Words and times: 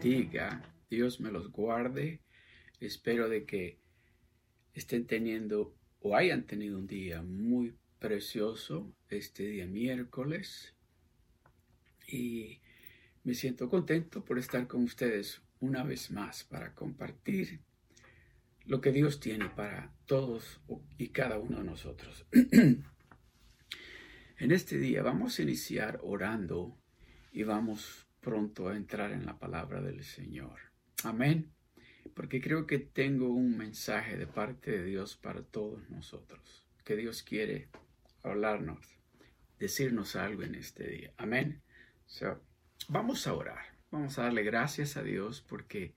Bendiga, 0.00 0.62
Dios 0.88 1.18
me 1.18 1.32
los 1.32 1.50
guarde. 1.50 2.20
Espero 2.78 3.28
de 3.28 3.44
que 3.44 3.80
estén 4.72 5.08
teniendo 5.08 5.74
o 5.98 6.14
hayan 6.14 6.46
tenido 6.46 6.78
un 6.78 6.86
día 6.86 7.20
muy 7.20 7.76
precioso 7.98 8.94
este 9.08 9.42
día 9.48 9.66
miércoles 9.66 10.72
y 12.06 12.60
me 13.24 13.34
siento 13.34 13.68
contento 13.68 14.24
por 14.24 14.38
estar 14.38 14.68
con 14.68 14.84
ustedes 14.84 15.42
una 15.58 15.82
vez 15.82 16.12
más 16.12 16.44
para 16.44 16.76
compartir 16.76 17.58
lo 18.66 18.80
que 18.80 18.92
Dios 18.92 19.18
tiene 19.18 19.48
para 19.48 19.92
todos 20.06 20.60
y 20.96 21.08
cada 21.08 21.40
uno 21.40 21.58
de 21.58 21.64
nosotros. 21.64 22.24
en 22.30 22.84
este 24.52 24.78
día 24.78 25.02
vamos 25.02 25.36
a 25.40 25.42
iniciar 25.42 25.98
orando 26.04 26.78
y 27.32 27.42
vamos 27.42 28.07
pronto 28.20 28.68
a 28.68 28.76
entrar 28.76 29.12
en 29.12 29.26
la 29.26 29.38
palabra 29.38 29.80
del 29.80 30.02
Señor. 30.04 30.58
Amén. 31.04 31.50
Porque 32.14 32.40
creo 32.40 32.66
que 32.66 32.78
tengo 32.78 33.28
un 33.28 33.56
mensaje 33.56 34.16
de 34.16 34.26
parte 34.26 34.70
de 34.72 34.84
Dios 34.84 35.16
para 35.16 35.42
todos 35.42 35.88
nosotros, 35.90 36.66
que 36.84 36.96
Dios 36.96 37.22
quiere 37.22 37.68
hablarnos, 38.22 38.98
decirnos 39.58 40.16
algo 40.16 40.42
en 40.42 40.54
este 40.54 40.88
día. 40.88 41.12
Amén. 41.16 41.62
vamos 42.88 43.26
a 43.26 43.34
orar. 43.34 43.78
Vamos 43.90 44.18
a 44.18 44.24
darle 44.24 44.42
gracias 44.42 44.96
a 44.96 45.02
Dios 45.02 45.40
porque 45.40 45.94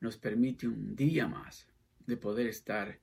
nos 0.00 0.16
permite 0.16 0.66
un 0.66 0.96
día 0.96 1.28
más 1.28 1.68
de 2.06 2.16
poder 2.16 2.46
estar 2.46 3.00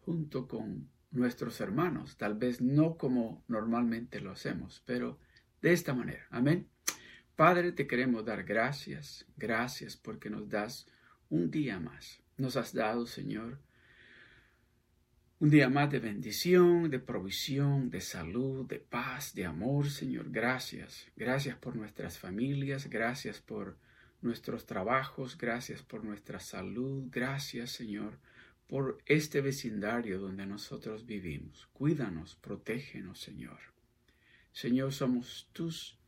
junto 0.00 0.48
con 0.48 0.88
nuestros 1.12 1.60
hermanos, 1.60 2.16
tal 2.16 2.34
vez 2.34 2.60
no 2.60 2.96
como 2.96 3.44
normalmente 3.46 4.20
lo 4.20 4.32
hacemos, 4.32 4.82
pero 4.84 5.18
de 5.62 5.72
esta 5.72 5.94
manera. 5.94 6.26
Amén. 6.30 6.68
Padre, 7.36 7.72
te 7.72 7.88
queremos 7.88 8.24
dar 8.24 8.44
gracias, 8.44 9.26
gracias 9.36 9.96
porque 9.96 10.30
nos 10.30 10.48
das 10.48 10.86
un 11.28 11.50
día 11.50 11.80
más. 11.80 12.22
Nos 12.36 12.56
has 12.56 12.72
dado, 12.72 13.06
Señor, 13.06 13.58
un 15.40 15.50
día 15.50 15.68
más 15.68 15.90
de 15.90 15.98
bendición, 15.98 16.88
de 16.90 17.00
provisión, 17.00 17.90
de 17.90 18.00
salud, 18.00 18.66
de 18.66 18.78
paz, 18.78 19.34
de 19.34 19.46
amor, 19.46 19.90
Señor. 19.90 20.30
Gracias. 20.30 21.08
Gracias 21.16 21.56
por 21.58 21.74
nuestras 21.74 22.18
familias, 22.18 22.88
gracias 22.88 23.40
por 23.40 23.78
nuestros 24.22 24.64
trabajos, 24.64 25.36
gracias 25.36 25.82
por 25.82 26.04
nuestra 26.04 26.38
salud. 26.38 27.08
Gracias, 27.10 27.72
Señor, 27.72 28.20
por 28.68 28.98
este 29.06 29.40
vecindario 29.40 30.20
donde 30.20 30.46
nosotros 30.46 31.04
vivimos. 31.04 31.68
Cuídanos, 31.72 32.36
protégenos, 32.36 33.20
Señor. 33.20 33.58
Señor, 34.52 34.92
somos 34.92 35.48
tus 35.52 35.98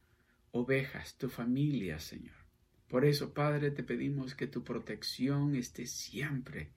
ovejas, 0.56 1.16
tu 1.16 1.28
familia, 1.28 1.98
Señor. 1.98 2.34
Por 2.88 3.04
eso, 3.04 3.34
Padre, 3.34 3.70
te 3.70 3.82
pedimos 3.82 4.34
que 4.34 4.46
tu 4.46 4.64
protección 4.64 5.54
esté 5.54 5.86
siempre 5.86 6.72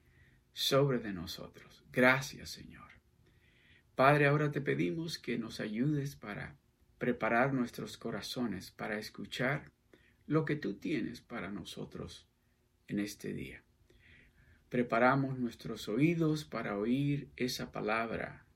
sobre 0.52 0.98
de 0.98 1.12
nosotros. 1.12 1.84
Gracias, 1.92 2.50
Señor. 2.50 2.90
Padre, 3.94 4.26
ahora 4.26 4.50
te 4.50 4.60
pedimos 4.60 5.18
que 5.18 5.38
nos 5.38 5.60
ayudes 5.60 6.16
para 6.16 6.58
preparar 6.98 7.54
nuestros 7.54 7.96
corazones 7.96 8.70
para 8.70 8.98
escuchar 8.98 9.70
lo 10.26 10.44
que 10.44 10.56
tú 10.56 10.74
tienes 10.74 11.20
para 11.20 11.50
nosotros 11.50 12.28
en 12.88 12.98
este 12.98 13.32
día. 13.32 13.64
Preparamos 14.68 15.38
nuestros 15.38 15.88
oídos 15.88 16.44
para 16.44 16.78
oír 16.78 17.30
esa 17.36 17.72
palabra 17.72 18.46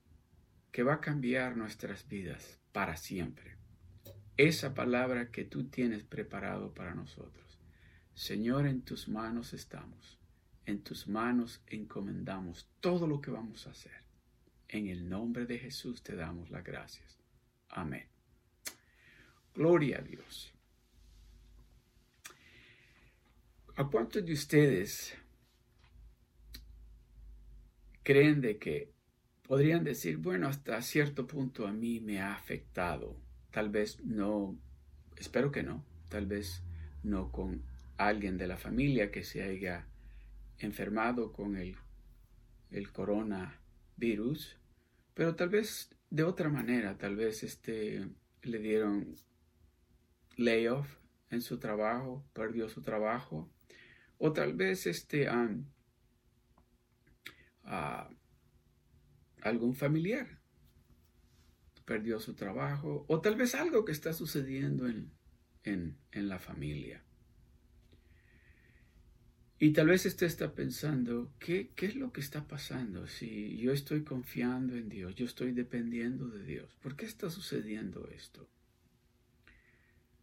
que 0.71 0.83
va 0.83 0.95
a 0.95 1.01
cambiar 1.01 1.57
nuestras 1.57 2.07
vidas 2.07 2.59
para 2.71 2.95
siempre 2.97 3.54
esa 4.37 4.73
palabra 4.73 5.31
que 5.31 5.45
tú 5.45 5.65
tienes 5.65 6.03
preparado 6.03 6.73
para 6.73 6.93
nosotros. 6.93 7.59
Señor, 8.13 8.67
en 8.67 8.81
tus 8.81 9.07
manos 9.07 9.53
estamos. 9.53 10.19
En 10.65 10.81
tus 10.81 11.07
manos 11.07 11.61
encomendamos 11.67 12.67
todo 12.79 13.07
lo 13.07 13.21
que 13.21 13.31
vamos 13.31 13.67
a 13.67 13.71
hacer. 13.71 14.03
En 14.67 14.87
el 14.87 15.07
nombre 15.07 15.45
de 15.45 15.59
Jesús 15.59 16.01
te 16.01 16.15
damos 16.15 16.49
las 16.49 16.63
gracias. 16.63 17.17
Amén. 17.69 18.07
Gloria 19.53 19.99
a 19.99 20.01
Dios. 20.01 20.53
¿A 23.77 23.87
cuántos 23.87 24.25
de 24.25 24.33
ustedes 24.33 25.15
creen 28.03 28.41
de 28.41 28.57
que 28.57 28.91
podrían 29.43 29.83
decir, 29.83 30.17
bueno, 30.17 30.47
hasta 30.47 30.81
cierto 30.81 31.27
punto 31.27 31.67
a 31.67 31.73
mí 31.73 31.99
me 31.99 32.19
ha 32.19 32.33
afectado 32.33 33.24
tal 33.55 33.69
vez 33.69 34.03
no, 34.03 34.59
espero 35.15 35.49
que 35.49 35.63
no, 35.63 35.85
tal 36.09 36.25
vez 36.25 36.61
no 37.03 37.31
con 37.31 37.63
alguien 37.95 38.37
de 38.37 38.47
la 38.47 38.57
familia 38.57 39.11
que 39.11 39.23
se 39.23 39.43
haya 39.43 39.87
enfermado 40.57 41.31
con 41.31 41.55
el, 41.55 41.77
el 42.69 42.91
coronavirus, 42.91 44.57
pero 45.13 45.35
tal 45.37 45.47
vez 45.47 45.89
de 46.09 46.23
otra 46.23 46.49
manera, 46.49 46.97
tal 46.97 47.15
vez 47.15 47.43
este, 47.43 48.05
le 48.41 48.59
dieron 48.59 49.15
layoff 50.35 50.93
en 51.29 51.41
su 51.41 51.57
trabajo, 51.57 52.25
perdió 52.33 52.67
su 52.67 52.81
trabajo, 52.81 53.49
o 54.17 54.33
tal 54.33 54.51
vez 54.51 54.85
este, 54.85 55.29
algún 59.41 59.75
familiar 59.75 60.44
perdió 61.85 62.19
su 62.19 62.33
trabajo 62.33 63.05
o 63.07 63.21
tal 63.21 63.35
vez 63.35 63.55
algo 63.55 63.85
que 63.85 63.91
está 63.91 64.11
sucediendo 64.13 64.87
en, 64.87 65.11
en, 65.63 65.97
la 66.27 66.39
familia. 66.39 67.03
Y 69.57 69.71
tal 69.71 69.87
vez 69.87 70.05
usted 70.05 70.27
está 70.27 70.53
pensando, 70.53 71.31
¿qué, 71.39 71.71
¿qué 71.75 71.85
es 71.85 71.95
lo 71.95 72.11
que 72.11 72.19
está 72.19 72.47
pasando? 72.47 73.07
Si 73.07 73.57
yo 73.57 73.71
estoy 73.71 74.03
confiando 74.03 74.75
en 74.75 74.89
Dios, 74.89 75.15
yo 75.15 75.25
estoy 75.25 75.53
dependiendo 75.53 76.27
de 76.27 76.43
Dios, 76.43 76.75
¿por 76.81 76.95
qué 76.95 77.05
está 77.05 77.29
sucediendo 77.29 78.09
esto? 78.09 78.49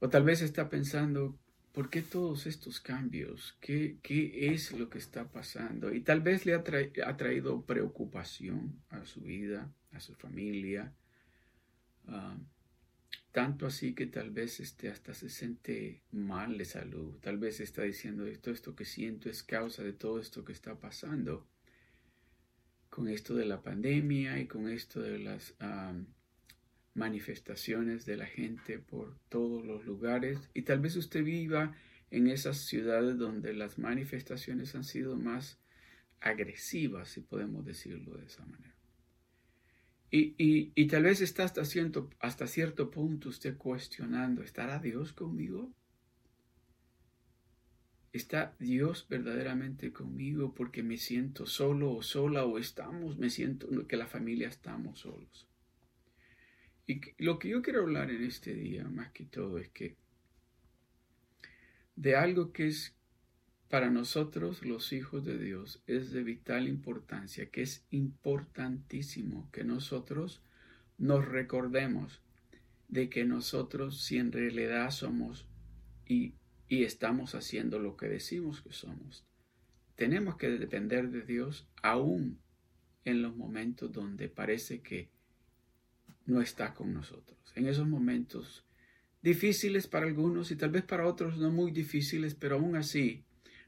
O 0.01 0.09
tal 0.11 0.25
vez 0.25 0.43
está 0.43 0.69
pensando, 0.69 1.39
¿por 1.73 1.89
qué 1.89 2.03
todos 2.03 2.47
estos 2.47 2.81
cambios? 2.81 3.57
¿Qué, 3.61 3.99
qué 4.03 4.53
es 4.53 4.73
lo 4.73 4.91
que 4.91 4.99
está 4.99 5.31
pasando? 5.31 5.95
Y 5.95 6.01
tal 6.03 6.21
vez 6.21 6.45
le 6.45 6.55
ha, 6.55 6.63
ha 7.07 7.17
traído 7.17 7.65
preocupación 7.65 8.83
a 8.91 9.07
su 9.07 9.23
vida, 9.23 9.73
a 9.93 10.01
su 10.01 10.15
familia, 10.15 10.93
Ah, 12.07 12.37
tanto 13.33 13.67
así 13.67 13.95
que 13.95 14.07
tal 14.07 14.31
vez 14.31 14.61
este, 14.61 14.89
hasta 14.91 15.15
se 15.15 15.29
siente 15.29 16.03
mal 16.11 16.59
de 16.59 16.65
salud. 16.65 17.19
Tal 17.21 17.39
vez 17.39 17.61
está 17.61 17.83
diciendo 17.83 18.27
esto, 18.27 18.51
esto 18.51 18.77
que 18.77 18.85
siento 18.85 19.31
es 19.31 19.43
causa 19.43 19.83
de 19.83 19.93
todo 19.93 20.21
esto 20.21 20.45
que 20.45 20.53
está 20.53 20.79
pasando. 20.79 21.49
Con 22.91 23.09
esto 23.09 23.35
de 23.35 23.47
la 23.47 23.63
pandemia 23.63 24.39
y 24.39 24.47
con 24.47 24.69
esto 24.69 25.01
de 25.01 25.19
las 25.19 25.55
ah, 25.61 25.95
manifestaciones 26.95 28.05
de 28.05 28.19
la 28.19 28.27
gente 28.27 28.79
por 28.79 29.19
todos 29.29 29.65
los 29.65 29.85
lugares. 29.87 30.39
Y 30.53 30.63
tal 30.63 30.81
vez 30.81 30.97
usted 30.97 31.25
viva 31.25 31.75
en 32.11 32.27
esas 32.29 32.59
ciudades 32.59 33.17
donde 33.17 33.55
las 33.55 33.79
manifestaciones 33.79 34.75
han 34.75 34.85
sido 34.85 35.17
más 35.17 35.59
agresivas, 36.21 37.09
si 37.09 37.21
podemos 37.21 37.65
decirlo 37.65 38.17
de 38.19 38.27
esa 38.27 38.45
manera. 38.45 38.72
Y, 40.15 40.87
tal 40.89 41.05
vez 41.05 41.23
está 41.23 41.45
hasta 41.45 41.65
cierto, 41.65 42.11
hasta 42.21 42.47
cierto 42.47 42.91
punto 42.91 43.31
usted 43.31 43.57
cuestionando, 43.57 44.43
¿estará 44.43 44.79
Dios 44.79 45.15
conmigo? 45.15 45.73
¿Está 48.13 48.55
Dios 48.59 49.07
verdaderamente 49.09 49.91
conmigo 49.91 50.55
porque 50.55 50.83
me 50.83 50.99
siento 50.99 51.47
solo 51.47 51.93
o 51.95 52.03
sola 52.03 52.45
o 52.45 52.59
estamos, 52.59 53.17
me 53.17 53.31
siento 53.31 53.87
que 53.87 53.97
la 53.97 54.07
familia 54.07 54.49
estamos 54.49 54.99
solos? 54.99 55.49
Y 56.87 57.01
lo 57.17 57.39
que 57.39 57.49
yo 57.49 57.63
quiero 57.63 57.81
hablar 57.81 58.11
en 58.11 58.23
este 58.23 58.53
día, 58.53 58.85
más 58.85 59.13
que 59.13 59.25
todo, 59.25 59.57
es 59.57 59.71
que 59.71 59.97
de 61.97 62.17
algo 62.17 62.53
que 62.53 62.67
es 62.67 62.95
para 63.73 63.89
nosotros 63.89 64.67
los 64.67 64.93
hijos 64.93 65.25
de 65.25 65.39
Dios 65.39 65.83
es 65.87 66.13
de 66.13 66.23
vital 66.23 66.69
importancia, 66.69 67.49
que 67.49 67.63
es 67.63 67.87
importantísimo 67.91 69.49
que 69.51 69.65
nosotros 69.65 70.43
nos 70.99 71.27
recordemos 71.27 72.21
de 72.89 73.09
que 73.09 73.25
nosotros 73.25 74.03
si 74.03 74.19
en 74.19 74.31
realidad 74.31 74.91
somos 74.91 75.47
y, 76.07 76.35
y 76.69 76.85
estamos 76.85 77.35
haciendo 77.35 77.79
lo 77.79 77.97
que 77.97 78.09
decimos 78.09 78.61
que 78.61 78.75
somos, 78.75 79.25
tenemos 79.97 80.37
que 80.37 80.51
depender 80.51 81.09
de 81.09 81.23
Dios 81.23 81.67
aún 81.83 82.43
en 83.07 83.23
los 83.23 83.35
momentos 83.35 83.91
donde 83.91 84.29
parece 84.29 84.83
que 84.83 85.09
no 86.27 86.43
está 86.43 86.75
con 86.75 86.93
nosotros. 86.93 87.39
En 87.55 87.67
esos 87.69 87.89
momentos 87.89 88.67
difíciles 89.23 89.87
para 89.87 90.05
algunos 90.05 90.51
y 90.51 90.57
tal 90.57 90.69
vez 90.69 90.83
para 90.83 91.07
otros 91.07 91.39
no 91.39 91.51
muy 91.51 91.71
difíciles, 91.71 92.35
pero 92.35 92.57
aún 92.57 92.77
así 92.77 93.25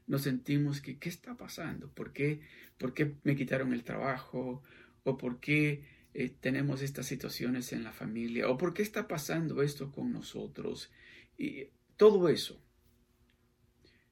nos 0.07 0.23
sentimos 0.23 0.81
que, 0.81 0.97
¿qué 0.97 1.09
está 1.09 1.35
pasando? 1.35 1.89
¿Por 1.89 2.13
qué, 2.13 2.41
¿Por 2.77 2.93
qué 2.93 3.15
me 3.23 3.35
quitaron 3.35 3.73
el 3.73 3.83
trabajo? 3.83 4.63
¿O 5.03 5.17
por 5.17 5.39
qué 5.39 5.83
eh, 6.13 6.29
tenemos 6.39 6.81
estas 6.81 7.05
situaciones 7.07 7.73
en 7.73 7.83
la 7.83 7.91
familia? 7.91 8.49
¿O 8.49 8.57
por 8.57 8.73
qué 8.73 8.81
está 8.81 9.07
pasando 9.07 9.61
esto 9.61 9.91
con 9.91 10.11
nosotros? 10.11 10.91
Y 11.37 11.69
todo 11.97 12.29
eso. 12.29 12.61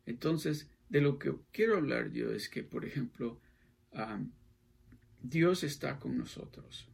Entonces, 0.05 0.69
de 0.89 1.01
lo 1.01 1.17
que 1.19 1.33
quiero 1.51 1.77
hablar 1.77 2.11
yo 2.11 2.31
es 2.33 2.49
que, 2.49 2.63
por 2.63 2.85
ejemplo, 2.85 3.39
Dios 5.21 5.63
está 5.63 5.99
con 5.99 6.17
nosotros. 6.17 6.89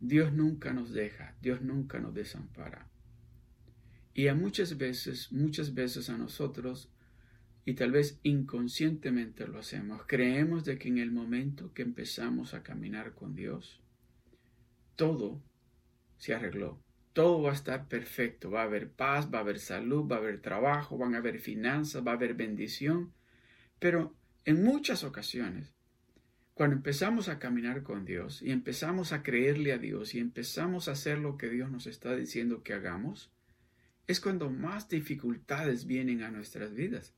Dios 0.00 0.32
nunca 0.32 0.72
nos 0.72 0.92
deja, 0.92 1.36
Dios 1.40 1.62
nunca 1.62 1.98
nos 1.98 2.14
desampara. 2.14 2.88
Y 4.14 4.28
a 4.28 4.34
muchas 4.34 4.78
veces, 4.78 5.30
muchas 5.32 5.74
veces 5.74 6.08
a 6.08 6.16
nosotros, 6.16 6.90
y 7.66 7.74
tal 7.74 7.90
vez 7.90 8.20
inconscientemente 8.22 9.44
lo 9.48 9.58
hacemos, 9.58 10.02
creemos 10.06 10.64
de 10.64 10.78
que 10.78 10.86
en 10.86 10.98
el 10.98 11.10
momento 11.10 11.74
que 11.74 11.82
empezamos 11.82 12.54
a 12.54 12.62
caminar 12.62 13.12
con 13.12 13.34
Dios, 13.34 13.82
todo 14.94 15.42
se 16.16 16.32
arregló. 16.32 16.80
Todo 17.12 17.42
va 17.42 17.50
a 17.50 17.54
estar 17.54 17.88
perfecto. 17.88 18.52
Va 18.52 18.60
a 18.60 18.66
haber 18.66 18.92
paz, 18.92 19.28
va 19.34 19.38
a 19.38 19.40
haber 19.40 19.58
salud, 19.58 20.06
va 20.08 20.14
a 20.14 20.18
haber 20.20 20.40
trabajo, 20.40 20.96
van 20.96 21.16
a 21.16 21.18
haber 21.18 21.40
finanzas, 21.40 22.06
va 22.06 22.12
a 22.12 22.14
haber 22.14 22.34
bendición. 22.34 23.12
Pero 23.80 24.14
en 24.44 24.62
muchas 24.62 25.02
ocasiones, 25.02 25.74
cuando 26.54 26.76
empezamos 26.76 27.28
a 27.28 27.40
caminar 27.40 27.82
con 27.82 28.04
Dios 28.04 28.42
y 28.42 28.52
empezamos 28.52 29.12
a 29.12 29.24
creerle 29.24 29.72
a 29.72 29.78
Dios 29.78 30.14
y 30.14 30.20
empezamos 30.20 30.86
a 30.86 30.92
hacer 30.92 31.18
lo 31.18 31.36
que 31.36 31.48
Dios 31.48 31.68
nos 31.68 31.88
está 31.88 32.14
diciendo 32.14 32.62
que 32.62 32.74
hagamos, 32.74 33.32
es 34.06 34.20
cuando 34.20 34.50
más 34.50 34.88
dificultades 34.88 35.84
vienen 35.86 36.22
a 36.22 36.30
nuestras 36.30 36.72
vidas. 36.72 37.12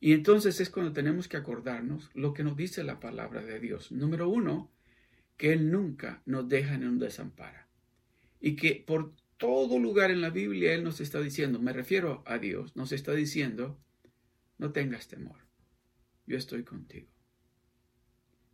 Y 0.00 0.14
entonces 0.14 0.58
es 0.60 0.70
cuando 0.70 0.92
tenemos 0.92 1.28
que 1.28 1.36
acordarnos 1.36 2.10
lo 2.14 2.32
que 2.32 2.42
nos 2.42 2.56
dice 2.56 2.82
la 2.82 2.98
palabra 2.98 3.42
de 3.42 3.60
Dios. 3.60 3.92
Número 3.92 4.30
uno, 4.30 4.72
que 5.36 5.52
Él 5.52 5.70
nunca 5.70 6.22
nos 6.24 6.48
deja 6.48 6.74
en 6.74 6.88
un 6.88 6.98
desamparo. 6.98 7.58
Y 8.40 8.56
que 8.56 8.82
por 8.86 9.14
todo 9.36 9.78
lugar 9.78 10.10
en 10.10 10.22
la 10.22 10.30
Biblia 10.30 10.72
Él 10.72 10.84
nos 10.84 11.00
está 11.00 11.20
diciendo, 11.20 11.60
me 11.60 11.74
refiero 11.74 12.22
a 12.26 12.38
Dios, 12.38 12.74
nos 12.76 12.92
está 12.92 13.12
diciendo, 13.12 13.78
no 14.56 14.72
tengas 14.72 15.06
temor, 15.08 15.38
yo 16.26 16.38
estoy 16.38 16.64
contigo. 16.64 17.08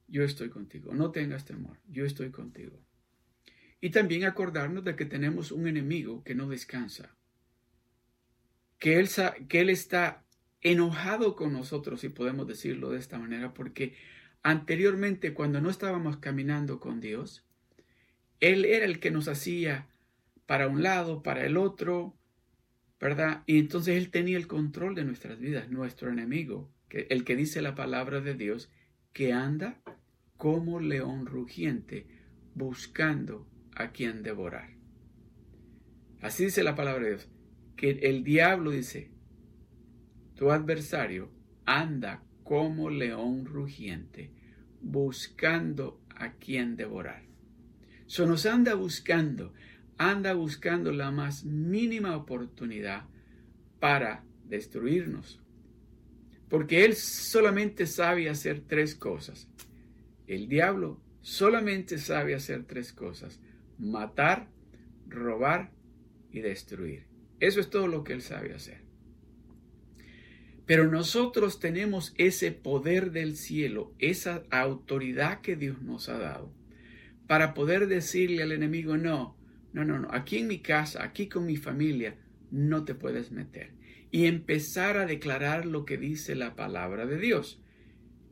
Yo 0.09 0.23
estoy 0.23 0.51
contigo, 0.51 0.95
no 0.95 1.11
tengas 1.11 1.45
temor, 1.45 1.79
yo 1.89 2.05
estoy 2.05 2.31
contigo. 2.31 2.81
Y 3.81 3.91
también 3.91 4.25
acordarnos 4.25 4.85
de 4.85 4.97
que 4.97 5.05
tenemos 5.05 5.53
un 5.53 5.67
enemigo 5.69 6.23
que 6.25 6.35
no 6.35 6.49
descansa, 6.49 7.17
que 8.79 8.99
él, 8.99 9.09
que 9.49 9.61
él 9.61 9.71
está 9.71 10.26
enojado 10.73 11.37
con 11.37 11.53
nosotros, 11.53 12.01
si 12.01 12.09
podemos 12.09 12.49
decirlo 12.49 12.91
de 12.91 12.99
esta 12.99 13.21
manera, 13.21 13.55
porque 13.55 13.95
anteriormente 14.43 15.33
cuando 15.33 15.61
no 15.61 15.71
estábamos 15.71 16.17
caminando 16.17 16.81
con 16.81 17.01
Dios, 17.01 17.45
Él 18.41 18.65
era 18.65 18.85
el 18.85 18.99
que 18.99 19.13
nos 19.13 19.29
hacía 19.29 19.87
para 20.45 20.67
un 20.67 20.83
lado, 20.83 21.23
para 21.23 21.47
el 21.47 21.57
otro, 21.57 22.17
¿verdad? 22.99 23.45
Y 23.47 23.61
entonces 23.61 23.97
Él 23.97 24.11
tenía 24.11 24.37
el 24.37 24.49
control 24.49 24.97
de 24.97 25.05
nuestras 25.05 25.39
vidas, 25.39 25.71
nuestro 25.71 26.11
enemigo, 26.11 26.69
que, 26.89 27.07
el 27.11 27.23
que 27.23 27.37
dice 27.37 27.63
la 27.63 27.77
palabra 27.77 28.21
de 28.21 28.35
Dios, 28.35 28.69
que 29.13 29.33
anda 29.33 29.81
como 30.37 30.81
león 30.81 31.27
rugiente, 31.27 32.09
buscando 32.57 33.47
a 33.77 33.93
quien 33.93 34.25
devorar. 34.25 34.71
Así 36.21 36.47
dice 36.47 36.65
la 36.65 36.75
palabra 36.75 37.05
de 37.05 37.11
Dios, 37.11 37.29
que 37.77 37.91
el 37.91 38.25
diablo 38.25 38.73
dice, 38.73 39.16
tu 40.37 40.51
adversario 40.51 41.31
anda 41.65 42.23
como 42.45 42.91
león 42.91 43.45
rugiente, 43.45 44.31
buscando 44.81 46.01
a 46.15 46.35
quien 46.35 46.77
devorar. 46.77 47.25
So 48.07 48.27
nos 48.27 48.47
anda 48.47 48.75
buscando, 48.75 49.53
anda 49.99 50.35
buscando 50.35 50.93
la 50.93 51.11
más 51.11 51.45
mínima 51.45 52.17
oportunidad 52.17 53.07
para 53.81 54.25
destruirnos. 54.45 55.41
Porque 56.49 56.85
él 56.85 56.95
solamente 56.95 57.87
sabe 57.87 58.29
hacer 58.29 58.61
tres 58.61 58.95
cosas. 58.95 59.49
El 60.29 60.49
diablo 60.49 61.01
solamente 61.21 61.99
sabe 61.99 62.37
hacer 62.37 62.65
tres 62.65 62.93
cosas 62.93 63.41
matar, 63.79 64.49
robar 65.09 65.71
y 66.31 66.41
destruir. 66.41 67.07
Eso 67.41 67.61
es 67.61 67.71
todo 67.71 67.87
lo 67.89 68.05
que 68.05 68.13
Él 68.13 68.23
sabe 68.23 68.55
hacer. 68.55 68.86
Pero 70.67 70.89
nosotros 70.89 71.61
tenemos 71.61 72.13
ese 72.19 72.51
poder 72.51 73.13
del 73.13 73.37
cielo, 73.37 73.95
esa 74.01 74.43
autoridad 74.51 75.41
que 75.41 75.55
Dios 75.55 75.81
nos 75.81 76.09
ha 76.09 76.19
dado, 76.19 76.53
para 77.29 77.55
poder 77.55 77.87
decirle 77.87 78.43
al 78.43 78.53
enemigo, 78.53 78.97
no, 78.97 79.37
no, 79.73 79.85
no, 79.85 79.99
no, 79.99 80.09
aquí 80.11 80.39
en 80.39 80.49
mi 80.49 80.59
casa, 80.59 81.05
aquí 81.05 81.29
con 81.29 81.47
mi 81.47 81.57
familia, 81.57 82.17
no 82.51 82.85
te 82.85 82.95
puedes 82.95 83.31
meter. 83.31 83.75
Y 84.11 84.27
empezar 84.27 84.97
a 84.97 85.07
declarar 85.07 85.67
lo 85.67 85.85
que 85.85 85.99
dice 85.99 86.35
la 86.35 86.57
palabra 86.57 87.07
de 87.07 87.19
Dios, 87.19 87.61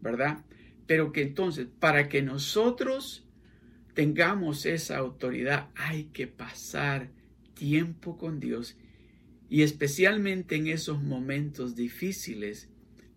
¿verdad? 0.00 0.44
Pero 0.86 1.12
que 1.12 1.22
entonces, 1.22 1.68
para 1.78 2.08
que 2.08 2.22
nosotros 2.22 3.28
tengamos 3.94 4.66
esa 4.66 4.98
autoridad, 4.98 5.68
hay 5.76 6.04
que 6.06 6.26
pasar 6.26 7.10
tiempo 7.54 8.18
con 8.18 8.40
Dios 8.40 8.76
y 9.54 9.62
especialmente 9.62 10.56
en 10.56 10.66
esos 10.66 11.00
momentos 11.00 11.76
difíciles, 11.76 12.68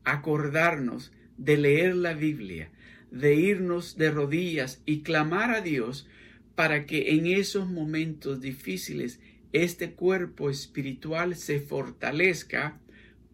acordarnos 0.03 1.11
de 1.35 1.57
leer 1.57 1.95
la 1.95 2.13
Biblia, 2.13 2.69
de 3.09 3.33
irnos 3.33 3.97
de 3.97 4.11
rodillas 4.11 4.83
y 4.85 5.01
clamar 5.01 5.49
a 5.49 5.61
Dios 5.61 6.07
para 6.53 6.85
que 6.85 7.15
en 7.15 7.25
esos 7.25 7.67
momentos 7.67 8.39
difíciles 8.39 9.19
este 9.51 9.93
cuerpo 9.93 10.51
espiritual 10.51 11.35
se 11.35 11.59
fortalezca 11.59 12.79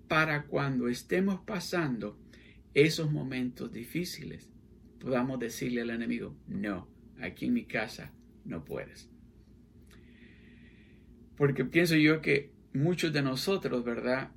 para 0.08 0.46
cuando 0.46 0.88
estemos 0.88 1.42
pasando 1.46 2.18
esos 2.74 3.12
momentos 3.12 3.74
difíciles 3.74 4.50
podamos 5.02 5.42
decirle 5.42 5.81
al 5.81 5.90
enemigo, 5.90 6.38
no, 6.48 6.88
aquí 7.19 7.48
en 7.48 7.54
mi 7.54 7.66
casa 7.66 8.14
no 8.45 8.64
puedes. 8.64 9.10
Porque 11.36 11.66
pienso 11.66 11.98
yo 11.98 12.22
que 12.22 12.53
muchos 12.73 13.13
de 13.13 13.21
nosotros, 13.21 13.83
¿verdad? 13.83 14.31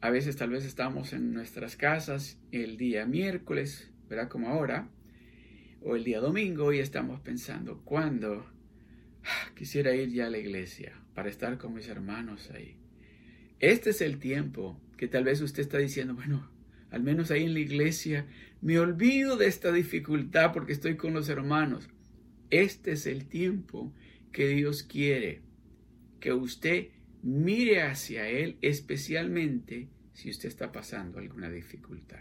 A 0.00 0.10
veces 0.10 0.36
tal 0.36 0.50
vez 0.50 0.64
estamos 0.64 1.12
en 1.12 1.32
nuestras 1.32 1.76
casas 1.76 2.38
el 2.52 2.76
día 2.76 3.06
miércoles, 3.06 3.90
¿verdad? 4.08 4.28
Como 4.28 4.48
ahora, 4.48 4.88
o 5.80 5.96
el 5.96 6.04
día 6.04 6.20
domingo 6.20 6.72
y 6.72 6.78
estamos 6.78 7.20
pensando, 7.20 7.82
¿cuándo 7.84 8.46
ah, 9.24 9.50
quisiera 9.56 9.94
ir 9.94 10.10
ya 10.10 10.26
a 10.26 10.30
la 10.30 10.38
iglesia 10.38 10.92
para 11.14 11.28
estar 11.28 11.58
con 11.58 11.74
mis 11.74 11.88
hermanos 11.88 12.50
ahí? 12.50 12.76
Este 13.60 13.90
es 13.90 14.00
el 14.00 14.18
tiempo 14.18 14.80
que 14.96 15.08
tal 15.08 15.24
vez 15.24 15.40
usted 15.40 15.62
está 15.62 15.78
diciendo, 15.78 16.14
bueno, 16.14 16.50
al 16.90 17.02
menos 17.02 17.30
ahí 17.30 17.44
en 17.44 17.54
la 17.54 17.60
iglesia, 17.60 18.26
me 18.60 18.78
olvido 18.78 19.36
de 19.36 19.46
esta 19.46 19.72
dificultad 19.72 20.52
porque 20.52 20.72
estoy 20.72 20.96
con 20.96 21.12
los 21.12 21.28
hermanos. 21.28 21.88
Este 22.50 22.92
es 22.92 23.06
el 23.06 23.26
tiempo 23.26 23.92
que 24.32 24.48
Dios 24.48 24.82
quiere 24.84 25.42
que 26.20 26.32
usted 26.32 26.88
mire 27.24 27.82
hacia 27.82 28.28
Él, 28.28 28.56
especialmente 28.60 29.88
si 30.12 30.30
usted 30.30 30.48
está 30.48 30.70
pasando 30.70 31.18
alguna 31.18 31.50
dificultad. 31.50 32.20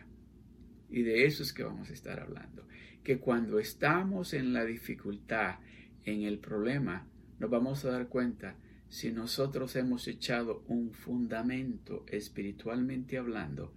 Y 0.90 1.04
de 1.04 1.26
eso 1.26 1.44
es 1.44 1.54
que 1.54 1.64
vamos 1.64 1.90
a 1.90 1.94
estar 1.94 2.20
hablando. 2.20 2.68
Que 3.04 3.20
cuando 3.20 3.60
estamos 3.60 4.34
en 4.34 4.54
la 4.54 4.66
dificultad, 4.66 5.60
en 6.06 6.24
el 6.24 6.40
problema, 6.40 7.08
nos 7.40 7.50
vamos 7.50 7.86
a 7.86 7.92
dar 7.92 8.08
cuenta 8.08 8.56
si 8.90 9.12
nosotros 9.12 9.76
hemos 9.76 10.08
echado 10.08 10.64
un 10.68 10.94
fundamento 10.94 12.06
espiritualmente 12.08 13.18
hablando 13.18 13.74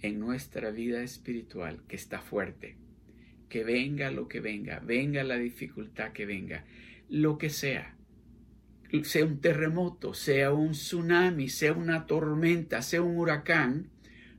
en 0.00 0.18
nuestra 0.18 0.70
vida 0.70 1.02
espiritual 1.02 1.82
que 1.86 1.96
está 1.96 2.20
fuerte 2.20 2.76
que 3.48 3.64
venga 3.64 4.10
lo 4.10 4.28
que 4.28 4.40
venga, 4.40 4.80
venga 4.80 5.22
la 5.24 5.36
dificultad 5.36 6.12
que 6.12 6.26
venga, 6.26 6.64
lo 7.08 7.38
que 7.38 7.50
sea, 7.50 7.95
sea 9.02 9.24
un 9.24 9.40
terremoto, 9.40 10.14
sea 10.14 10.52
un 10.52 10.72
tsunami, 10.72 11.48
sea 11.48 11.72
una 11.72 12.06
tormenta, 12.06 12.82
sea 12.82 13.02
un 13.02 13.16
huracán, 13.16 13.90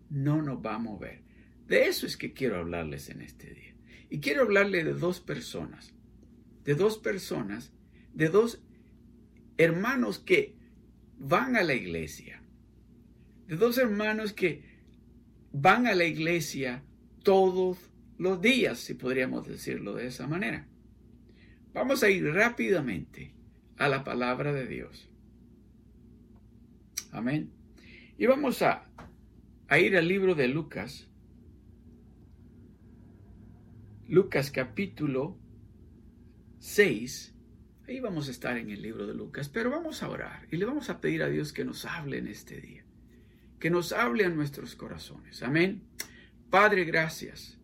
no 0.09 0.41
nos 0.41 0.65
va 0.65 0.75
a 0.75 0.79
mover. 0.79 1.21
De 1.67 1.87
eso 1.87 2.05
es 2.05 2.17
que 2.17 2.33
quiero 2.33 2.57
hablarles 2.57 3.09
en 3.09 3.21
este 3.21 3.53
día. 3.53 3.75
Y 4.09 4.19
quiero 4.19 4.43
hablarle 4.43 4.83
de 4.83 4.93
dos 4.93 5.19
personas, 5.19 5.93
de 6.63 6.75
dos 6.75 6.97
personas, 6.97 7.73
de 8.13 8.29
dos 8.29 8.61
hermanos 9.57 10.19
que 10.19 10.55
van 11.17 11.55
a 11.55 11.63
la 11.63 11.73
iglesia, 11.73 12.41
de 13.47 13.55
dos 13.57 13.77
hermanos 13.77 14.33
que 14.33 14.63
van 15.51 15.87
a 15.87 15.95
la 15.95 16.05
iglesia 16.05 16.83
todos 17.23 17.77
los 18.17 18.41
días, 18.41 18.79
si 18.79 18.93
podríamos 18.93 19.47
decirlo 19.47 19.95
de 19.95 20.07
esa 20.07 20.27
manera. 20.27 20.67
Vamos 21.73 22.01
a 22.01 22.09
ir 22.09 22.25
rápidamente 22.25 23.36
a 23.77 23.87
la 23.89 24.03
palabra 24.03 24.53
de 24.53 24.67
Dios. 24.67 25.09
Amén. 27.11 27.51
Y 28.17 28.25
vamos 28.25 28.61
a, 28.61 28.85
a 29.67 29.79
ir 29.79 29.97
al 29.97 30.07
libro 30.07 30.35
de 30.35 30.47
Lucas. 30.47 31.07
Lucas 34.07 34.51
capítulo 34.51 35.37
6. 36.59 37.33
Ahí 37.87 37.99
vamos 37.99 38.27
a 38.27 38.31
estar 38.31 38.57
en 38.57 38.69
el 38.69 38.81
libro 38.81 39.07
de 39.07 39.13
Lucas, 39.13 39.49
pero 39.49 39.69
vamos 39.69 40.03
a 40.03 40.09
orar 40.09 40.47
y 40.51 40.57
le 40.57 40.65
vamos 40.65 40.89
a 40.89 40.99
pedir 40.99 41.23
a 41.23 41.29
Dios 41.29 41.53
que 41.53 41.63
nos 41.65 41.85
hable 41.85 42.17
en 42.17 42.27
este 42.27 42.59
día. 42.59 42.83
que 43.59 43.69
nos 43.71 43.91
hable 43.91 44.23
a 44.25 44.29
nuestros 44.29 44.75
corazones. 44.75 45.41
Amén. 45.41 45.81
Padre, 46.51 46.85
gracias. 46.85 47.57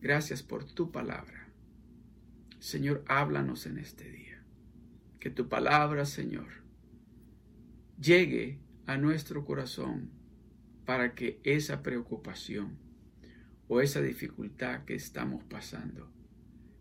Gracias 0.00 0.42
por 0.42 0.64
tu 0.64 0.90
palabra. 0.92 1.48
Señor, 2.58 3.02
háblanos 3.08 3.64
en 3.66 3.78
este 3.78 4.10
día. 4.10 4.27
Que 5.20 5.30
tu 5.30 5.48
palabra, 5.48 6.04
Señor, 6.04 6.46
llegue 8.00 8.60
a 8.86 8.96
nuestro 8.96 9.44
corazón 9.44 10.10
para 10.84 11.14
que 11.14 11.40
esa 11.44 11.82
preocupación 11.82 12.78
o 13.66 13.80
esa 13.80 14.00
dificultad 14.00 14.84
que 14.84 14.94
estamos 14.94 15.44
pasando, 15.44 16.10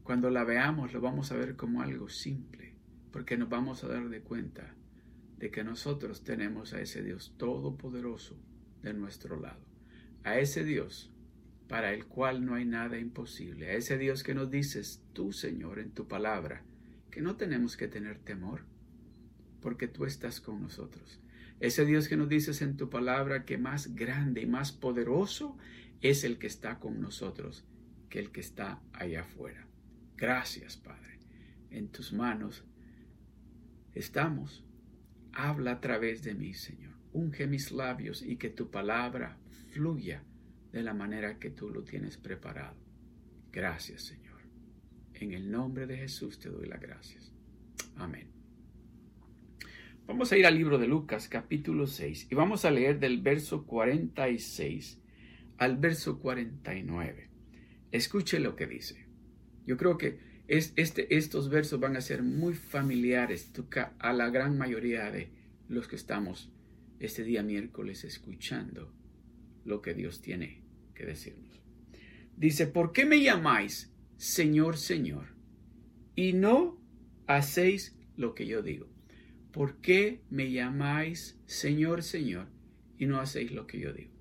cuando 0.03 0.29
la 0.29 0.43
veamos 0.43 0.93
lo 0.93 1.01
vamos 1.01 1.31
a 1.31 1.35
ver 1.35 1.55
como 1.55 1.81
algo 1.81 2.07
simple, 2.07 2.75
porque 3.11 3.37
nos 3.37 3.49
vamos 3.49 3.83
a 3.83 3.87
dar 3.87 4.07
de 4.07 4.21
cuenta 4.21 4.73
de 5.37 5.51
que 5.51 5.63
nosotros 5.63 6.23
tenemos 6.23 6.73
a 6.73 6.81
ese 6.81 7.03
Dios 7.03 7.33
todopoderoso 7.37 8.37
de 8.83 8.93
nuestro 8.93 9.39
lado, 9.39 9.65
a 10.23 10.39
ese 10.39 10.63
Dios 10.63 11.11
para 11.67 11.93
el 11.93 12.05
cual 12.05 12.45
no 12.45 12.55
hay 12.55 12.65
nada 12.65 12.97
imposible, 12.97 13.69
a 13.69 13.73
ese 13.73 13.97
Dios 13.97 14.23
que 14.23 14.33
nos 14.33 14.49
dices 14.49 15.03
tú, 15.11 15.33
Señor, 15.33 15.79
en 15.79 15.91
tu 15.91 16.07
palabra, 16.07 16.63
que 17.17 17.23
no 17.23 17.35
tenemos 17.35 17.77
que 17.77 17.87
tener 17.87 18.19
temor, 18.19 18.61
porque 19.59 19.87
tú 19.87 20.05
estás 20.05 20.39
con 20.39 20.61
nosotros. 20.61 21.19
Ese 21.59 21.83
Dios 21.83 22.07
que 22.07 22.15
nos 22.15 22.29
dices 22.29 22.61
en 22.61 22.77
tu 22.77 22.91
palabra 22.91 23.43
que 23.43 23.57
más 23.57 23.95
grande 23.95 24.41
y 24.41 24.45
más 24.45 24.71
poderoso 24.71 25.57
es 26.01 26.23
el 26.23 26.37
que 26.37 26.45
está 26.45 26.77
con 26.77 27.01
nosotros 27.01 27.65
que 28.11 28.19
el 28.19 28.31
que 28.31 28.41
está 28.41 28.83
allá 28.93 29.21
afuera. 29.21 29.65
Gracias, 30.15 30.77
Padre. 30.77 31.17
En 31.71 31.87
tus 31.87 32.13
manos 32.13 32.63
estamos. 33.95 34.63
Habla 35.33 35.71
a 35.71 35.81
través 35.81 36.21
de 36.21 36.35
mí, 36.35 36.53
Señor. 36.53 36.93
Unge 37.13 37.47
mis 37.47 37.71
labios 37.71 38.21
y 38.21 38.35
que 38.35 38.51
tu 38.51 38.69
palabra 38.69 39.39
fluya 39.71 40.21
de 40.71 40.83
la 40.83 40.93
manera 40.93 41.39
que 41.39 41.49
tú 41.49 41.71
lo 41.71 41.83
tienes 41.83 42.15
preparado. 42.15 42.77
Gracias, 43.51 44.03
Señor. 44.03 44.26
En 45.19 45.33
el 45.33 45.49
nombre 45.49 45.87
de 45.87 45.97
Jesús 45.97 46.37
te 46.37 46.49
doy 46.49 46.67
las 46.67 46.79
gracias. 46.79 47.31
Amén. 47.95 48.27
Vamos 50.05 50.31
a 50.31 50.37
ir 50.37 50.45
al 50.45 50.55
libro 50.55 50.77
de 50.77 50.85
Lucas 50.85 51.27
capítulo 51.27 51.87
6 51.87 52.27
y 52.29 52.35
vamos 52.35 52.65
a 52.65 52.71
leer 52.71 52.99
del 52.99 53.19
verso 53.19 53.65
46 53.65 54.99
al 55.57 55.77
verso 55.77 56.19
49. 56.19 57.29
Escuche 57.91 58.39
lo 58.39 58.55
que 58.55 58.67
dice. 58.67 59.07
Yo 59.65 59.75
creo 59.75 59.97
que 59.97 60.19
es, 60.47 60.73
este, 60.75 61.17
estos 61.17 61.49
versos 61.49 61.79
van 61.79 61.97
a 61.97 62.01
ser 62.01 62.21
muy 62.21 62.53
familiares 62.53 63.51
a 63.97 64.13
la 64.13 64.29
gran 64.29 64.55
mayoría 64.55 65.09
de 65.09 65.31
los 65.67 65.87
que 65.87 65.95
estamos 65.95 66.51
este 66.99 67.23
día 67.23 67.41
miércoles 67.41 68.03
escuchando 68.03 68.93
lo 69.65 69.81
que 69.81 69.95
Dios 69.95 70.21
tiene 70.21 70.61
que 70.93 71.07
decirnos. 71.07 71.59
Dice, 72.35 72.67
¿por 72.67 72.93
qué 72.93 73.05
me 73.07 73.19
llamáis 73.19 73.91
Señor, 74.17 74.77
Señor? 74.77 75.35
Y 76.15 76.33
no 76.33 76.77
hacéis 77.27 77.95
lo 78.15 78.33
que 78.33 78.47
yo 78.47 78.61
digo. 78.61 78.87
¿por 79.57 79.77
qué 79.77 80.21
me 80.29 80.51
llamáis 80.51 81.35
Señor, 81.47 82.03
Señor 82.03 82.45
y 82.99 83.07
no 83.07 83.19
hacéis 83.19 83.51
lo 83.51 83.65
que 83.65 83.79
yo 83.79 83.91
digo? 83.91 84.11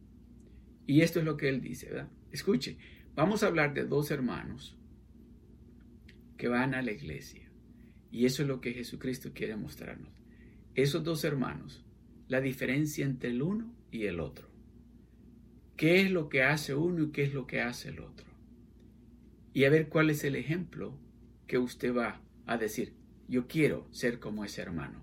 Y 0.86 1.02
esto 1.02 1.18
es 1.18 1.26
lo 1.26 1.36
que 1.36 1.50
él 1.50 1.60
dice, 1.60 1.90
¿verdad? 1.90 2.08
Escuche, 2.32 2.78
vamos 3.14 3.42
a 3.42 3.48
hablar 3.48 3.74
de 3.74 3.84
dos 3.84 4.10
hermanos 4.10 4.78
que 6.38 6.48
van 6.48 6.72
a 6.72 6.80
la 6.80 6.92
iglesia. 6.92 7.50
Y 8.10 8.24
eso 8.24 8.40
es 8.40 8.48
lo 8.48 8.62
que 8.62 8.72
Jesucristo 8.72 9.32
quiere 9.34 9.56
mostrarnos. 9.56 10.08
Esos 10.74 11.04
dos 11.04 11.22
hermanos, 11.22 11.84
la 12.28 12.40
diferencia 12.40 13.04
entre 13.04 13.28
el 13.28 13.42
uno 13.42 13.74
y 13.90 14.04
el 14.04 14.20
otro. 14.20 14.48
¿Qué 15.76 16.00
es 16.00 16.10
lo 16.10 16.30
que 16.30 16.44
hace 16.44 16.74
uno 16.74 17.04
y 17.04 17.10
qué 17.10 17.24
es 17.24 17.34
lo 17.34 17.46
que 17.46 17.60
hace 17.60 17.90
el 17.90 18.00
otro? 18.00 18.25
Y 19.56 19.64
a 19.64 19.70
ver 19.70 19.88
cuál 19.88 20.10
es 20.10 20.22
el 20.22 20.36
ejemplo 20.36 20.98
que 21.46 21.56
usted 21.56 21.96
va 21.96 22.20
a 22.44 22.58
decir, 22.58 22.92
yo 23.26 23.46
quiero 23.48 23.88
ser 23.90 24.18
como 24.18 24.44
ese 24.44 24.60
hermano. 24.60 25.02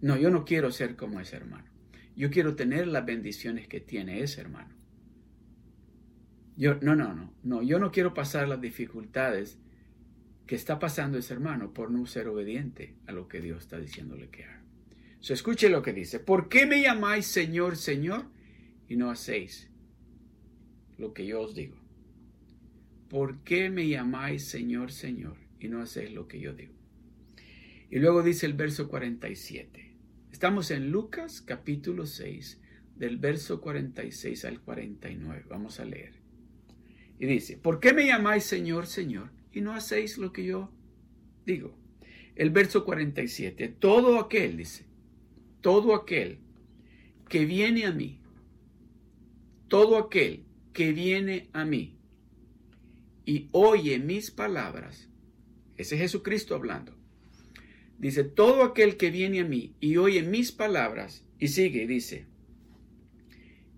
No, 0.00 0.16
yo 0.16 0.30
no 0.30 0.46
quiero 0.46 0.70
ser 0.70 0.96
como 0.96 1.20
ese 1.20 1.36
hermano. 1.36 1.68
Yo 2.16 2.30
quiero 2.30 2.56
tener 2.56 2.86
las 2.86 3.04
bendiciones 3.04 3.68
que 3.68 3.80
tiene 3.80 4.22
ese 4.22 4.40
hermano. 4.40 4.74
Yo, 6.56 6.76
no, 6.76 6.96
no, 6.96 7.12
no, 7.12 7.34
no, 7.42 7.62
yo 7.62 7.78
no 7.78 7.92
quiero 7.92 8.14
pasar 8.14 8.48
las 8.48 8.62
dificultades 8.62 9.58
que 10.46 10.54
está 10.54 10.78
pasando 10.78 11.18
ese 11.18 11.34
hermano 11.34 11.74
por 11.74 11.90
no 11.90 12.06
ser 12.06 12.28
obediente 12.28 12.94
a 13.06 13.12
lo 13.12 13.28
que 13.28 13.42
Dios 13.42 13.64
está 13.64 13.78
diciéndole 13.78 14.30
que 14.30 14.44
haga. 14.44 14.62
Se 15.20 15.34
escuche 15.34 15.68
lo 15.68 15.82
que 15.82 15.92
dice. 15.92 16.18
¿Por 16.18 16.48
qué 16.48 16.64
me 16.64 16.80
llamáis 16.80 17.26
Señor, 17.26 17.76
Señor 17.76 18.24
y 18.88 18.96
no 18.96 19.10
hacéis 19.10 19.70
lo 20.96 21.12
que 21.12 21.26
yo 21.26 21.42
os 21.42 21.54
digo? 21.54 21.81
¿Por 23.12 23.40
qué 23.40 23.68
me 23.68 23.86
llamáis 23.88 24.46
Señor, 24.46 24.90
Señor 24.90 25.36
y 25.60 25.68
no 25.68 25.82
hacéis 25.82 26.12
lo 26.12 26.28
que 26.28 26.40
yo 26.40 26.54
digo? 26.54 26.72
Y 27.90 27.98
luego 27.98 28.22
dice 28.22 28.46
el 28.46 28.54
verso 28.54 28.88
47. 28.88 29.94
Estamos 30.32 30.70
en 30.70 30.90
Lucas 30.90 31.42
capítulo 31.42 32.06
6, 32.06 32.58
del 32.96 33.18
verso 33.18 33.60
46 33.60 34.46
al 34.46 34.62
49. 34.62 35.44
Vamos 35.46 35.78
a 35.78 35.84
leer. 35.84 36.14
Y 37.18 37.26
dice, 37.26 37.58
¿por 37.58 37.80
qué 37.80 37.92
me 37.92 38.06
llamáis 38.06 38.44
Señor, 38.44 38.86
Señor, 38.86 39.30
y 39.52 39.60
no 39.60 39.74
hacéis 39.74 40.16
lo 40.16 40.32
que 40.32 40.46
yo 40.46 40.72
digo? 41.44 41.76
El 42.34 42.48
verso 42.48 42.82
47, 42.82 43.68
todo 43.78 44.18
aquel, 44.20 44.56
dice, 44.56 44.86
todo 45.60 45.94
aquel 45.94 46.38
que 47.28 47.44
viene 47.44 47.84
a 47.84 47.92
mí, 47.92 48.22
todo 49.68 49.98
aquel 49.98 50.46
que 50.72 50.94
viene 50.94 51.50
a 51.52 51.66
mí 51.66 51.98
y 53.24 53.48
oye 53.52 53.98
mis 53.98 54.30
palabras, 54.30 55.08
ese 55.76 55.94
es 55.96 56.00
Jesucristo 56.00 56.54
hablando, 56.54 56.96
Dice, 58.02 58.24
todo 58.24 58.64
aquel 58.64 58.96
que 58.96 59.12
viene 59.12 59.38
a 59.38 59.44
mí 59.44 59.76
y 59.78 59.96
oye 59.96 60.24
mis 60.24 60.50
palabras, 60.50 61.24
y 61.38 61.46
sigue, 61.46 61.86
dice, 61.86 62.26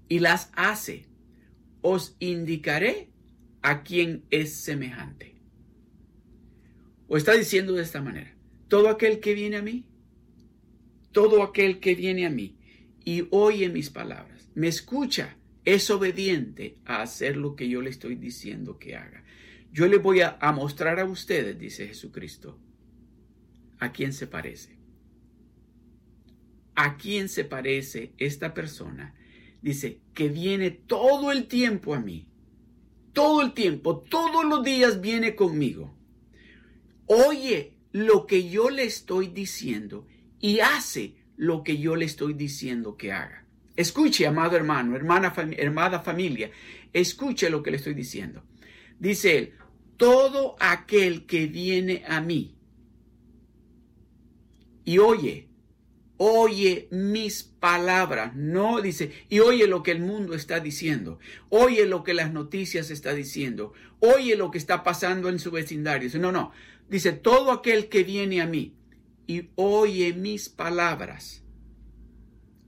y 0.08 0.20
las 0.20 0.50
hace, 0.54 1.04
os 1.82 2.16
indicaré 2.20 3.10
a 3.60 3.82
quien 3.82 4.24
es 4.30 4.54
semejante. 4.54 5.34
O 7.06 7.18
está 7.18 7.34
diciendo 7.34 7.74
de 7.74 7.82
esta 7.82 8.00
manera, 8.00 8.34
todo 8.68 8.88
aquel 8.88 9.20
que 9.20 9.34
viene 9.34 9.56
a 9.56 9.62
mí, 9.62 9.84
todo 11.12 11.42
aquel 11.42 11.78
que 11.78 11.94
viene 11.94 12.24
a 12.24 12.30
mí 12.30 12.56
y 13.04 13.28
oye 13.30 13.68
mis 13.68 13.90
palabras, 13.90 14.48
me 14.54 14.68
escucha, 14.68 15.36
es 15.66 15.90
obediente 15.90 16.78
a 16.86 17.02
hacer 17.02 17.36
lo 17.36 17.56
que 17.56 17.68
yo 17.68 17.82
le 17.82 17.90
estoy 17.90 18.14
diciendo 18.14 18.78
que 18.78 18.96
haga. 18.96 19.23
Yo 19.74 19.88
le 19.88 19.98
voy 19.98 20.20
a, 20.20 20.38
a 20.40 20.52
mostrar 20.52 21.00
a 21.00 21.04
ustedes, 21.04 21.58
dice 21.58 21.88
Jesucristo, 21.88 22.58
¿A 23.80 23.92
quién 23.92 24.12
se 24.12 24.26
parece? 24.26 24.78
¿A 26.76 26.96
quién 26.96 27.28
se 27.28 27.44
parece 27.44 28.14
esta 28.16 28.54
persona? 28.54 29.14
Dice, 29.60 30.00
que 30.14 30.28
viene 30.28 30.70
todo 30.70 31.32
el 31.32 31.48
tiempo 31.48 31.92
a 31.92 32.00
mí. 32.00 32.28
Todo 33.12 33.42
el 33.42 33.52
tiempo, 33.52 33.98
todos 33.98 34.44
los 34.44 34.64
días 34.64 35.00
viene 35.00 35.34
conmigo. 35.34 35.94
Oye 37.06 37.74
lo 37.92 38.26
que 38.26 38.48
yo 38.48 38.70
le 38.70 38.84
estoy 38.84 39.26
diciendo 39.26 40.06
y 40.40 40.60
hace 40.60 41.16
lo 41.36 41.62
que 41.62 41.78
yo 41.78 41.96
le 41.96 42.04
estoy 42.04 42.34
diciendo 42.34 42.96
que 42.96 43.12
haga. 43.12 43.44
Escuche, 43.76 44.26
amado 44.26 44.56
hermano, 44.56 44.96
hermana, 44.96 45.34
hermana 45.58 46.00
familia, 46.00 46.50
escuche 46.92 47.50
lo 47.50 47.62
que 47.62 47.72
le 47.72 47.76
estoy 47.76 47.94
diciendo. 47.94 48.44
Dice 48.98 49.36
él, 49.36 49.54
todo 49.96 50.56
aquel 50.60 51.26
que 51.26 51.46
viene 51.46 52.04
a 52.06 52.20
mí 52.20 52.54
y 54.84 54.98
oye, 54.98 55.48
oye 56.16 56.88
mis 56.90 57.42
palabras, 57.42 58.34
no 58.36 58.80
dice, 58.80 59.12
y 59.28 59.40
oye 59.40 59.66
lo 59.66 59.82
que 59.82 59.92
el 59.92 60.00
mundo 60.00 60.34
está 60.34 60.60
diciendo, 60.60 61.18
oye 61.48 61.86
lo 61.86 62.04
que 62.04 62.14
las 62.14 62.32
noticias 62.32 62.90
está 62.90 63.14
diciendo, 63.14 63.72
oye 64.00 64.36
lo 64.36 64.50
que 64.50 64.58
está 64.58 64.82
pasando 64.82 65.28
en 65.28 65.38
su 65.38 65.50
vecindario. 65.50 66.10
No, 66.18 66.32
no, 66.32 66.52
dice, 66.88 67.12
todo 67.12 67.50
aquel 67.50 67.88
que 67.88 68.04
viene 68.04 68.40
a 68.40 68.46
mí 68.46 68.74
y 69.26 69.48
oye 69.54 70.12
mis 70.12 70.48
palabras, 70.48 71.42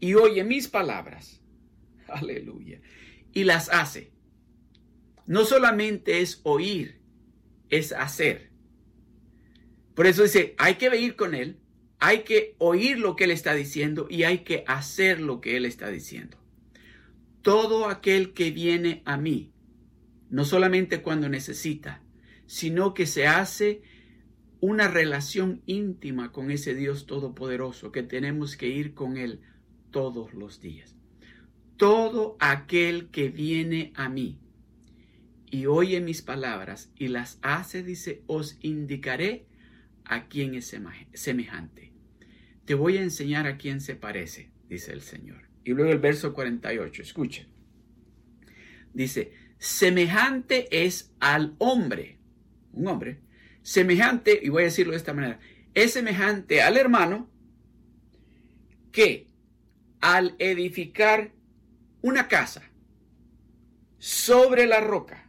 y 0.00 0.14
oye 0.14 0.42
mis 0.44 0.68
palabras, 0.68 1.40
aleluya, 2.08 2.80
y 3.32 3.44
las 3.44 3.68
hace. 3.68 4.10
No 5.26 5.44
solamente 5.44 6.20
es 6.20 6.40
oír, 6.44 7.00
es 7.70 7.92
hacer. 7.92 8.50
Por 9.94 10.06
eso 10.06 10.22
dice, 10.22 10.54
hay 10.58 10.74
que 10.74 10.90
venir 10.90 11.16
con 11.16 11.34
él, 11.34 11.58
hay 11.98 12.24
que 12.24 12.54
oír 12.58 12.98
lo 12.98 13.16
que 13.16 13.24
Él 13.24 13.30
está 13.30 13.54
diciendo 13.54 14.06
y 14.10 14.24
hay 14.24 14.38
que 14.38 14.64
hacer 14.66 15.20
lo 15.20 15.40
que 15.40 15.56
Él 15.56 15.64
está 15.64 15.88
diciendo. 15.88 16.36
Todo 17.42 17.88
aquel 17.88 18.34
que 18.34 18.50
viene 18.50 19.02
a 19.06 19.16
mí, 19.16 19.52
no 20.28 20.44
solamente 20.44 21.00
cuando 21.00 21.28
necesita, 21.28 22.02
sino 22.46 22.92
que 22.92 23.06
se 23.06 23.26
hace 23.26 23.82
una 24.60 24.88
relación 24.88 25.62
íntima 25.66 26.32
con 26.32 26.50
ese 26.50 26.74
Dios 26.74 27.06
todopoderoso, 27.06 27.92
que 27.92 28.02
tenemos 28.02 28.56
que 28.56 28.68
ir 28.68 28.94
con 28.94 29.16
Él 29.16 29.40
todos 29.90 30.34
los 30.34 30.60
días. 30.60 30.96
todo 31.76 32.36
aquel 32.40 33.10
que 33.10 33.28
viene 33.28 33.92
a 33.96 34.08
mí 34.08 34.38
y 35.50 35.66
oye 35.66 36.00
mis 36.00 36.22
palabras 36.22 36.90
y 36.96 37.08
las 37.08 37.38
hace, 37.42 37.82
dice, 37.82 38.22
os 38.26 38.58
indicaré 38.60 39.46
a 40.04 40.28
quién 40.28 40.54
es 40.54 40.74
semejante. 41.12 41.92
Te 42.64 42.74
voy 42.74 42.96
a 42.96 43.02
enseñar 43.02 43.46
a 43.46 43.56
quién 43.56 43.80
se 43.80 43.94
parece, 43.94 44.50
dice 44.68 44.92
el 44.92 45.02
Señor. 45.02 45.48
Y 45.64 45.72
luego 45.72 45.92
el 45.92 45.98
verso 45.98 46.32
48, 46.32 47.02
escuchen. 47.02 47.46
Dice, 48.92 49.32
semejante 49.58 50.68
es 50.84 51.12
al 51.20 51.54
hombre, 51.58 52.18
un 52.72 52.86
hombre, 52.88 53.20
semejante, 53.62 54.38
y 54.42 54.48
voy 54.48 54.62
a 54.62 54.66
decirlo 54.66 54.92
de 54.92 54.98
esta 54.98 55.12
manera, 55.12 55.38
es 55.74 55.92
semejante 55.92 56.62
al 56.62 56.76
hermano 56.76 57.30
que 58.92 59.26
al 60.00 60.36
edificar 60.38 61.32
una 62.00 62.28
casa 62.28 62.62
sobre 63.98 64.66
la 64.66 64.80
roca, 64.80 65.25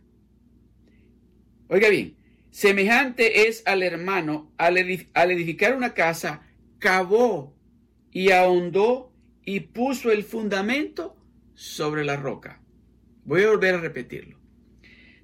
oiga 1.68 1.90
bien, 1.90 2.16
semejante 2.52 3.48
es 3.48 3.64
al 3.66 3.84
hermano 3.84 4.52
al, 4.58 4.78
edificar 4.78 5.76
una 5.76 5.94
casa, 5.94 6.42
cavó 6.80 7.56
y 8.12 8.32
ahondó 8.32 9.14
y 9.46 9.62
puso 9.62 10.12
el 10.12 10.24
fundamento 10.24 11.16
sobre 11.54 12.04
la 12.04 12.16
roca. 12.16 12.62
Voy 13.26 13.44
a 13.44 13.50
volver 13.50 13.76
a 13.76 13.82
repetirlo. 13.82 14.40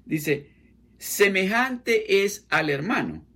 Dice, 0.04 0.50
semejante 0.98 2.24
es 2.24 2.46
al 2.50 2.70
hermano 2.70 3.26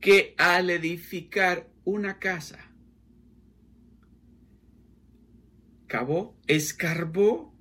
que 0.00 0.34
al 0.38 0.70
edificar 0.70 1.68
una 1.84 2.18
casa, 2.18 2.72
cavó, 5.86 6.36
escarbó, 6.46 7.54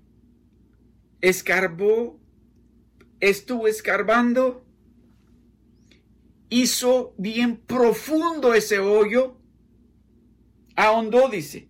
escarbó, 1.20 2.21
estuvo 3.22 3.68
escarbando, 3.68 4.66
hizo 6.50 7.14
bien 7.18 7.58
profundo 7.58 8.54
ese 8.54 8.80
hoyo, 8.80 9.38
ahondó, 10.76 11.30
dice, 11.30 11.70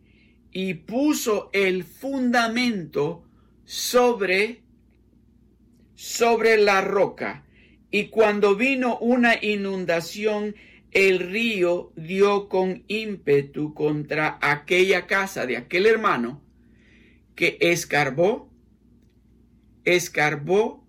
y 0.52 0.74
puso 0.74 1.50
el 1.54 1.84
fundamento 1.84 3.24
sobre, 3.64 4.64
sobre 5.96 6.58
la 6.58 6.82
roca. 6.82 7.46
Y 7.92 8.08
cuando 8.08 8.56
vino 8.56 8.98
una 9.00 9.36
inundación, 9.44 10.56
el 10.92 11.20
río 11.20 11.94
dio 11.96 12.50
con 12.50 12.84
ímpetu 12.88 13.74
contra 13.74 14.38
aquella 14.42 15.08
casa 15.08 15.46
de 15.46 15.58
aquel 15.58 15.86
hermano 15.86 16.42
que 17.36 17.58
escarbó, 17.62 18.50
escarbó, 19.86 20.81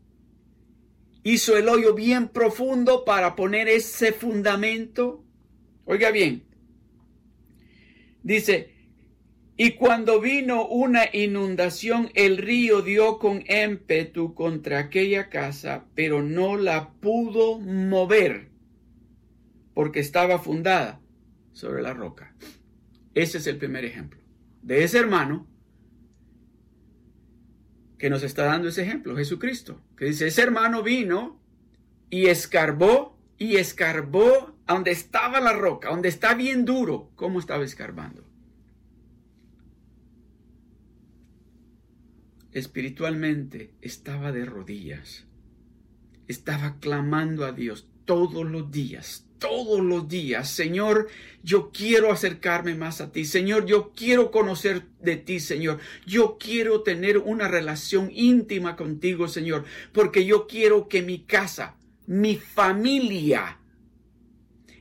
hizo 1.23 1.57
el 1.57 1.69
hoyo 1.69 1.95
bien 1.95 2.29
profundo 2.29 3.05
para 3.05 3.37
poner 3.37 3.69
ese 3.69 4.13
fundamento. 4.13 5.25
Oiga 5.85 6.11
bien, 6.11 6.45
dice, 8.23 8.71
y 9.57 9.73
cuando 9.73 10.21
vino 10.21 10.67
una 10.67 11.05
inundación, 11.13 12.11
el 12.15 12.39
río 12.39 12.83
dio 12.83 13.19
con 13.19 13.45
ímpetu 13.49 14.35
contra 14.35 14.79
aquella 14.79 15.29
casa, 15.29 15.87
pero 15.95 16.23
no 16.23 16.57
la 16.57 16.93
pudo 16.95 17.59
mover, 17.59 18.49
porque 19.75 20.01
estaba 20.01 20.39
fundada 20.39 21.01
sobre 21.53 21.83
la 21.83 21.93
roca. 21.93 22.35
Ese 23.15 23.39
es 23.39 23.47
el 23.47 23.59
primer 23.59 23.85
ejemplo 23.85 24.23
de 24.63 24.85
ese 24.85 24.99
hermano 24.99 25.47
que 28.03 28.11
nos 28.11 28.25
está 28.25 28.47
dando 28.47 28.67
ese 28.67 28.83
ejemplo, 28.83 29.17
Jesucristo, 29.17 29.81
que 29.97 30.07
dice, 30.07 30.27
ese 30.27 30.43
hermano 30.43 30.83
vino 30.83 31.41
y 32.11 32.27
escarbó 32.27 33.17
y 33.39 33.59
escarbó 33.59 34.57
donde 34.67 34.91
estaba 34.91 35.39
la 35.39 35.53
roca, 35.53 35.91
donde 35.91 36.09
está 36.09 36.35
bien 36.35 36.65
duro, 36.65 37.13
¿cómo 37.15 37.39
estaba 37.39 37.63
escarbando? 37.63 38.25
Espiritualmente 42.51 43.73
estaba 43.81 44.33
de 44.33 44.47
rodillas, 44.47 45.29
estaba 46.27 46.81
clamando 46.81 47.45
a 47.45 47.53
Dios 47.53 47.89
todos 48.05 48.45
los 48.45 48.71
días, 48.71 49.27
todos 49.39 49.81
los 49.81 50.09
días, 50.09 50.49
Señor, 50.49 51.09
yo 51.43 51.71
quiero 51.73 52.13
acercarme 52.13 52.75
más 52.75 53.01
a 53.01 53.11
ti, 53.11 53.25
Señor, 53.25 53.67
yo 53.67 53.93
quiero 53.95 54.31
conocer 54.31 54.87
de 55.01 55.17
ti, 55.17 55.41
Señor, 55.41 55.79
yo 56.07 56.39
quiero 56.39 56.83
tener 56.83 57.19
una 57.19 57.49
relación 57.49 58.11
íntima 58.13 58.77
contigo, 58.77 59.29
Señor, 59.29 59.65
porque 59.93 60.25
yo 60.25 60.47
quiero 60.47 60.89
que 60.89 61.03
mi 61.03 61.21
casa, 61.21 61.77
mi 62.07 62.37
familia, 62.37 63.59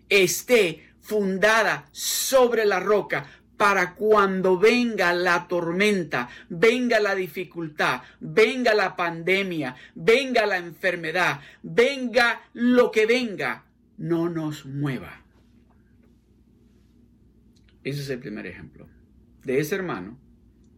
esté 0.10 0.92
fundada 1.00 1.90
sobre 1.92 2.66
la 2.66 2.80
roca 2.80 3.41
para 3.62 3.94
cuando 3.94 4.58
venga 4.58 5.14
la 5.14 5.48
tormenta, 5.48 6.28
venga 6.50 7.00
la 7.00 7.14
dificultad, 7.14 8.02
venga 8.20 8.74
la 8.74 8.96
pandemia, 8.96 9.76
venga 9.94 10.48
la 10.48 10.58
enfermedad, 10.58 11.42
venga 11.62 12.42
lo 12.54 12.90
que 12.90 13.06
venga, 13.06 13.66
no 14.00 14.30
nos 14.30 14.66
mueva. 14.66 15.22
Ese 17.84 18.02
es 18.02 18.10
el 18.10 18.18
primer 18.18 18.48
ejemplo 18.48 18.90
de 19.44 19.60
ese 19.60 19.76
hermano 19.76 20.18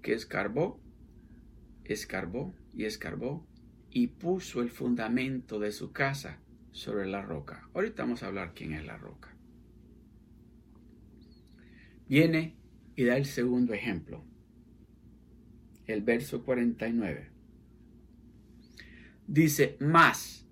que 0.02 0.12
escarbó, 0.12 0.78
escarbó 1.86 2.54
y 2.74 2.84
escarbó 2.84 3.48
y 3.92 4.08
puso 4.08 4.62
el 4.62 4.70
fundamento 4.70 5.58
de 5.58 5.72
su 5.72 5.94
casa 5.94 6.42
sobre 6.74 7.06
la 7.06 7.22
roca. 7.22 7.70
Ahorita 7.74 8.04
vamos 8.04 8.24
a 8.24 8.28
hablar 8.28 8.52
quién 8.54 8.74
es 8.74 8.84
la 8.84 8.98
roca. 8.98 9.34
Viene 12.10 12.62
y 12.96 13.04
da 13.06 13.18
el 13.18 13.26
segundo 13.26 13.74
ejemplo. 13.74 14.24
El 15.86 16.02
verso 16.02 16.44
49. 16.44 17.30
Dice, 19.28 19.78
más, 19.80 20.46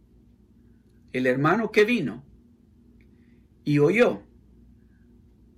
el 1.13 1.27
hermano 1.27 1.71
que 1.71 1.85
vino 1.85 2.23
y 3.63 3.79
oyó. 3.79 4.23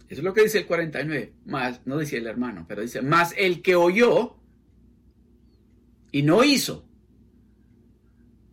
Eso 0.09 0.21
es 0.21 0.23
lo 0.23 0.33
que 0.33 0.43
dice 0.43 0.59
el 0.59 0.65
49. 0.65 1.33
Más, 1.45 1.81
no 1.85 1.97
decía 1.97 2.19
el 2.19 2.27
hermano, 2.27 2.65
pero 2.67 2.81
dice, 2.81 3.01
más 3.01 3.33
el 3.37 3.61
que 3.61 3.75
oyó 3.75 4.37
y 6.11 6.21
no 6.21 6.43
hizo. 6.43 6.87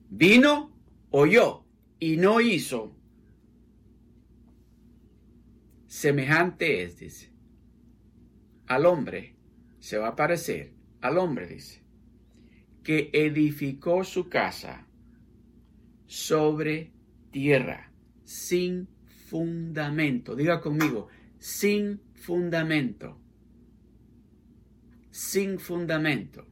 Vino, 0.08 0.74
oyó 1.10 1.64
y 1.98 2.16
no 2.16 2.40
hizo. 2.40 2.96
Semejante 5.86 6.82
es, 6.82 6.98
dice. 6.98 7.29
Al 8.70 8.86
hombre 8.86 9.34
se 9.80 9.98
va 9.98 10.10
a 10.10 10.14
parecer, 10.14 10.72
al 11.00 11.18
hombre 11.18 11.48
dice, 11.48 11.82
que 12.84 13.10
edificó 13.12 14.04
su 14.04 14.28
casa 14.28 14.86
sobre 16.06 16.92
tierra, 17.32 17.90
sin 18.22 18.86
fundamento. 19.28 20.36
Diga 20.36 20.60
conmigo, 20.60 21.08
sin 21.40 22.00
fundamento. 22.14 23.20
Sin 25.10 25.58
fundamento. 25.58 26.46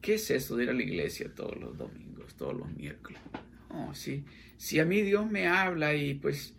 ¿Qué 0.00 0.14
es 0.14 0.28
eso 0.32 0.56
de 0.56 0.64
ir 0.64 0.70
a 0.70 0.74
la 0.74 0.82
iglesia 0.82 1.32
todos 1.32 1.56
los 1.56 1.78
domingos, 1.78 2.34
todos 2.34 2.54
los 2.54 2.72
miércoles? 2.72 3.20
Oh, 3.68 3.94
sí. 3.94 4.24
Si 4.56 4.80
a 4.80 4.84
mí 4.84 5.02
Dios 5.02 5.30
me 5.30 5.46
habla 5.46 5.94
y 5.94 6.14
pues, 6.14 6.56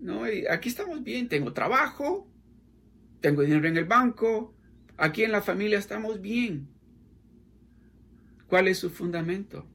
no, 0.00 0.24
aquí 0.50 0.68
estamos 0.68 1.02
bien, 1.04 1.28
tengo 1.28 1.52
trabajo, 1.52 2.26
tengo 3.20 3.42
dinero 3.42 3.68
en 3.68 3.76
el 3.76 3.84
banco, 3.84 4.54
aquí 4.96 5.24
en 5.24 5.32
la 5.32 5.42
familia 5.42 5.78
estamos 5.78 6.20
bien. 6.20 6.68
¿Cuál 8.46 8.68
es 8.68 8.78
su 8.78 8.90
fundamento? 8.90 9.66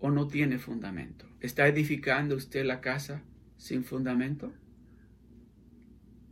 ¿O 0.00 0.10
no 0.10 0.26
tiene 0.26 0.58
fundamento? 0.58 1.26
¿Está 1.40 1.68
edificando 1.68 2.34
usted 2.34 2.64
la 2.64 2.80
casa 2.80 3.22
sin 3.56 3.84
fundamento? 3.84 4.52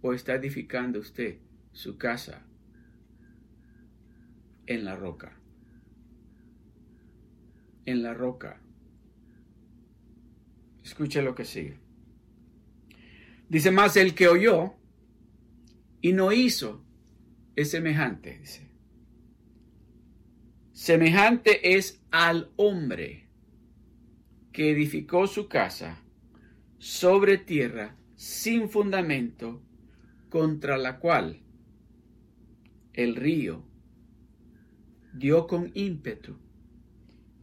¿O 0.01 0.13
está 0.13 0.35
edificando 0.35 0.99
usted 0.99 1.39
su 1.73 1.99
casa 1.99 2.43
en 4.67 4.85
la 4.85 4.97
roca? 4.97 5.37
En 7.85 8.03
la 8.03 8.15
roca. 8.15 8.61
Escuche 10.83 11.23
lo 11.23 11.35
que 11.35 11.45
sigue. 11.45 11.86
Dice 13.49 13.71
más, 13.71 13.97
el 13.97 14.15
que 14.15 14.29
oyó 14.29 14.75
y 16.01 16.13
no 16.13 16.33
hizo 16.33 16.85
es 17.55 17.71
semejante, 17.71 18.39
dice. 18.39 18.69
Semejante 20.73 21.77
es 21.77 22.03
al 22.11 22.51
hombre 22.57 23.29
que 24.53 24.71
edificó 24.71 25.27
su 25.27 25.49
casa 25.49 26.03
sobre 26.79 27.39
tierra 27.39 27.97
sin 28.17 28.69
fundamento, 28.69 29.63
contra 30.29 30.77
la 30.77 30.99
cual 30.99 31.41
el 32.93 33.15
río 33.15 33.65
dio 35.15 35.47
con 35.47 35.71
ímpetu 35.75 36.37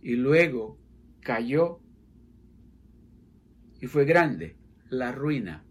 y 0.02 0.16
luego 0.16 0.78
cayó 1.22 1.80
y 3.82 3.88
fue 3.88 4.06
grande 4.06 4.58
la 4.90 5.12
ruina 5.12 5.64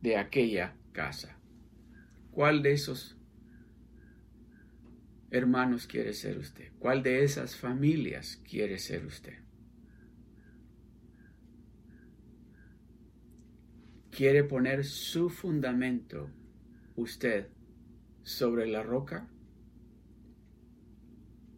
de 0.00 0.16
aquella 0.16 0.76
casa. 0.92 1.36
¿Cuál 2.30 2.62
de 2.62 2.72
esos 2.72 3.16
hermanos 5.30 5.86
quiere 5.86 6.14
ser 6.14 6.38
usted? 6.38 6.72
¿Cuál 6.78 7.02
de 7.02 7.24
esas 7.24 7.56
familias 7.56 8.40
quiere 8.48 8.78
ser 8.78 9.04
usted? 9.06 9.38
¿Quiere 14.10 14.42
poner 14.42 14.84
su 14.84 15.30
fundamento 15.30 16.30
usted 16.96 17.48
sobre 18.22 18.66
la 18.66 18.82
roca? 18.82 19.28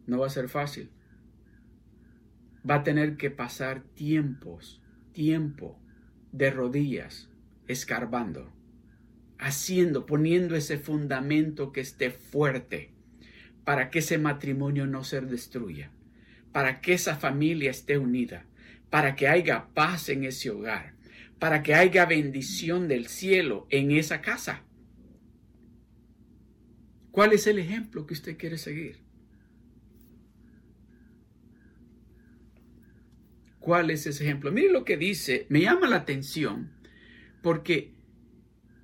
No 0.05 0.19
va 0.19 0.27
a 0.27 0.29
ser 0.29 0.47
fácil. 0.49 0.91
Va 2.69 2.75
a 2.75 2.83
tener 2.83 3.17
que 3.17 3.31
pasar 3.31 3.83
tiempos, 3.95 4.83
tiempo 5.11 5.79
de 6.31 6.51
rodillas, 6.51 7.30
escarbando, 7.67 8.51
haciendo, 9.37 10.05
poniendo 10.05 10.55
ese 10.55 10.77
fundamento 10.77 11.71
que 11.71 11.81
esté 11.81 12.11
fuerte 12.11 12.93
para 13.63 13.89
que 13.89 13.99
ese 13.99 14.17
matrimonio 14.17 14.87
no 14.87 15.03
se 15.03 15.21
destruya, 15.21 15.91
para 16.51 16.81
que 16.81 16.93
esa 16.93 17.15
familia 17.15 17.71
esté 17.71 17.97
unida, 17.97 18.45
para 18.89 19.15
que 19.15 19.27
haya 19.27 19.67
paz 19.73 20.09
en 20.09 20.23
ese 20.23 20.49
hogar, 20.49 20.93
para 21.39 21.63
que 21.63 21.73
haya 21.73 22.05
bendición 22.05 22.87
del 22.87 23.07
cielo 23.07 23.67
en 23.69 23.91
esa 23.91 24.21
casa. 24.21 24.63
¿Cuál 27.11 27.33
es 27.33 27.47
el 27.47 27.59
ejemplo 27.59 28.05
que 28.05 28.13
usted 28.13 28.37
quiere 28.37 28.57
seguir? 28.57 28.99
¿Cuál 33.59 33.91
es 33.91 34.07
ese 34.07 34.23
ejemplo? 34.23 34.51
Mire 34.51 34.71
lo 34.71 34.83
que 34.83 34.97
dice, 34.97 35.45
me 35.49 35.61
llama 35.61 35.87
la 35.87 35.97
atención 35.97 36.71
porque 37.41 37.93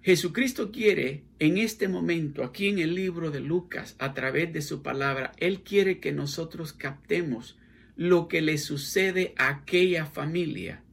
Jesucristo 0.01 0.71
quiere 0.71 1.25
en 1.39 1.57
este 1.57 1.87
momento, 1.87 2.43
aquí 2.43 2.67
en 2.67 2.79
el 2.79 2.95
libro 2.95 3.29
de 3.29 3.41
Lucas, 3.41 3.95
a 3.99 4.13
través 4.13 4.53
de 4.53 4.61
su 4.61 4.81
palabra, 4.81 5.33
Él 5.37 5.61
quiere 5.61 5.99
que 5.99 6.11
nosotros 6.11 6.73
captemos 6.73 7.57
lo 7.95 8.27
que 8.27 8.41
le 8.41 8.57
sucede 8.57 9.33
a 9.37 9.49
aquella 9.49 10.05
familia 10.05 10.83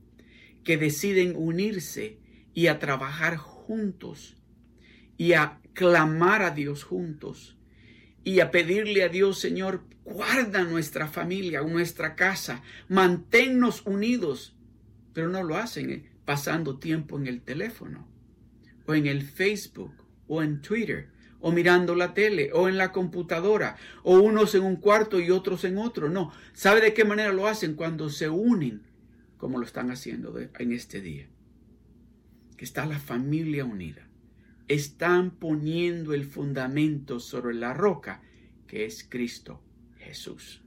que 0.65 0.79
deciden 0.79 1.35
unirse 1.37 2.19
y 2.55 2.67
a 2.67 2.79
trabajar 2.79 3.37
juntos 3.37 4.37
y 5.17 5.35
a 5.35 5.61
clamar 5.75 6.43
a 6.43 6.51
Dios 6.51 6.83
juntos 6.83 7.57
y 8.25 8.41
a 8.41 8.51
pedirle 8.51 9.03
a 9.03 9.09
Dios, 9.09 9.39
Señor, 9.39 9.85
guarda 10.05 10.65
nuestra 10.65 11.09
familia, 11.09 11.63
nuestra 11.63 12.15
casa, 12.15 12.63
manténnos 12.89 13.87
unidos, 13.87 14.57
pero 15.13 15.29
no 15.29 15.43
lo 15.43 15.57
hacen 15.57 15.91
eh, 15.91 16.11
pasando 16.25 16.79
tiempo 16.79 17.19
en 17.19 17.27
el 17.27 17.43
teléfono, 17.43 18.07
o 18.87 18.95
en 18.95 19.07
el 19.07 19.23
Facebook, 19.23 19.95
o 20.27 20.43
en 20.43 20.61
Twitter, 20.61 21.09
o 21.41 21.53
mirando 21.53 21.95
la 21.95 22.15
tele, 22.15 22.51
o 22.53 22.69
en 22.69 22.79
la 22.79 22.91
computadora, 22.93 23.77
o 24.03 24.19
unos 24.19 24.55
en 24.55 24.63
un 24.63 24.77
cuarto 24.77 25.21
y 25.21 25.31
otros 25.31 25.65
en 25.65 25.79
otro. 25.79 26.09
No, 26.09 26.33
¿sabe 26.55 26.81
de 26.81 26.95
qué 26.95 27.05
manera 27.05 27.33
lo 27.33 27.47
hacen? 27.47 27.75
Cuando 27.75 28.09
se 28.09 28.31
unen, 28.31 28.83
como 29.37 29.59
lo 29.59 29.67
están 29.67 29.91
haciendo 29.91 30.39
en 30.39 30.73
este 30.73 31.03
día. 31.03 31.29
Que 32.57 32.65
está 32.65 32.87
la 32.87 32.99
familia 32.99 33.67
unida. 33.67 34.09
Están 34.69 35.33
poniendo 35.33 36.15
el 36.15 36.25
fundamento 36.25 37.21
sobre 37.21 37.55
la 37.55 37.75
roca, 37.75 38.23
que 38.67 38.87
es 38.87 39.07
Cristo 39.07 39.61
Jesús. 39.99 40.63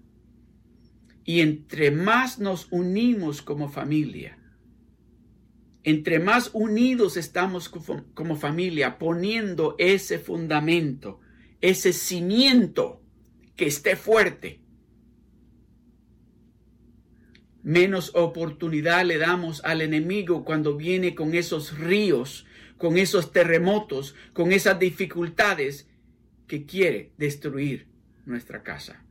Y 1.24 1.42
entre 1.42 1.92
más 1.92 2.40
nos 2.40 2.68
unimos 2.72 3.42
como 3.42 3.70
familia, 3.70 4.37
entre 5.88 6.20
más 6.20 6.50
unidos 6.52 7.16
estamos 7.16 7.70
como 7.70 8.36
familia, 8.36 8.98
poniendo 8.98 9.74
ese 9.78 10.20
fundamento, 10.20 11.22
ese 11.62 11.94
cimiento 11.94 13.02
que 13.56 13.68
esté 13.68 13.96
fuerte, 13.96 14.60
menos 17.64 18.12
oportunidad 18.16 19.06
le 19.06 19.18
damos 19.18 19.64
al 19.64 19.80
enemigo 19.80 20.44
cuando 20.44 20.76
viene 20.76 21.16
con 21.16 21.34
esos 21.34 21.80
ríos, 21.80 22.46
con 22.78 22.98
esos 22.98 23.32
terremotos, 23.32 24.14
con 24.34 24.52
esas 24.52 24.78
dificultades 24.80 25.88
que 26.48 26.66
quiere 26.66 27.14
destruir 27.18 27.88
nuestra 28.26 28.62
casa. 28.62 29.06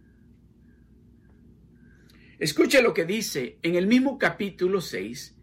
Escuche 2.39 2.83
lo 2.83 2.93
que 2.93 3.07
dice 3.07 3.57
en 3.63 3.77
el 3.77 3.87
mismo 3.87 4.19
capítulo 4.19 4.83
6, 4.83 5.36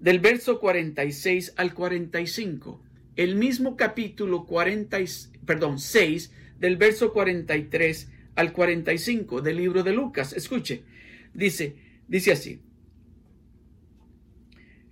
del 0.00 0.18
verso 0.18 0.58
46 0.58 1.54
al 1.56 1.74
45. 1.74 2.82
El 3.16 3.36
mismo 3.36 3.76
capítulo 3.76 4.46
40, 4.46 4.98
perdón, 5.44 5.78
6, 5.78 6.32
del 6.58 6.76
verso 6.76 7.12
43 7.12 8.10
al 8.34 8.52
45 8.52 9.42
del 9.42 9.56
libro 9.56 9.82
de 9.82 9.92
Lucas. 9.92 10.32
Escuche, 10.32 10.82
dice, 11.34 11.76
dice 12.08 12.32
así. 12.32 12.60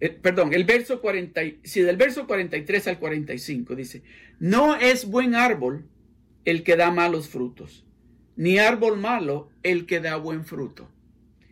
Eh, 0.00 0.10
perdón, 0.10 0.52
el 0.54 0.64
verso 0.64 1.00
40, 1.00 1.40
sí, 1.64 1.80
del 1.80 1.96
verso 1.96 2.26
43 2.26 2.86
al 2.86 2.98
45 2.98 3.74
dice, 3.74 4.02
no 4.38 4.76
es 4.76 5.06
buen 5.06 5.34
árbol 5.34 5.88
el 6.44 6.62
que 6.62 6.76
da 6.76 6.92
malos 6.92 7.28
frutos, 7.28 7.84
ni 8.36 8.58
árbol 8.58 8.96
malo 8.96 9.50
el 9.64 9.86
que 9.86 10.00
da 10.00 10.16
buen 10.16 10.44
fruto. 10.44 10.88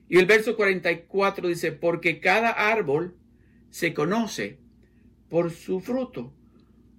Y 0.08 0.18
el 0.18 0.26
verso 0.26 0.54
44 0.54 1.48
dice, 1.48 1.72
porque 1.72 2.20
cada 2.20 2.50
árbol 2.50 3.16
se 3.70 3.94
conoce 3.94 4.58
por 5.28 5.50
su 5.50 5.80
fruto, 5.80 6.32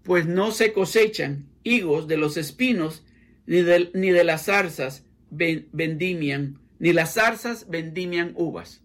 pues 0.03 0.25
no 0.25 0.51
se 0.51 0.73
cosechan 0.73 1.47
higos 1.63 2.07
de 2.07 2.17
los 2.17 2.37
espinos, 2.37 3.05
ni 3.45 3.61
de, 3.61 3.91
ni 3.93 4.09
de 4.09 4.23
las 4.23 4.45
zarzas 4.45 5.05
vendimian, 5.29 6.59
ni 6.79 6.93
las 6.93 7.13
zarzas 7.13 7.67
vendimian 7.69 8.33
uvas. 8.35 8.81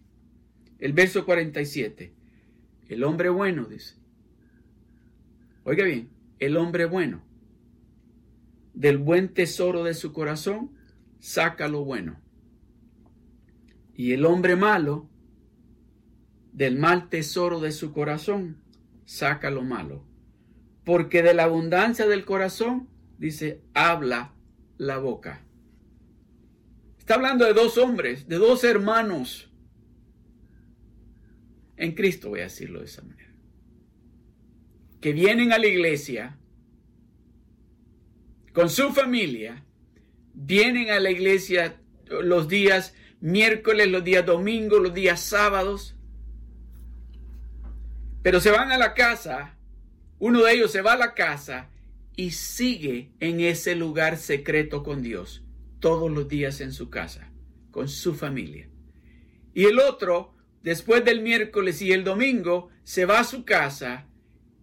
El 0.79 0.93
verso 0.93 1.25
47, 1.25 2.13
el 2.89 3.05
hombre 3.05 3.29
bueno, 3.29 3.67
dice. 3.67 3.95
Oiga 5.65 5.85
bien, 5.85 6.09
el 6.39 6.57
hombre 6.57 6.87
bueno, 6.87 7.23
del 8.75 8.99
buen 8.99 9.29
tesoro 9.29 9.85
de 9.85 9.95
su 9.95 10.13
corazón, 10.13 10.73
saca 11.21 11.69
lo 11.69 11.85
bueno 11.85 12.23
y 13.95 14.13
el 14.13 14.25
hombre 14.25 14.57
malo, 14.57 15.09
del 16.53 16.79
mal 16.79 17.09
tesoro 17.09 17.61
de 17.61 17.73
su 17.73 17.93
corazón, 17.93 18.63
saca 19.05 19.51
lo 19.51 19.63
malo. 19.63 20.05
Porque 20.85 21.23
de 21.23 21.35
la 21.35 21.45
abundancia 21.45 22.07
del 22.07 22.25
corazón, 22.25 22.89
dice, 23.19 23.63
habla 23.75 24.35
la 24.79 24.99
boca. 24.99 25.45
Está 26.99 27.15
hablando 27.15 27.45
de 27.45 27.53
dos 27.53 27.79
hombres, 27.79 28.29
de 28.29 28.37
dos 28.37 28.65
hermanos. 28.65 29.51
En 31.77 31.95
Cristo 31.95 32.29
voy 32.29 32.41
a 32.41 32.45
decirlo 32.45 32.81
de 32.81 32.87
esa 32.87 33.03
manera. 33.03 33.33
Que 35.01 35.13
vienen 35.13 35.53
a 35.53 35.59
la 35.59 35.67
iglesia 35.67 36.39
con 38.53 38.69
su 38.69 38.91
familia, 38.91 39.65
vienen 40.35 40.91
a 40.91 41.01
la 41.01 41.11
iglesia 41.11 41.81
los 42.07 42.49
días 42.49 42.95
miércoles, 43.21 43.89
los 43.89 44.05
días 44.05 44.27
domingos, 44.27 44.81
los 44.81 44.95
días 44.95 45.21
sábados. 45.21 45.97
Pero 48.23 48.41
se 48.41 48.51
van 48.51 48.71
a 48.71 48.79
la 48.79 48.95
casa, 48.95 49.57
uno 50.19 50.43
de 50.43 50.53
ellos 50.53 50.71
se 50.71 50.83
va 50.83 50.93
a 50.93 50.99
la 50.99 51.15
casa 51.15 51.71
y 52.15 52.31
sigue 52.31 53.11
en 53.21 53.41
ese 53.41 53.75
lugar 53.75 54.17
secreto 54.17 54.83
con 54.83 55.03
Dios, 55.03 55.45
todos 55.81 56.11
los 56.11 56.29
días 56.29 56.61
en 56.61 56.73
su 56.73 56.91
casa, 56.91 57.33
con 57.71 57.89
su 57.89 58.15
familia. 58.15 58.69
Y 59.55 59.65
el 59.65 59.81
otro, 59.81 60.35
después 60.63 61.05
del 61.05 61.21
miércoles 61.21 61.83
y 61.83 61.93
el 61.93 62.05
domingo, 62.05 62.69
se 62.85 63.07
va 63.07 63.21
a 63.21 63.25
su 63.25 63.45
casa 63.45 64.07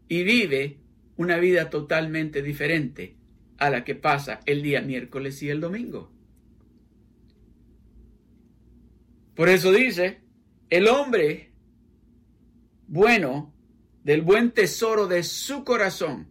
y 0.08 0.24
vive 0.24 0.80
una 1.18 1.38
vida 1.38 1.70
totalmente 1.70 2.42
diferente 2.42 3.18
a 3.58 3.70
la 3.70 3.84
que 3.84 3.96
pasa 3.96 4.40
el 4.46 4.62
día 4.62 4.82
miércoles 4.82 5.44
y 5.44 5.50
el 5.50 5.60
domingo. 5.60 6.12
Por 9.36 9.50
eso 9.50 9.72
dice, 9.72 10.22
el 10.70 10.88
hombre 10.88 11.49
bueno, 12.90 13.54
del 14.04 14.24
buen 14.24 14.50
tesoro 14.50 15.08
de 15.08 15.22
su 15.22 15.64
corazón, 15.64 16.28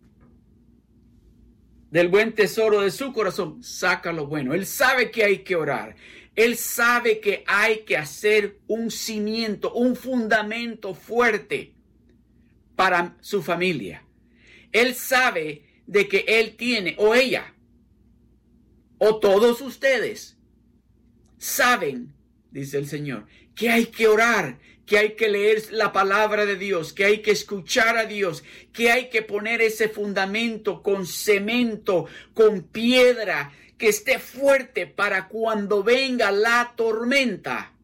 del 1.92 2.08
buen 2.08 2.34
tesoro 2.34 2.80
de 2.80 2.90
su 2.90 3.12
corazón, 3.12 3.62
saca 3.62 4.12
lo 4.12 4.26
bueno. 4.26 4.54
Él 4.54 4.66
sabe 4.66 5.12
que 5.12 5.22
hay 5.22 5.38
que 5.44 5.54
orar. 5.54 5.94
Él 6.34 6.56
sabe 6.56 7.20
que 7.20 7.44
hay 7.46 7.84
que 7.84 7.96
hacer 7.96 8.58
un 8.66 8.90
cimiento, 8.90 9.72
un 9.72 9.94
fundamento 9.94 10.94
fuerte 10.94 11.76
para 12.74 13.16
su 13.20 13.40
familia. 13.40 14.04
Él 14.72 14.96
sabe 14.96 15.62
de 15.86 16.08
que 16.08 16.24
él 16.26 16.56
tiene, 16.56 16.96
o 16.98 17.14
ella, 17.14 17.54
o 18.98 19.20
todos 19.20 19.60
ustedes 19.60 20.36
saben, 21.38 22.12
dice 22.50 22.78
el 22.78 22.88
Señor, 22.88 23.26
que 23.54 23.70
hay 23.70 23.86
que 23.86 24.08
orar, 24.08 24.58
que 24.88 24.96
hay 24.96 25.16
que 25.16 25.28
leer 25.28 25.62
la 25.70 25.92
palabra 25.92 26.46
de 26.46 26.56
Dios, 26.56 26.94
que 26.94 27.04
hay 27.04 27.18
que 27.20 27.30
escuchar 27.30 27.98
a 27.98 28.06
Dios, 28.06 28.42
que 28.72 28.90
hay 28.90 29.10
que 29.10 29.20
poner 29.20 29.60
ese 29.60 29.90
fundamento 29.90 30.82
con 30.82 31.06
cemento, 31.06 32.06
con 32.32 32.62
piedra, 32.62 33.52
que 33.76 33.88
esté 33.88 34.18
fuerte 34.18 34.86
para 34.86 35.28
cuando 35.28 35.82
venga 35.82 36.32
la 36.32 36.72
tormenta. 36.74 37.74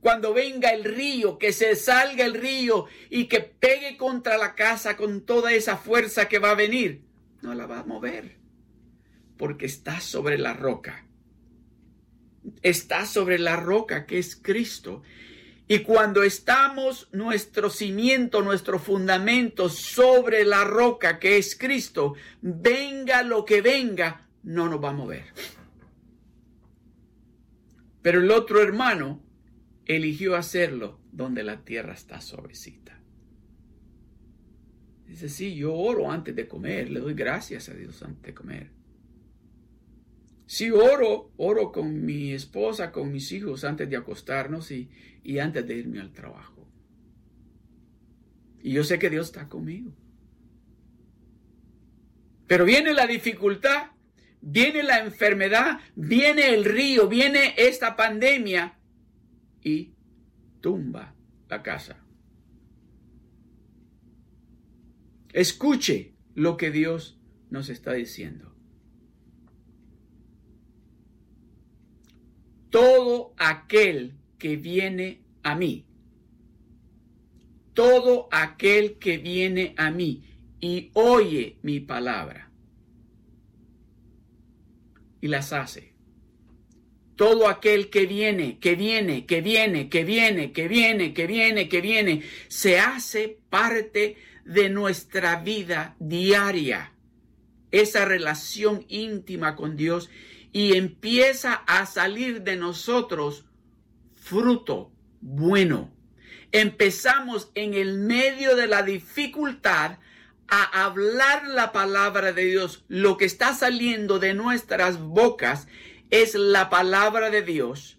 Cuando 0.00 0.34
venga 0.34 0.68
el 0.68 0.84
río, 0.84 1.38
que 1.38 1.54
se 1.54 1.76
salga 1.76 2.26
el 2.26 2.34
río 2.34 2.84
y 3.08 3.24
que 3.24 3.40
pegue 3.40 3.96
contra 3.96 4.36
la 4.36 4.54
casa 4.54 4.98
con 4.98 5.24
toda 5.24 5.54
esa 5.54 5.78
fuerza 5.78 6.28
que 6.28 6.38
va 6.38 6.50
a 6.50 6.56
venir, 6.56 7.04
no 7.40 7.54
la 7.54 7.64
va 7.64 7.78
a 7.78 7.84
mover, 7.84 8.36
porque 9.38 9.64
está 9.64 9.98
sobre 10.02 10.36
la 10.36 10.52
roca 10.52 11.06
está 12.62 13.06
sobre 13.06 13.38
la 13.38 13.56
roca 13.56 14.06
que 14.06 14.18
es 14.18 14.36
Cristo. 14.36 15.02
Y 15.66 15.78
cuando 15.80 16.22
estamos 16.22 17.08
nuestro 17.12 17.70
cimiento, 17.70 18.42
nuestro 18.42 18.78
fundamento 18.78 19.70
sobre 19.70 20.44
la 20.44 20.64
roca 20.64 21.18
que 21.18 21.38
es 21.38 21.56
Cristo, 21.56 22.14
venga 22.42 23.22
lo 23.22 23.44
que 23.46 23.62
venga, 23.62 24.28
no 24.42 24.68
nos 24.68 24.82
va 24.82 24.90
a 24.90 24.92
mover. 24.92 25.24
Pero 28.02 28.20
el 28.20 28.30
otro 28.30 28.60
hermano 28.60 29.22
eligió 29.86 30.36
hacerlo 30.36 31.00
donde 31.10 31.42
la 31.42 31.64
tierra 31.64 31.94
está 31.94 32.20
suavecita. 32.20 33.00
Dice, 35.06 35.30
sí, 35.30 35.54
yo 35.54 35.72
oro 35.74 36.10
antes 36.10 36.36
de 36.36 36.46
comer, 36.46 36.90
le 36.90 37.00
doy 37.00 37.14
gracias 37.14 37.70
a 37.70 37.74
Dios 37.74 38.02
antes 38.02 38.22
de 38.22 38.34
comer. 38.34 38.70
Si 40.46 40.70
oro, 40.70 41.32
oro 41.36 41.72
con 41.72 42.04
mi 42.04 42.32
esposa, 42.32 42.92
con 42.92 43.10
mis 43.10 43.32
hijos 43.32 43.64
antes 43.64 43.88
de 43.88 43.96
acostarnos 43.96 44.70
y, 44.70 44.90
y 45.22 45.38
antes 45.38 45.66
de 45.66 45.76
irme 45.76 46.00
al 46.00 46.12
trabajo. 46.12 46.68
Y 48.62 48.72
yo 48.72 48.84
sé 48.84 48.98
que 48.98 49.10
Dios 49.10 49.26
está 49.26 49.48
conmigo. 49.48 49.94
Pero 52.46 52.64
viene 52.64 52.92
la 52.92 53.06
dificultad, 53.06 53.90
viene 54.40 54.82
la 54.82 55.00
enfermedad, 55.00 55.80
viene 55.96 56.54
el 56.54 56.64
río, 56.64 57.08
viene 57.08 57.54
esta 57.56 57.96
pandemia 57.96 58.78
y 59.62 59.94
tumba 60.60 61.14
la 61.48 61.62
casa. 61.62 62.04
Escuche 65.32 66.14
lo 66.34 66.56
que 66.56 66.70
Dios 66.70 67.18
nos 67.50 67.68
está 67.68 67.92
diciendo. 67.94 68.53
Todo 72.74 73.34
aquel 73.38 74.14
que 74.36 74.56
viene 74.56 75.20
a 75.44 75.54
mí, 75.54 75.86
todo 77.72 78.28
aquel 78.32 78.98
que 78.98 79.16
viene 79.16 79.74
a 79.76 79.92
mí 79.92 80.24
y 80.58 80.90
oye 80.94 81.56
mi 81.62 81.78
palabra 81.78 82.50
y 85.20 85.28
las 85.28 85.52
hace. 85.52 85.92
Todo 87.14 87.46
aquel 87.46 87.90
que 87.90 88.06
viene, 88.06 88.58
que 88.58 88.74
viene, 88.74 89.24
que 89.24 89.40
viene, 89.40 89.88
que 89.88 90.02
viene, 90.02 90.50
que 90.50 90.66
viene, 90.66 91.14
que 91.14 91.26
viene, 91.28 91.68
que 91.68 91.80
viene, 91.80 92.22
se 92.48 92.80
hace 92.80 93.38
parte 93.50 94.16
de 94.44 94.68
nuestra 94.68 95.36
vida 95.36 95.94
diaria. 96.00 96.92
Esa 97.70 98.04
relación 98.04 98.84
íntima 98.88 99.54
con 99.54 99.76
Dios 99.76 100.10
y 100.54 100.76
empieza 100.76 101.52
a 101.66 101.84
salir 101.84 102.42
de 102.42 102.56
nosotros 102.56 103.44
fruto 104.14 104.92
bueno. 105.20 105.92
Empezamos 106.52 107.50
en 107.56 107.74
el 107.74 107.98
medio 107.98 108.54
de 108.54 108.68
la 108.68 108.84
dificultad 108.84 109.98
a 110.46 110.84
hablar 110.84 111.48
la 111.48 111.72
palabra 111.72 112.32
de 112.32 112.44
Dios. 112.44 112.84
Lo 112.86 113.16
que 113.16 113.24
está 113.24 113.52
saliendo 113.52 114.20
de 114.20 114.34
nuestras 114.34 115.00
bocas 115.00 115.66
es 116.10 116.36
la 116.36 116.70
palabra 116.70 117.30
de 117.30 117.42
Dios. 117.42 117.98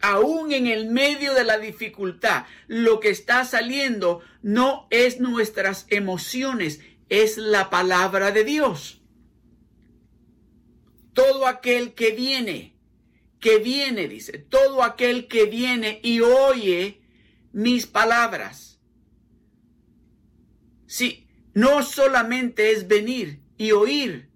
Aún 0.00 0.52
en 0.52 0.68
el 0.68 0.88
medio 0.88 1.34
de 1.34 1.44
la 1.44 1.58
dificultad, 1.58 2.46
lo 2.68 3.00
que 3.00 3.10
está 3.10 3.44
saliendo 3.44 4.22
no 4.40 4.86
es 4.88 5.20
nuestras 5.20 5.84
emociones, 5.90 6.80
es 7.10 7.36
la 7.36 7.68
palabra 7.68 8.30
de 8.30 8.44
Dios 8.44 8.95
todo 11.16 11.46
aquel 11.46 11.94
que 11.94 12.10
viene, 12.10 12.76
que 13.40 13.56
viene, 13.58 14.06
dice, 14.06 14.36
todo 14.36 14.82
aquel 14.82 15.28
que 15.28 15.46
viene 15.46 15.98
y 16.02 16.20
oye 16.20 17.00
mis 17.52 17.86
palabras. 17.86 18.78
Sí, 20.86 21.26
no 21.54 21.82
solamente 21.82 22.70
es 22.72 22.86
venir 22.86 23.40
y 23.56 23.70
oír, 23.70 24.28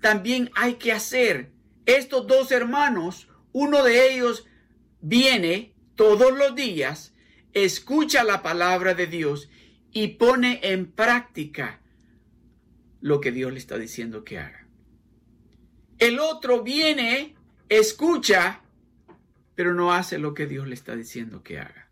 también 0.00 0.50
hay 0.56 0.74
que 0.74 0.90
hacer. 0.90 1.52
Estos 1.86 2.26
dos 2.26 2.50
hermanos, 2.50 3.28
uno 3.52 3.84
de 3.84 4.12
ellos 4.12 4.46
viene 5.00 5.74
todos 5.94 6.36
los 6.36 6.56
días, 6.56 7.14
escucha 7.52 8.24
la 8.24 8.42
palabra 8.42 8.94
de 8.94 9.06
Dios 9.06 9.48
y 9.92 10.08
pone 10.08 10.58
en 10.64 10.90
práctica 10.90 11.80
lo 13.00 13.20
que 13.20 13.30
Dios 13.30 13.52
le 13.52 13.60
está 13.60 13.78
diciendo 13.78 14.24
que 14.24 14.40
haga. 14.40 14.63
El 15.98 16.18
otro 16.18 16.62
viene, 16.62 17.34
escucha, 17.68 18.62
pero 19.54 19.74
no 19.74 19.92
hace 19.92 20.18
lo 20.18 20.34
que 20.34 20.46
Dios 20.46 20.66
le 20.66 20.74
está 20.74 20.96
diciendo 20.96 21.42
que 21.42 21.58
haga. 21.58 21.90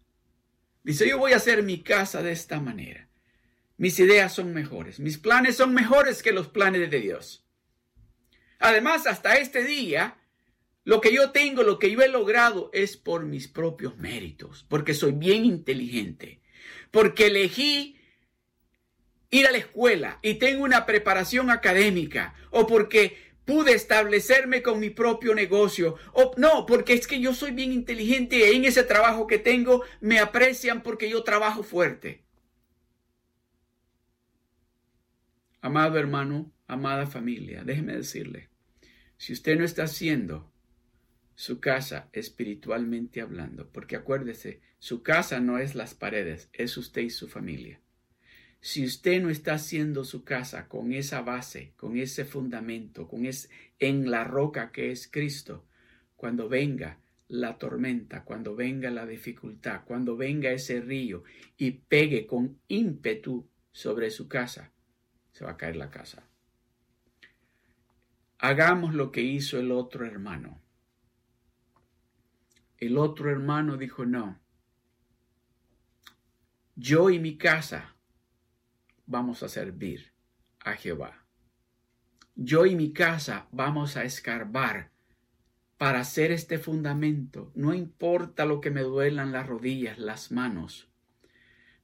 Dice, 0.82 1.08
yo 1.08 1.18
voy 1.18 1.32
a 1.32 1.36
hacer 1.36 1.62
mi 1.62 1.82
casa 1.82 2.22
de 2.22 2.32
esta 2.32 2.60
manera. 2.60 3.08
Mis 3.76 3.98
ideas 3.98 4.32
son 4.34 4.52
mejores, 4.52 5.00
mis 5.00 5.18
planes 5.18 5.56
son 5.56 5.74
mejores 5.74 6.22
que 6.22 6.32
los 6.32 6.48
planes 6.48 6.90
de 6.90 7.00
Dios. 7.00 7.46
Además, 8.58 9.06
hasta 9.06 9.34
este 9.36 9.64
día, 9.64 10.18
lo 10.84 11.00
que 11.00 11.12
yo 11.12 11.30
tengo, 11.30 11.62
lo 11.62 11.78
que 11.78 11.90
yo 11.90 12.00
he 12.00 12.08
logrado 12.08 12.70
es 12.72 12.96
por 12.96 13.24
mis 13.24 13.48
propios 13.48 13.96
méritos, 13.98 14.64
porque 14.68 14.94
soy 14.94 15.12
bien 15.12 15.44
inteligente, 15.44 16.42
porque 16.90 17.26
elegí 17.26 17.98
ir 19.30 19.46
a 19.46 19.50
la 19.50 19.58
escuela 19.58 20.18
y 20.22 20.34
tengo 20.34 20.64
una 20.64 20.86
preparación 20.86 21.50
académica, 21.50 22.34
o 22.50 22.66
porque 22.66 23.31
pude 23.44 23.74
establecerme 23.74 24.62
con 24.62 24.80
mi 24.80 24.90
propio 24.90 25.34
negocio. 25.34 25.96
O, 26.12 26.32
no, 26.36 26.66
porque 26.66 26.94
es 26.94 27.06
que 27.06 27.20
yo 27.20 27.34
soy 27.34 27.52
bien 27.52 27.72
inteligente 27.72 28.38
y 28.38 28.56
en 28.56 28.64
ese 28.64 28.82
trabajo 28.84 29.26
que 29.26 29.38
tengo 29.38 29.82
me 30.00 30.18
aprecian 30.18 30.82
porque 30.82 31.08
yo 31.08 31.22
trabajo 31.22 31.62
fuerte. 31.62 32.24
Amado 35.60 35.98
hermano, 35.98 36.52
amada 36.66 37.06
familia, 37.06 37.62
déjeme 37.64 37.94
decirle, 37.94 38.48
si 39.16 39.32
usted 39.32 39.56
no 39.56 39.64
está 39.64 39.84
haciendo 39.84 40.50
su 41.36 41.60
casa 41.60 42.08
espiritualmente 42.12 43.20
hablando, 43.20 43.68
porque 43.70 43.94
acuérdese, 43.94 44.60
su 44.78 45.02
casa 45.02 45.38
no 45.38 45.58
es 45.58 45.76
las 45.76 45.94
paredes, 45.94 46.48
es 46.52 46.76
usted 46.76 47.02
y 47.02 47.10
su 47.10 47.28
familia. 47.28 47.80
Si 48.64 48.84
usted 48.84 49.20
no 49.20 49.28
está 49.28 49.54
haciendo 49.54 50.04
su 50.04 50.22
casa 50.22 50.68
con 50.68 50.92
esa 50.92 51.20
base, 51.20 51.72
con 51.76 51.96
ese 51.96 52.24
fundamento, 52.24 53.08
con 53.08 53.26
ese 53.26 53.48
en 53.80 54.08
la 54.08 54.22
roca 54.22 54.70
que 54.70 54.92
es 54.92 55.08
Cristo, 55.10 55.66
cuando 56.14 56.48
venga 56.48 57.00
la 57.26 57.58
tormenta, 57.58 58.22
cuando 58.22 58.54
venga 58.54 58.88
la 58.90 59.04
dificultad, 59.04 59.82
cuando 59.84 60.16
venga 60.16 60.52
ese 60.52 60.80
río 60.80 61.24
y 61.56 61.72
pegue 61.72 62.24
con 62.24 62.60
ímpetu 62.68 63.48
sobre 63.72 64.10
su 64.12 64.28
casa, 64.28 64.70
se 65.32 65.44
va 65.44 65.50
a 65.50 65.56
caer 65.56 65.74
la 65.74 65.90
casa. 65.90 66.22
Hagamos 68.38 68.94
lo 68.94 69.10
que 69.10 69.22
hizo 69.22 69.58
el 69.58 69.72
otro 69.72 70.06
hermano. 70.06 70.62
El 72.78 72.96
otro 72.96 73.28
hermano 73.28 73.76
dijo, 73.76 74.06
no, 74.06 74.40
yo 76.76 77.10
y 77.10 77.18
mi 77.18 77.36
casa 77.36 77.91
vamos 79.12 79.44
a 79.44 79.48
servir 79.48 80.12
a 80.58 80.72
Jehová. 80.72 81.24
Yo 82.34 82.66
y 82.66 82.74
mi 82.74 82.92
casa 82.92 83.46
vamos 83.52 83.96
a 83.96 84.04
escarbar 84.04 84.90
para 85.76 86.00
hacer 86.00 86.32
este 86.32 86.58
fundamento. 86.58 87.52
No 87.54 87.74
importa 87.74 88.46
lo 88.46 88.60
que 88.60 88.70
me 88.70 88.80
duelan 88.80 89.30
las 89.30 89.46
rodillas, 89.46 89.98
las 89.98 90.32
manos. 90.32 90.88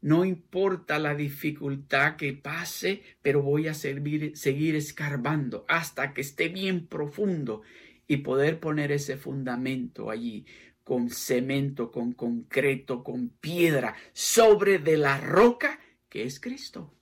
No 0.00 0.24
importa 0.24 0.98
la 0.98 1.14
dificultad 1.14 2.16
que 2.16 2.32
pase, 2.32 3.02
pero 3.20 3.42
voy 3.42 3.68
a 3.68 3.74
servir, 3.74 4.36
seguir 4.36 4.74
escarbando 4.74 5.64
hasta 5.68 6.14
que 6.14 6.22
esté 6.22 6.48
bien 6.48 6.86
profundo 6.86 7.62
y 8.06 8.18
poder 8.18 8.58
poner 8.58 8.90
ese 8.90 9.16
fundamento 9.16 10.10
allí 10.10 10.46
con 10.82 11.10
cemento, 11.10 11.90
con 11.90 12.12
concreto, 12.12 13.04
con 13.04 13.28
piedra, 13.28 13.94
sobre 14.14 14.78
de 14.78 14.96
la 14.96 15.20
roca 15.20 15.78
que 16.08 16.22
es 16.22 16.40
Cristo. 16.40 16.97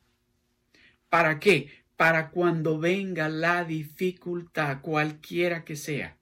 ¿Para 1.09 1.39
qué? 1.39 1.87
para 1.97 2.31
cuando 2.31 2.79
venga 2.79 3.29
la 3.29 3.65
dificultad, 3.65 4.81
cualquiera 4.83 5.65
que 5.65 5.77
sea, 5.77 6.19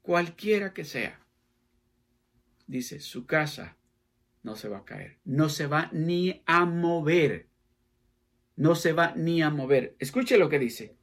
cualquiera 0.00 0.72
que 0.72 0.84
sea. 0.84 1.20
Dice, 2.66 3.00
su 3.00 3.26
casa 3.26 3.76
no 4.42 4.54
se 4.56 4.68
va 4.68 4.78
a 4.78 4.84
caer, 4.84 5.18
no 5.24 5.48
se 5.48 5.66
va 5.66 5.90
ni 5.92 6.42
a 6.46 6.64
mover, 6.64 7.48
no 8.56 8.76
se 8.76 8.92
va 8.92 9.14
ni 9.16 9.42
a 9.42 9.50
mover. 9.50 9.96
Escuche 9.98 10.38
lo 10.38 10.48
que 10.48 10.60
dice. 10.60 10.96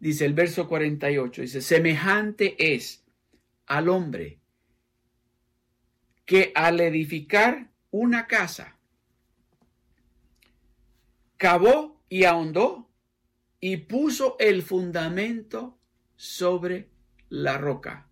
Dice 0.00 0.24
el 0.24 0.32
verso 0.32 0.68
48, 0.68 1.42
dice, 1.42 1.60
semejante 1.60 2.74
es 2.74 3.04
al 3.66 3.88
hombre 3.88 4.38
que 6.24 6.52
al 6.54 6.80
edificar 6.80 7.70
una 7.90 8.26
casa, 8.26 8.77
cavó 11.38 12.02
y 12.08 12.24
ahondó 12.24 12.90
y 13.60 13.78
puso 13.78 14.36
el 14.38 14.62
fundamento 14.62 15.80
sobre 16.16 16.90
la 17.30 17.56
roca. 17.56 18.10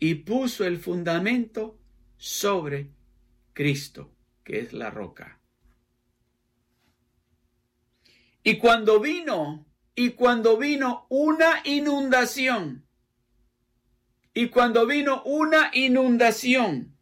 Y 0.00 0.16
puso 0.16 0.64
el 0.64 0.78
fundamento 0.78 1.78
sobre 2.16 2.90
Cristo, 3.52 4.14
que 4.44 4.60
es 4.60 4.72
la 4.72 4.90
roca. 4.90 5.40
Y 8.42 8.58
cuando 8.58 9.00
vino, 9.00 9.66
y 9.94 10.10
cuando 10.10 10.56
vino 10.56 11.06
una 11.10 11.62
inundación, 11.64 12.86
y 14.32 14.48
cuando 14.48 14.86
vino 14.86 15.22
una 15.24 15.70
inundación, 15.74 16.96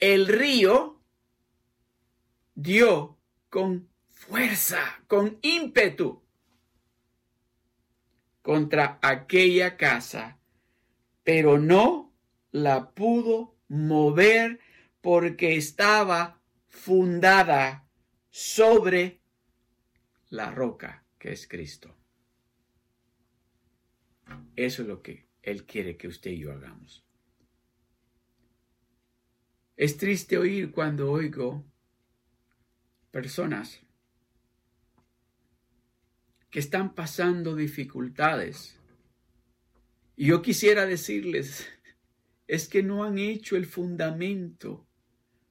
el 0.00 0.26
río 0.26 0.93
dio 2.54 3.18
con 3.48 3.88
fuerza, 4.10 5.02
con 5.06 5.38
ímpetu 5.42 6.22
contra 8.42 8.98
aquella 9.00 9.76
casa, 9.76 10.38
pero 11.22 11.58
no 11.58 12.12
la 12.50 12.90
pudo 12.90 13.56
mover 13.68 14.60
porque 15.00 15.56
estaba 15.56 16.40
fundada 16.68 17.88
sobre 18.30 19.20
la 20.28 20.50
roca 20.50 21.04
que 21.18 21.32
es 21.32 21.48
Cristo. 21.48 21.96
Eso 24.56 24.82
es 24.82 24.88
lo 24.88 25.02
que 25.02 25.26
Él 25.42 25.64
quiere 25.64 25.96
que 25.96 26.08
usted 26.08 26.32
y 26.32 26.40
yo 26.40 26.52
hagamos. 26.52 27.04
Es 29.76 29.96
triste 29.96 30.38
oír 30.38 30.70
cuando 30.70 31.10
oigo 31.10 31.64
personas 33.14 33.80
que 36.50 36.58
están 36.58 36.96
pasando 36.96 37.54
dificultades. 37.54 38.76
Y 40.16 40.26
yo 40.26 40.42
quisiera 40.42 40.84
decirles, 40.84 41.64
es 42.48 42.66
que 42.66 42.82
no 42.82 43.04
han 43.04 43.18
hecho 43.18 43.54
el 43.54 43.66
fundamento. 43.66 44.84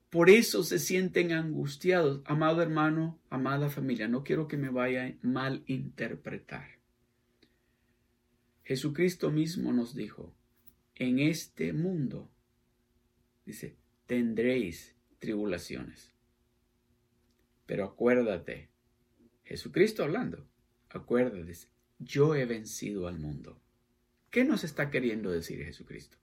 Por 0.10 0.30
eso 0.30 0.66
se 0.66 0.78
sienten 0.78 1.32
angustiados. 1.32 2.22
Amado 2.26 2.62
hermano, 2.62 3.18
amada 3.30 3.70
familia, 3.70 4.10
no 4.10 4.26
quiero 4.26 4.50
que 4.50 4.58
me 4.58 4.70
vaya 4.70 5.06
a 5.06 5.14
malinterpretar. 5.22 6.68
Jesucristo 8.66 9.32
mismo 9.32 9.72
nos 9.72 9.96
dijo, 9.96 10.36
en 10.96 11.20
este 11.20 11.72
mundo, 11.72 12.30
dice, 13.46 13.78
tendréis 14.06 14.98
tribulaciones. 15.20 16.13
Pero 17.66 17.86
acuérdate, 17.86 18.70
Jesucristo 19.44 20.04
hablando, 20.04 20.48
acuérdate, 20.90 21.54
yo 22.00 22.36
he 22.36 22.46
vencido 22.46 23.08
al 23.08 23.20
mundo. 23.20 23.62
¿Qué 24.30 24.44
nos 24.44 24.64
está 24.64 24.90
queriendo 24.90 25.32
decir 25.32 25.64
Jesucristo? 25.64 26.18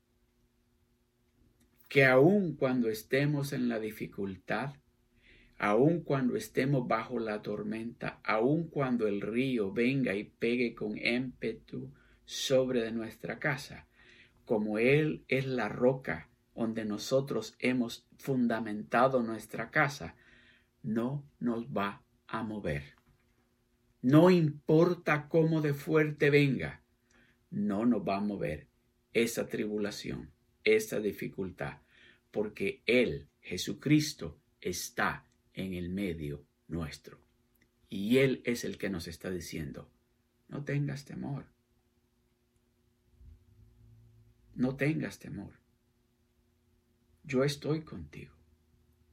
Que 1.88 2.04
aun 2.04 2.56
cuando 2.56 2.88
estemos 2.88 3.52
en 3.52 3.68
la 3.68 3.78
dificultad, 3.78 4.74
aun 5.58 6.00
cuando 6.00 6.36
estemos 6.36 6.88
bajo 6.88 7.18
la 7.18 7.42
tormenta, 7.42 8.20
aun 8.24 8.68
cuando 8.68 9.06
el 9.06 9.20
río 9.20 9.72
venga 9.72 10.14
y 10.14 10.24
pegue 10.24 10.74
con 10.74 10.96
ímpetu 10.96 11.92
sobre 12.24 12.82
de 12.82 12.92
nuestra 12.92 13.38
casa, 13.38 13.86
como 14.44 14.78
Él 14.78 15.24
es 15.28 15.46
la 15.46 15.68
roca 15.68 16.30
donde 16.54 16.84
nosotros 16.84 17.54
hemos 17.58 18.06
fundamentado 18.18 19.22
nuestra 19.22 19.70
casa, 19.70 20.16
no 20.82 21.28
nos 21.38 21.66
va 21.66 22.02
a 22.26 22.42
mover. 22.42 22.94
No 24.02 24.30
importa 24.30 25.28
cómo 25.28 25.60
de 25.60 25.74
fuerte 25.74 26.30
venga, 26.30 26.82
no 27.50 27.84
nos 27.84 28.06
va 28.06 28.16
a 28.16 28.20
mover 28.20 28.68
esa 29.12 29.48
tribulación, 29.48 30.30
esa 30.64 31.00
dificultad, 31.00 31.78
porque 32.30 32.82
Él, 32.86 33.28
Jesucristo, 33.40 34.40
está 34.60 35.26
en 35.52 35.74
el 35.74 35.90
medio 35.90 36.46
nuestro. 36.68 37.20
Y 37.88 38.18
Él 38.18 38.40
es 38.44 38.64
el 38.64 38.78
que 38.78 38.88
nos 38.88 39.08
está 39.08 39.30
diciendo, 39.30 39.90
no 40.48 40.64
tengas 40.64 41.04
temor. 41.04 41.46
No 44.54 44.76
tengas 44.76 45.18
temor 45.18 45.60
yo 47.30 47.44
estoy 47.44 47.82
contigo. 47.82 48.39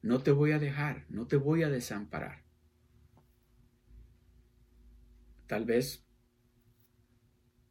No 0.08 0.24
te 0.24 0.32
voy 0.32 0.54
a 0.54 0.58
dejar, 0.58 1.06
no 1.10 1.28
te 1.28 1.36
voy 1.36 1.64
a 1.64 1.70
desamparar. 1.70 2.46
Tal 5.48 5.66
vez 5.66 6.08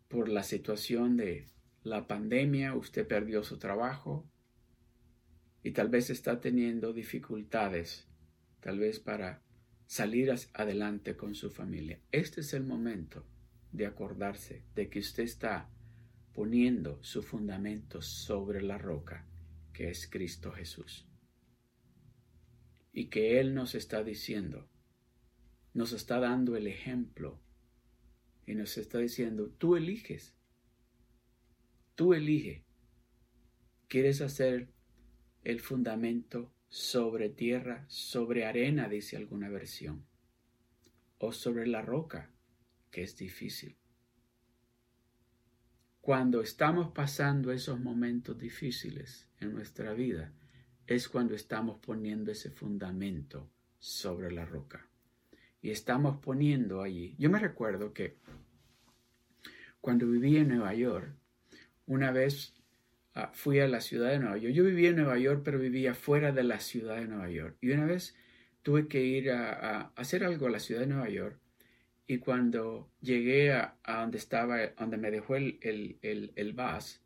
por 0.08 0.28
la 0.28 0.42
situación 0.42 1.16
de 1.16 1.46
la 1.82 2.06
pandemia 2.06 2.74
usted 2.74 3.08
perdió 3.08 3.42
su 3.42 3.58
trabajo 3.58 4.30
y 5.62 5.70
tal 5.70 5.88
vez 5.88 6.10
está 6.10 6.38
teniendo 6.38 6.92
dificultades, 6.92 8.06
tal 8.60 8.80
vez 8.80 9.00
para 9.00 9.42
salir 9.86 10.30
adelante 10.52 11.16
con 11.16 11.34
su 11.34 11.50
familia. 11.50 12.02
Este 12.12 12.42
es 12.42 12.52
el 12.52 12.64
momento 12.64 13.24
de 13.72 13.86
acordarse 13.86 14.62
de 14.74 14.90
que 14.90 14.98
usted 14.98 15.22
está 15.22 15.70
poniendo 16.34 17.02
su 17.02 17.22
fundamento 17.22 18.02
sobre 18.02 18.60
la 18.60 18.76
roca 18.76 19.26
que 19.72 19.88
es 19.88 20.06
Cristo 20.06 20.52
Jesús. 20.52 21.08
Y 22.96 23.08
que 23.10 23.38
Él 23.38 23.52
nos 23.52 23.74
está 23.74 24.02
diciendo, 24.02 24.70
nos 25.74 25.92
está 25.92 26.18
dando 26.18 26.56
el 26.56 26.66
ejemplo 26.66 27.38
y 28.46 28.54
nos 28.54 28.78
está 28.78 28.96
diciendo, 28.96 29.50
tú 29.58 29.76
eliges, 29.76 30.34
tú 31.94 32.14
elige, 32.14 32.64
¿quieres 33.86 34.22
hacer 34.22 34.70
el 35.44 35.60
fundamento 35.60 36.54
sobre 36.68 37.28
tierra, 37.28 37.84
sobre 37.88 38.46
arena, 38.46 38.88
dice 38.88 39.18
alguna 39.18 39.50
versión, 39.50 40.06
o 41.18 41.32
sobre 41.32 41.66
la 41.66 41.82
roca, 41.82 42.30
que 42.90 43.02
es 43.02 43.14
difícil? 43.18 43.76
Cuando 46.00 46.40
estamos 46.40 46.92
pasando 46.92 47.52
esos 47.52 47.78
momentos 47.78 48.38
difíciles 48.38 49.28
en 49.38 49.52
nuestra 49.52 49.92
vida, 49.92 50.32
es 50.86 51.08
cuando 51.08 51.34
estamos 51.34 51.78
poniendo 51.78 52.30
ese 52.32 52.50
fundamento 52.50 53.50
sobre 53.78 54.30
la 54.30 54.44
roca. 54.44 54.88
Y 55.60 55.70
estamos 55.70 56.18
poniendo 56.18 56.82
allí. 56.82 57.14
Yo 57.18 57.30
me 57.30 57.38
recuerdo 57.38 57.92
que 57.92 58.16
cuando 59.80 60.06
vivía 60.06 60.40
en 60.40 60.48
Nueva 60.48 60.74
York, 60.74 61.14
una 61.86 62.10
vez 62.12 62.54
ah, 63.14 63.30
fui 63.32 63.60
a 63.60 63.68
la 63.68 63.80
ciudad 63.80 64.10
de 64.10 64.18
Nueva 64.18 64.38
York. 64.38 64.54
Yo 64.54 64.64
vivía 64.64 64.90
en 64.90 64.96
Nueva 64.96 65.18
York, 65.18 65.42
pero 65.44 65.58
vivía 65.58 65.94
fuera 65.94 66.32
de 66.32 66.44
la 66.44 66.60
ciudad 66.60 66.96
de 66.96 67.08
Nueva 67.08 67.30
York. 67.30 67.56
Y 67.60 67.70
una 67.70 67.86
vez 67.86 68.14
tuve 68.62 68.88
que 68.88 69.02
ir 69.02 69.30
a 69.30 69.92
hacer 69.96 70.24
algo 70.24 70.46
a 70.46 70.50
la 70.50 70.60
ciudad 70.60 70.80
de 70.80 70.88
Nueva 70.88 71.08
York 71.08 71.40
y 72.06 72.18
cuando 72.18 72.92
llegué 73.00 73.52
a, 73.52 73.76
donde 73.84 74.18
estaba, 74.18 74.64
donde 74.78 74.96
me 74.96 75.10
dejó 75.10 75.36
el, 75.36 75.58
el, 75.60 76.32
el, 76.36 76.52
bus, 76.52 77.00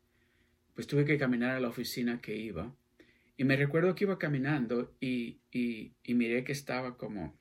pues 0.75 0.85
tuve 0.85 1.05
que 1.05 1.17
caminar 1.17 1.55
a 1.55 1.59
la 1.59 1.69
oficina 1.69 2.21
que 2.21 2.35
iba. 2.35 2.75
Y 3.41 3.43
me 3.43 3.55
recuerdo 3.55 3.95
que 3.95 4.03
iba 4.03 4.19
caminando 4.19 4.95
y, 4.99 5.39
y, 5.51 6.13
miré 6.13 6.43
que 6.43 6.51
estaba 6.51 6.95
como, 6.95 7.35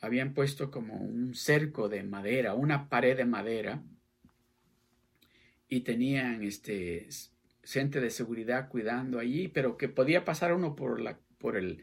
habían 0.00 0.32
puesto 0.32 0.70
como 0.70 0.94
un 0.94 1.34
cerco 1.34 1.88
de 1.88 2.04
madera, 2.04 2.54
una 2.54 2.88
pared 2.88 3.16
de 3.16 3.24
madera, 3.24 3.82
y 5.68 5.80
tenían 5.80 6.44
este 6.44 7.08
gente 7.64 8.00
de 8.00 8.10
seguridad 8.10 8.68
cuidando 8.68 9.18
allí, 9.18 9.48
pero 9.48 9.76
que 9.76 9.88
podía 9.88 10.24
pasar 10.24 10.54
uno 10.54 10.76
por 10.76 11.00
la, 11.00 11.18
por 11.38 11.56
el, 11.56 11.82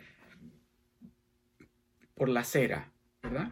por 2.13 2.29
la 2.29 2.39
acera, 2.39 2.93
¿verdad? 3.21 3.51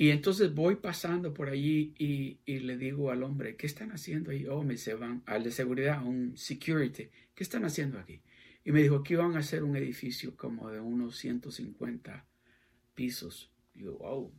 Y 0.00 0.10
entonces 0.10 0.54
voy 0.54 0.76
pasando 0.76 1.34
por 1.34 1.48
allí 1.48 1.92
y, 1.98 2.38
le 2.60 2.76
digo 2.76 3.10
al 3.10 3.24
hombre, 3.24 3.56
¿qué 3.56 3.66
están 3.66 3.90
haciendo 3.90 4.30
ahí? 4.30 4.46
Oh, 4.46 4.62
me 4.62 4.76
se 4.76 4.94
van 4.94 5.24
al 5.26 5.42
de 5.42 5.50
seguridad, 5.50 6.06
un 6.06 6.36
security, 6.36 7.10
¿qué 7.34 7.42
están 7.42 7.64
haciendo 7.64 7.98
aquí? 7.98 8.22
Y 8.64 8.70
me 8.70 8.80
dijo 8.80 9.02
que 9.02 9.14
iban 9.14 9.34
a 9.34 9.40
hacer 9.40 9.64
un 9.64 9.74
edificio 9.74 10.36
como 10.36 10.70
de 10.70 10.78
unos 10.78 11.16
150 11.16 12.24
pisos. 12.94 13.50
Y 13.74 13.82
yo, 13.84 13.98
wow. 13.98 14.32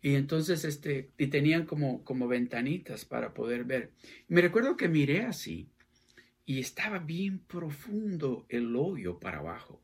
Y 0.00 0.14
entonces, 0.14 0.64
este, 0.64 1.10
y 1.18 1.26
tenían 1.26 1.66
como, 1.66 2.02
como 2.02 2.26
ventanitas 2.26 3.04
para 3.04 3.34
poder 3.34 3.64
ver. 3.64 3.92
Me 4.28 4.40
recuerdo 4.40 4.78
que 4.78 4.88
miré 4.88 5.20
así 5.20 5.68
y 6.46 6.60
estaba 6.60 6.98
bien 6.98 7.40
profundo 7.40 8.46
el 8.48 8.74
hoyo 8.74 9.20
para 9.20 9.40
abajo. 9.40 9.82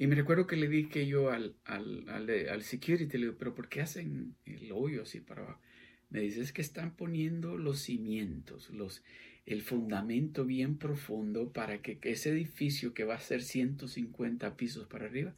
Y 0.00 0.06
me 0.06 0.14
recuerdo 0.14 0.46
que 0.46 0.54
le 0.54 0.68
dije 0.68 1.08
yo 1.08 1.30
al, 1.30 1.56
al, 1.64 2.08
al, 2.08 2.30
al 2.30 2.62
security, 2.62 3.18
le 3.18 3.26
digo, 3.26 3.36
pero 3.36 3.52
¿por 3.52 3.68
qué 3.68 3.80
hacen 3.80 4.36
el 4.46 4.70
hoyo 4.70 5.02
así 5.02 5.20
para 5.20 5.42
abajo? 5.42 5.60
Me 6.08 6.20
dice, 6.20 6.40
es 6.40 6.52
que 6.52 6.62
están 6.62 6.94
poniendo 6.94 7.58
los 7.58 7.80
cimientos, 7.80 8.70
los, 8.70 9.02
el 9.44 9.60
fundamento 9.60 10.44
bien 10.44 10.78
profundo 10.78 11.52
para 11.52 11.82
que 11.82 11.98
ese 12.02 12.30
edificio 12.30 12.94
que 12.94 13.02
va 13.02 13.16
a 13.16 13.20
ser 13.20 13.42
150 13.42 14.56
pisos 14.56 14.86
para 14.86 15.06
arriba, 15.06 15.34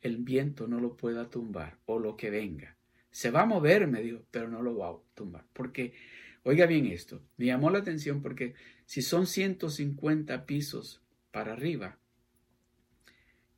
el 0.00 0.16
viento 0.16 0.66
no 0.66 0.80
lo 0.80 0.96
pueda 0.96 1.28
tumbar 1.28 1.78
o 1.84 1.98
lo 1.98 2.16
que 2.16 2.30
venga. 2.30 2.78
Se 3.10 3.30
va 3.30 3.42
a 3.42 3.46
mover, 3.46 3.86
me 3.88 4.02
dijo, 4.02 4.24
pero 4.30 4.48
no 4.48 4.62
lo 4.62 4.78
va 4.78 4.88
a 4.88 4.96
tumbar. 5.14 5.46
Porque, 5.52 5.92
oiga 6.44 6.64
bien 6.64 6.86
esto, 6.86 7.22
me 7.36 7.44
llamó 7.44 7.68
la 7.68 7.80
atención 7.80 8.22
porque 8.22 8.54
si 8.86 9.02
son 9.02 9.26
150 9.26 10.46
pisos 10.46 11.02
para 11.30 11.52
arriba, 11.52 11.98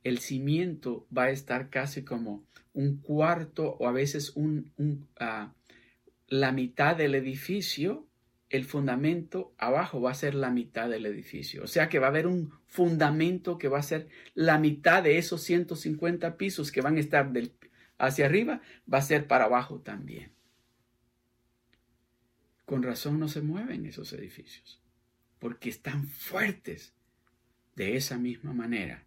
el 0.07 0.19
cimiento 0.19 1.05
va 1.15 1.23
a 1.23 1.31
estar 1.31 1.69
casi 1.69 2.03
como 2.03 2.45
un 2.73 2.97
cuarto 2.97 3.75
o 3.79 3.87
a 3.87 3.91
veces 3.91 4.31
un, 4.35 4.71
uh, 4.77 5.49
la 6.27 6.51
mitad 6.53 6.95
del 6.95 7.13
edificio, 7.13 8.07
el 8.49 8.63
fundamento 8.63 9.53
abajo 9.57 9.99
va 9.99 10.11
a 10.11 10.15
ser 10.15 10.33
la 10.33 10.49
mitad 10.49 10.89
del 10.89 11.05
edificio. 11.05 11.63
O 11.63 11.67
sea 11.67 11.89
que 11.89 11.99
va 11.99 12.07
a 12.07 12.09
haber 12.09 12.25
un 12.25 12.53
fundamento 12.67 13.57
que 13.57 13.67
va 13.67 13.79
a 13.79 13.83
ser 13.83 14.07
la 14.33 14.57
mitad 14.59 15.03
de 15.03 15.17
esos 15.17 15.41
150 15.41 16.37
pisos 16.37 16.71
que 16.71 16.81
van 16.81 16.95
a 16.95 17.01
estar 17.01 17.29
hacia 17.97 18.25
arriba, 18.25 18.61
va 18.91 18.99
a 18.99 19.01
ser 19.01 19.27
para 19.27 19.45
abajo 19.45 19.81
también. 19.81 20.31
Con 22.63 22.81
razón 22.81 23.19
no 23.19 23.27
se 23.27 23.41
mueven 23.41 23.85
esos 23.85 24.13
edificios, 24.13 24.81
porque 25.39 25.69
están 25.69 26.07
fuertes. 26.07 26.93
De 27.75 27.95
esa 27.95 28.17
misma 28.17 28.53
manera 28.53 29.06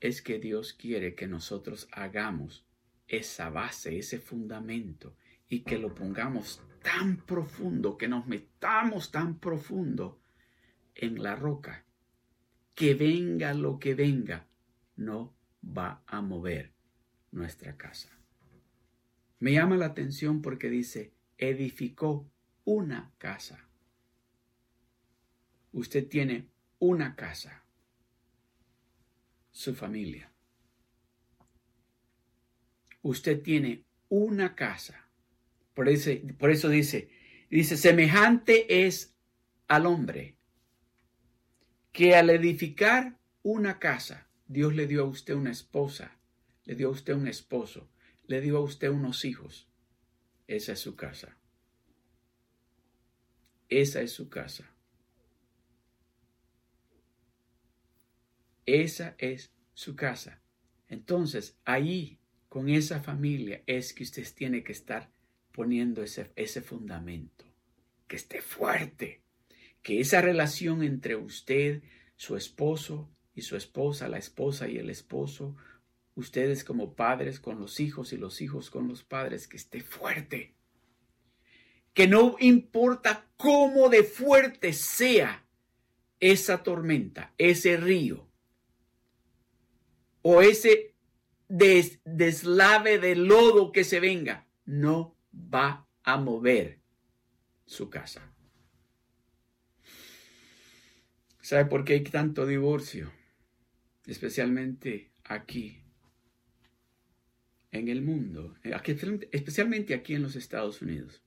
es 0.00 0.22
que 0.22 0.38
Dios 0.38 0.72
quiere 0.72 1.14
que 1.14 1.26
nosotros 1.26 1.88
hagamos 1.92 2.66
esa 3.06 3.50
base, 3.50 3.98
ese 3.98 4.18
fundamento, 4.18 5.16
y 5.48 5.60
que 5.60 5.78
lo 5.78 5.94
pongamos 5.94 6.62
tan 6.82 7.16
profundo, 7.16 7.96
que 7.96 8.08
nos 8.08 8.26
metamos 8.26 9.10
tan 9.10 9.38
profundo 9.38 10.20
en 10.94 11.22
la 11.22 11.34
roca, 11.34 11.84
que 12.74 12.94
venga 12.94 13.54
lo 13.54 13.78
que 13.78 13.94
venga, 13.94 14.46
no 14.96 15.34
va 15.64 16.02
a 16.06 16.20
mover 16.20 16.72
nuestra 17.30 17.76
casa. 17.76 18.10
Me 19.38 19.52
llama 19.52 19.76
la 19.76 19.86
atención 19.86 20.42
porque 20.42 20.68
dice, 20.68 21.12
edificó 21.36 22.30
una 22.64 23.12
casa. 23.18 23.68
Usted 25.72 26.08
tiene 26.08 26.48
una 26.78 27.14
casa, 27.14 27.64
su 29.58 29.74
familia. 29.74 30.32
Usted 33.02 33.42
tiene 33.42 33.84
una 34.08 34.54
casa 34.54 35.08
por 35.74 35.88
eso, 35.88 36.10
por 36.38 36.52
eso 36.52 36.68
dice, 36.68 37.08
dice, 37.50 37.76
semejante 37.76 38.86
es 38.86 39.16
al 39.66 39.86
hombre 39.86 40.36
que 41.90 42.14
al 42.14 42.30
edificar 42.30 43.18
una 43.42 43.80
casa, 43.80 44.28
Dios 44.46 44.76
le 44.76 44.86
dio 44.86 45.02
a 45.02 45.08
usted 45.08 45.34
una 45.34 45.50
esposa, 45.50 46.20
le 46.64 46.76
dio 46.76 46.86
a 46.86 46.92
usted 46.92 47.14
un 47.14 47.26
esposo, 47.26 47.90
le 48.28 48.40
dio 48.40 48.58
a 48.58 48.60
usted 48.60 48.90
unos 48.90 49.24
hijos. 49.24 49.68
Esa 50.46 50.72
es 50.72 50.78
su 50.78 50.94
casa. 50.94 51.36
Esa 53.68 54.02
es 54.02 54.12
su 54.12 54.28
casa. 54.28 54.72
Esa 58.68 59.14
es 59.16 59.50
su 59.72 59.96
casa. 59.96 60.42
Entonces, 60.88 61.56
ahí, 61.64 62.18
con 62.50 62.68
esa 62.68 63.00
familia, 63.00 63.62
es 63.66 63.94
que 63.94 64.02
usted 64.02 64.26
tiene 64.34 64.62
que 64.62 64.72
estar 64.72 65.10
poniendo 65.52 66.02
ese, 66.02 66.30
ese 66.36 66.60
fundamento, 66.60 67.46
que 68.06 68.16
esté 68.16 68.42
fuerte, 68.42 69.22
que 69.80 70.00
esa 70.00 70.20
relación 70.20 70.82
entre 70.82 71.16
usted, 71.16 71.82
su 72.14 72.36
esposo 72.36 73.10
y 73.34 73.40
su 73.40 73.56
esposa, 73.56 74.06
la 74.06 74.18
esposa 74.18 74.68
y 74.68 74.76
el 74.76 74.90
esposo, 74.90 75.56
ustedes 76.14 76.62
como 76.62 76.94
padres 76.94 77.40
con 77.40 77.58
los 77.58 77.80
hijos 77.80 78.12
y 78.12 78.18
los 78.18 78.42
hijos 78.42 78.68
con 78.68 78.86
los 78.86 79.02
padres, 79.02 79.48
que 79.48 79.56
esté 79.56 79.80
fuerte. 79.80 80.56
Que 81.94 82.06
no 82.06 82.36
importa 82.38 83.30
cómo 83.38 83.88
de 83.88 84.04
fuerte 84.04 84.74
sea 84.74 85.46
esa 86.20 86.62
tormenta, 86.62 87.32
ese 87.38 87.78
río 87.78 88.27
o 90.30 90.42
ese 90.42 90.94
deslave 91.48 92.98
de 92.98 93.16
lodo 93.16 93.72
que 93.72 93.82
se 93.82 93.98
venga, 93.98 94.46
no 94.66 95.16
va 95.32 95.88
a 96.02 96.18
mover 96.18 96.82
su 97.64 97.88
casa. 97.88 98.30
¿Sabe 101.40 101.64
por 101.64 101.82
qué 101.82 101.94
hay 101.94 102.04
tanto 102.04 102.44
divorcio? 102.44 103.10
Especialmente 104.04 105.12
aquí, 105.24 105.82
en 107.70 107.88
el 107.88 108.02
mundo, 108.02 108.54
especialmente 109.32 109.94
aquí 109.94 110.12
en 110.12 110.24
los 110.24 110.36
Estados 110.36 110.82
Unidos. 110.82 111.22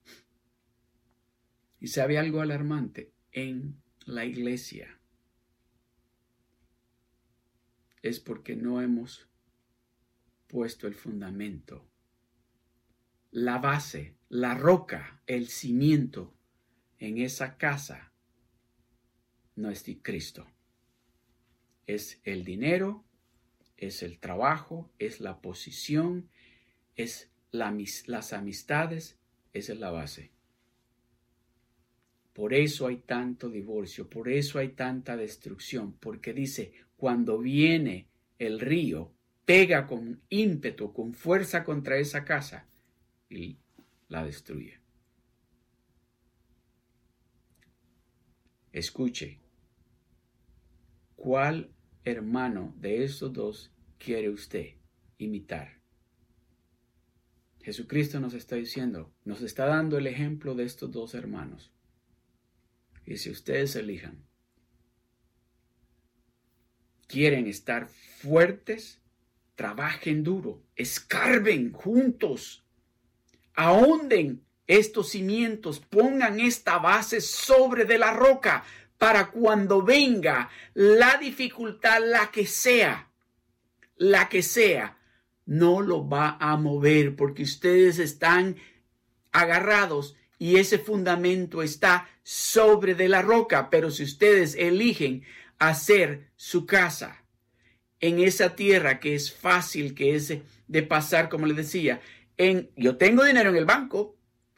Y 1.80 1.88
sabe 1.88 2.20
algo 2.20 2.42
alarmante, 2.42 3.14
en 3.32 3.82
la 4.06 4.26
iglesia. 4.26 5.01
Es 8.02 8.20
porque 8.20 8.56
no 8.56 8.82
hemos 8.82 9.28
puesto 10.48 10.88
el 10.88 10.96
fundamento 10.96 11.92
la 13.32 13.60
base, 13.60 14.18
la 14.28 14.54
roca, 14.54 15.22
el 15.26 15.48
cimiento 15.48 16.34
en 17.00 17.18
esa 17.18 17.58
casa 17.58 18.12
no 19.56 19.70
es 19.70 19.86
Cristo. 20.02 20.48
Es 21.88 22.20
el 22.24 22.44
dinero, 22.44 23.06
es 23.78 24.04
el 24.04 24.20
trabajo, 24.20 24.92
es 25.00 25.22
la 25.22 25.42
posición, 25.42 26.30
es 26.96 27.32
las 27.52 28.34
amistades, 28.34 29.18
esa 29.54 29.74
es 29.74 29.80
la 29.80 29.92
base. 29.92 30.32
Por 32.34 32.54
eso 32.54 32.88
hay 32.88 32.98
tanto 32.98 33.50
divorcio, 33.50 34.10
por 34.10 34.30
eso 34.30 34.60
hay 34.60 34.70
tanta 34.70 35.18
destrucción, 35.18 35.94
porque 35.94 36.34
dice, 36.34 36.74
cuando 37.02 37.40
viene 37.40 38.08
el 38.38 38.60
río, 38.60 39.12
pega 39.44 39.88
con 39.88 40.22
ímpetu, 40.30 40.94
con 40.94 41.16
fuerza 41.16 41.64
contra 41.64 41.98
esa 41.98 42.24
casa, 42.24 42.68
y 43.28 43.58
la 44.08 44.24
destruye. 44.24 44.80
Escuche, 48.72 49.40
¿cuál 51.16 51.72
hermano 52.04 52.76
de 52.78 53.04
estos 53.04 53.34
dos 53.34 53.72
quiere 53.98 54.30
usted 54.30 54.76
imitar? 55.18 55.82
Jesucristo 57.64 58.20
nos 58.20 58.36
está 58.36 58.58
diciendo, 58.58 59.12
nos 59.26 59.42
está 59.42 59.66
dando 59.66 59.98
el 59.98 60.06
ejemplo 60.06 60.54
de 60.54 60.66
estos 60.66 60.92
dos 60.92 61.16
hermanos. 61.16 61.74
Y 63.08 63.18
si 63.18 63.32
ustedes 63.32 63.76
elijan, 63.76 64.24
quieren 67.12 67.48
estar 67.48 67.88
fuertes, 68.22 69.02
trabajen 69.56 70.24
duro, 70.24 70.62
escarben 70.76 71.72
juntos 71.72 72.62
ahonden 73.56 74.44
estos 74.68 75.10
cimientos, 75.10 75.80
pongan 75.80 76.40
esta 76.40 76.78
base 76.80 77.22
sobre 77.22 77.86
de 77.86 77.98
la 77.98 78.14
roca 78.14 78.64
para 78.98 79.32
cuando 79.32 79.82
venga 79.82 80.50
la 80.74 81.18
dificultad, 81.18 82.00
la 82.04 82.32
que 82.32 82.46
sea, 82.46 83.10
la 83.98 84.30
que 84.30 84.42
sea, 84.42 84.98
no 85.46 85.82
lo 85.82 86.08
va 86.08 86.38
a 86.40 86.56
mover 86.56 87.16
porque 87.16 87.44
ustedes 87.44 88.00
están 88.00 88.56
agarrados 89.32 90.16
y 90.38 90.58
ese 90.58 90.80
fundamento 90.80 91.62
está 91.62 92.10
sobre 92.24 92.96
de 92.96 93.10
la 93.10 93.22
roca. 93.22 93.70
Pero 93.70 93.92
si 93.92 94.04
ustedes 94.04 94.56
eligen 94.56 95.24
hacer 95.62 96.32
su 96.36 96.66
casa 96.66 97.24
en 98.00 98.20
esa 98.20 98.56
tierra 98.56 99.00
que 99.00 99.14
es 99.14 99.32
fácil, 99.32 99.94
que 99.94 100.16
es 100.16 100.34
de 100.68 100.84
pasar, 100.84 101.30
como 101.30 101.46
les 101.46 101.56
decía, 101.56 102.02
yo 102.76 102.98
tengo 102.98 103.24
dinero 103.24 103.52
en 103.52 103.56
el 103.56 103.66
banco 103.66 104.18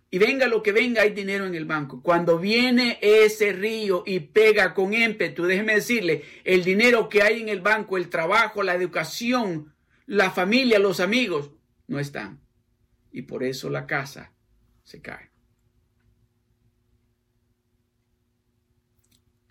y 0.10 0.18
venga 0.18 0.48
lo 0.48 0.64
que 0.64 0.72
venga, 0.72 1.02
hay 1.02 1.10
dinero 1.12 1.46
en 1.46 1.56
el 1.56 1.66
banco. 1.66 2.02
Cuando 2.02 2.40
viene 2.40 3.00
ese 3.02 3.52
río 3.52 4.04
y 4.06 4.22
pega 4.22 4.74
con 4.74 4.94
ímpetu, 4.94 5.44
déjeme 5.44 5.76
decirle, 5.76 6.24
el 6.46 6.64
dinero 6.64 7.10
que 7.10 7.22
hay 7.22 7.42
en 7.42 7.50
el 7.50 7.60
banco, 7.60 7.98
el 7.98 8.08
trabajo, 8.08 8.64
la 8.64 8.74
educación, 8.74 9.74
la 10.06 10.32
familia, 10.32 10.80
los 10.80 11.02
amigos, 11.02 11.52
no 11.88 12.00
están. 12.00 12.40
Y 13.12 13.24
por 13.24 13.44
eso 13.44 13.70
la 13.70 13.86
casa 13.88 14.32
se 14.84 15.02
cae. 15.02 15.32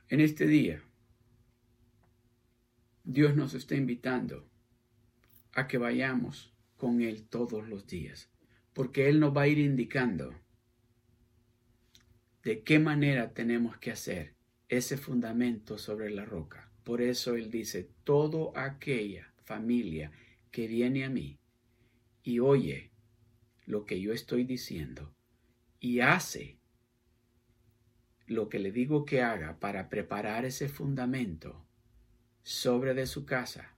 En 0.09 0.21
este 0.21 0.47
día, 0.47 0.83
Dios 3.13 3.37
nos 3.37 3.53
está 3.53 3.75
invitando 3.75 4.49
a 5.53 5.69
que 5.69 5.77
vayamos 5.77 6.55
con 6.79 7.03
Él 7.03 7.25
todos 7.29 7.69
los 7.69 7.87
días, 7.87 8.31
porque 8.73 9.11
Él 9.11 9.21
nos 9.21 9.37
va 9.37 9.43
a 9.43 9.49
ir 9.49 9.59
indicando 9.59 10.35
de 12.43 12.63
qué 12.63 12.79
manera 12.79 13.35
tenemos 13.35 13.77
que 13.77 13.91
hacer 13.91 14.35
ese 14.71 14.97
fundamento 14.97 15.77
sobre 15.77 16.09
la 16.09 16.25
roca. 16.25 16.71
Por 16.85 17.03
eso 17.03 17.35
Él 17.35 17.51
dice, 17.51 17.91
todo 18.03 18.57
aquella 18.57 19.31
familia 19.45 20.11
que 20.51 20.67
viene 20.67 21.05
a 21.05 21.11
mí 21.11 21.39
y 22.23 22.39
oye 22.39 22.93
lo 23.67 23.85
que 23.85 24.01
yo 24.01 24.15
estoy 24.15 24.45
diciendo 24.45 25.15
y 25.81 26.01
hace 26.01 26.57
lo 28.27 28.49
que 28.49 28.59
le 28.59 28.73
digo 28.73 29.05
que 29.05 29.21
haga 29.21 29.61
para 29.61 29.91
preparar 29.91 30.47
ese 30.47 30.71
fundamento 30.71 31.67
sobre 32.43 32.95
de 32.95 33.07
su 33.07 33.25
casa, 33.25 33.77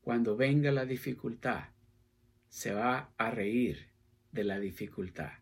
cuando 0.00 0.36
venga 0.36 0.70
la 0.70 0.84
dificultad, 0.84 1.64
se 2.48 2.72
va 2.72 3.10
a 3.16 3.30
reír 3.30 3.88
de 4.32 4.44
la 4.44 4.60
dificultad. 4.60 5.32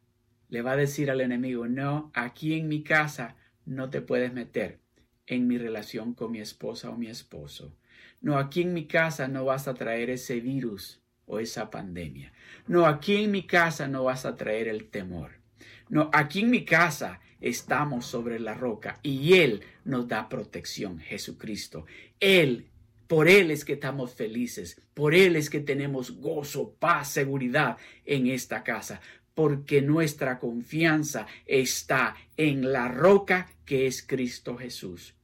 Le 0.48 0.62
va 0.62 0.72
a 0.72 0.76
decir 0.76 1.10
al 1.10 1.20
enemigo, 1.20 1.66
no, 1.66 2.10
aquí 2.14 2.54
en 2.54 2.68
mi 2.68 2.82
casa 2.82 3.36
no 3.64 3.90
te 3.90 4.02
puedes 4.02 4.32
meter 4.32 4.80
en 5.26 5.46
mi 5.46 5.58
relación 5.58 6.14
con 6.14 6.30
mi 6.30 6.40
esposa 6.40 6.90
o 6.90 6.96
mi 6.96 7.08
esposo. 7.08 7.76
No, 8.20 8.38
aquí 8.38 8.62
en 8.62 8.74
mi 8.74 8.86
casa 8.86 9.28
no 9.28 9.44
vas 9.44 9.66
a 9.68 9.74
traer 9.74 10.10
ese 10.10 10.40
virus 10.40 11.02
o 11.26 11.38
esa 11.38 11.70
pandemia. 11.70 12.32
No, 12.66 12.86
aquí 12.86 13.24
en 13.24 13.30
mi 13.30 13.46
casa 13.46 13.88
no 13.88 14.04
vas 14.04 14.26
a 14.26 14.36
traer 14.36 14.68
el 14.68 14.90
temor. 14.90 15.40
No, 15.88 16.10
aquí 16.12 16.40
en 16.40 16.50
mi 16.50 16.64
casa 16.64 17.20
estamos 17.42 18.06
sobre 18.06 18.38
la 18.38 18.54
roca 18.54 18.98
y 19.02 19.34
Él 19.34 19.62
nos 19.84 20.08
da 20.08 20.28
protección, 20.28 20.98
Jesucristo. 20.98 21.84
Él, 22.20 22.68
por 23.06 23.28
Él 23.28 23.50
es 23.50 23.64
que 23.64 23.74
estamos 23.74 24.14
felices, 24.14 24.80
por 24.94 25.14
Él 25.14 25.36
es 25.36 25.50
que 25.50 25.60
tenemos 25.60 26.12
gozo, 26.12 26.74
paz, 26.78 27.10
seguridad 27.10 27.76
en 28.06 28.28
esta 28.28 28.62
casa, 28.62 29.00
porque 29.34 29.82
nuestra 29.82 30.38
confianza 30.38 31.26
está 31.44 32.16
en 32.36 32.72
la 32.72 32.88
roca 32.88 33.50
que 33.66 33.86
es 33.86 34.02
Cristo 34.02 34.56
Jesús. 34.56 35.14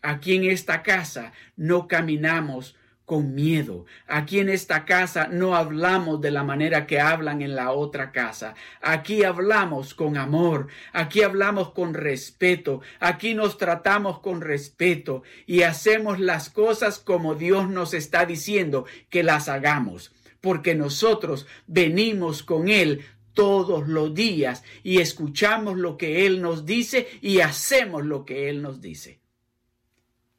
Aquí 0.00 0.34
en 0.34 0.44
esta 0.44 0.82
casa 0.82 1.32
no 1.56 1.88
caminamos 1.88 2.76
con 3.04 3.34
miedo. 3.34 3.84
Aquí 4.06 4.38
en 4.38 4.48
esta 4.48 4.84
casa 4.84 5.28
no 5.28 5.54
hablamos 5.54 6.20
de 6.20 6.30
la 6.30 6.42
manera 6.42 6.86
que 6.86 7.00
hablan 7.00 7.42
en 7.42 7.54
la 7.54 7.72
otra 7.72 8.12
casa. 8.12 8.54
Aquí 8.80 9.24
hablamos 9.24 9.94
con 9.94 10.16
amor, 10.16 10.68
aquí 10.92 11.22
hablamos 11.22 11.72
con 11.72 11.94
respeto, 11.94 12.80
aquí 13.00 13.34
nos 13.34 13.58
tratamos 13.58 14.20
con 14.20 14.40
respeto 14.40 15.22
y 15.46 15.62
hacemos 15.62 16.18
las 16.18 16.48
cosas 16.50 16.98
como 16.98 17.34
Dios 17.34 17.68
nos 17.68 17.94
está 17.94 18.24
diciendo 18.24 18.86
que 19.10 19.22
las 19.22 19.48
hagamos, 19.48 20.12
porque 20.40 20.74
nosotros 20.74 21.46
venimos 21.66 22.42
con 22.42 22.68
Él 22.68 23.04
todos 23.34 23.88
los 23.88 24.14
días 24.14 24.62
y 24.82 25.00
escuchamos 25.00 25.76
lo 25.76 25.98
que 25.98 26.24
Él 26.24 26.40
nos 26.40 26.64
dice 26.64 27.08
y 27.20 27.40
hacemos 27.40 28.04
lo 28.06 28.24
que 28.24 28.48
Él 28.48 28.62
nos 28.62 28.80
dice. 28.80 29.20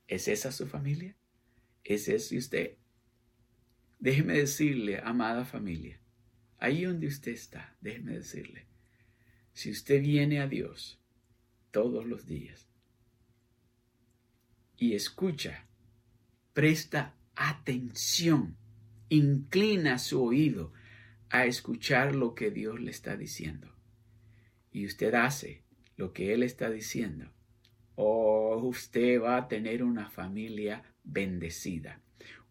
¿Es 0.07 0.27
esa 0.27 0.51
su 0.51 0.65
familia? 0.65 1.15
¿Es 1.85 2.09
ese 2.09 2.37
usted? 2.37 2.77
Déjeme 3.99 4.33
decirle, 4.33 4.99
amada 5.03 5.45
familia, 5.45 5.99
ahí 6.57 6.83
donde 6.83 7.05
usted 7.05 7.31
está, 7.31 7.77
déjeme 7.79 8.13
decirle, 8.13 8.65
si 9.53 9.69
usted 9.69 10.01
viene 10.01 10.41
a 10.41 10.47
Dios 10.47 10.99
todos 11.69 12.05
los 12.05 12.25
días 12.25 12.67
y 14.77 14.95
escucha, 14.95 15.67
presta 16.53 17.15
atención, 17.35 18.57
inclina 19.09 19.99
su 19.99 20.23
oído 20.23 20.73
a 21.29 21.45
escuchar 21.45 22.15
lo 22.15 22.33
que 22.33 22.49
Dios 22.49 22.79
le 22.79 22.89
está 22.89 23.15
diciendo, 23.15 23.71
y 24.71 24.85
usted 24.87 25.13
hace 25.13 25.63
lo 25.97 26.13
que 26.13 26.33
Él 26.33 26.41
está 26.41 26.71
diciendo, 26.71 27.31
o 27.93 28.57
usted 28.57 29.21
va 29.21 29.37
a 29.37 29.47
tener 29.47 29.83
una 29.83 30.09
familia 30.09 30.83
bendecida. 31.05 31.99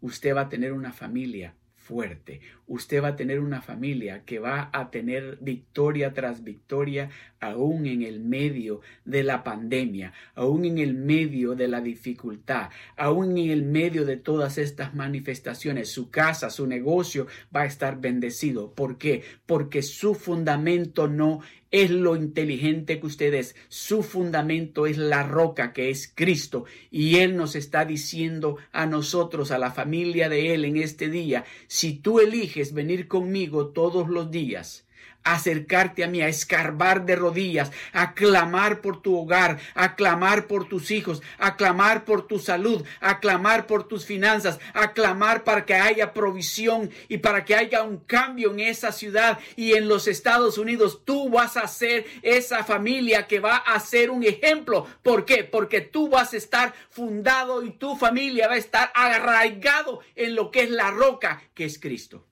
Usted 0.01 0.35
va 0.35 0.43
a 0.43 0.49
tener 0.49 0.73
una 0.73 0.93
familia 0.93 1.55
fuerte. 1.85 2.41
Usted 2.67 3.03
va 3.03 3.09
a 3.09 3.17
tener 3.17 3.41
una 3.41 3.61
familia 3.61 4.25
que 4.25 4.39
va 4.39 4.71
a 4.73 4.91
tener 4.91 5.37
victoria 5.43 6.15
tras 6.15 6.43
victoria 6.43 7.11
aún 7.41 7.85
en 7.85 8.03
el 8.03 8.21
medio 8.21 8.81
de 9.05 9.23
la 9.23 9.45
pandemia, 9.45 10.15
aún 10.35 10.65
en 10.65 10.79
el 10.79 10.95
medio 10.95 11.55
de 11.55 11.69
la 11.69 11.83
dificultad, 11.83 12.71
aún 12.97 13.37
en 13.37 13.51
el 13.51 13.65
medio 13.65 14.07
de 14.07 14.17
todas 14.17 14.57
estas 14.57 14.95
manifestaciones. 14.95 15.91
Su 15.91 16.11
casa, 16.11 16.49
su 16.49 16.67
negocio 16.67 17.27
va 17.55 17.63
a 17.63 17.67
estar 17.67 18.01
bendecido. 18.01 18.73
¿Por 18.73 18.97
qué? 18.97 19.23
Porque 19.45 19.83
su 19.83 20.15
fundamento 20.15 21.07
no 21.07 21.41
es 21.75 21.91
lo 21.91 22.15
inteligente 22.15 23.01
que 23.01 23.07
usted 23.07 23.35
es. 23.35 23.57
Su 23.69 24.05
fundamento 24.05 24.87
es 24.87 24.97
la 24.97 25.25
roca 25.25 25.73
que 25.73 25.91
es 25.91 26.13
Cristo. 26.15 26.67
Y 26.93 27.17
Él 27.17 27.37
nos 27.37 27.57
está 27.57 27.85
diciendo 27.85 28.59
a 28.71 28.87
nosotros, 28.87 29.51
a 29.51 29.59
la 29.59 29.73
familia 29.73 30.29
de 30.29 30.55
Él 30.55 30.65
en 30.67 30.77
este 30.77 31.09
día, 31.09 31.45
si 31.67 31.95
tú 31.95 32.21
eliges 32.21 32.75
venir 32.75 33.09
conmigo 33.09 33.71
todos 33.71 34.09
los 34.09 34.31
días, 34.31 34.84
acercarte 35.25 36.05
a 36.05 36.07
mí, 36.07 36.23
a 36.23 36.29
escarbar 36.29 37.05
de 37.05 37.17
rodillas, 37.17 37.73
a 37.93 38.15
clamar 38.15 38.81
por 38.81 39.03
tu 39.03 39.19
hogar, 39.19 39.59
a 39.75 39.97
clamar 39.97 40.47
por 40.47 40.69
tus 40.69 40.91
hijos, 40.91 41.23
a 41.39 41.57
clamar 41.57 42.05
por 42.05 42.27
tu 42.27 42.39
salud, 42.39 42.85
a 43.01 43.19
clamar 43.21 43.67
por 43.67 43.89
tus 43.89 44.05
finanzas, 44.05 44.61
a 44.75 44.93
clamar 44.93 45.43
para 45.43 45.65
que 45.65 45.75
haya 45.75 46.13
provisión 46.13 46.91
y 47.09 47.19
para 47.19 47.45
que 47.45 47.55
haya 47.55 47.83
un 47.83 47.99
cambio 47.99 48.53
en 48.53 48.61
esa 48.61 48.93
ciudad 48.93 49.39
y 49.57 49.73
en 49.73 49.89
los 49.89 50.07
Estados 50.07 50.59
Unidos. 50.59 51.03
Tú 51.05 51.31
vas 51.31 51.57
a 51.57 51.67
ser 51.67 52.07
esa 52.23 52.63
familia 52.65 53.27
que 53.27 53.41
va 53.41 53.57
a 53.57 53.81
ser 53.81 54.11
un 54.11 54.23
ejemplo. 54.23 54.87
¿Por 55.03 55.25
qué? 55.25 55.45
Porque 55.45 55.81
tú 55.81 56.09
vas 56.09 56.35
a 56.35 56.37
estar 56.37 56.75
fundado 56.91 57.65
y 57.65 57.71
tu 57.71 57.97
familia 57.97 58.49
va 58.49 58.55
a 58.55 58.59
estar 58.59 58.93
arraigado 58.95 60.01
en 60.15 60.35
lo 60.35 60.51
que 60.51 60.65
es 60.65 60.71
la 60.71 60.91
roca 60.91 61.43
que 61.55 61.65
es 61.65 61.79
Cristo. 61.79 62.27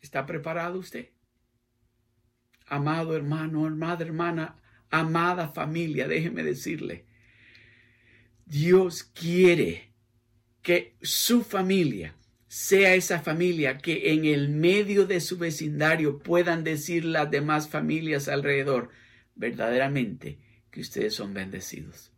¿Está 0.00 0.26
preparado 0.26 0.78
usted? 0.78 1.10
Amado 2.68 3.16
hermano, 3.16 3.66
amada 3.66 4.04
hermana, 4.04 4.56
amada 4.90 5.48
familia, 5.48 6.08
déjeme 6.08 6.42
decirle, 6.42 7.04
Dios 8.46 9.02
quiere 9.02 9.92
que 10.62 10.96
su 11.02 11.44
familia 11.44 12.14
sea 12.48 12.94
esa 12.94 13.20
familia 13.20 13.78
que 13.78 14.12
en 14.12 14.24
el 14.24 14.48
medio 14.48 15.06
de 15.06 15.20
su 15.20 15.36
vecindario 15.36 16.18
puedan 16.18 16.64
decir 16.64 17.04
las 17.04 17.30
demás 17.30 17.68
familias 17.68 18.26
alrededor 18.28 18.90
verdaderamente 19.34 20.38
que 20.70 20.80
ustedes 20.80 21.14
son 21.14 21.34
bendecidos. 21.34 22.10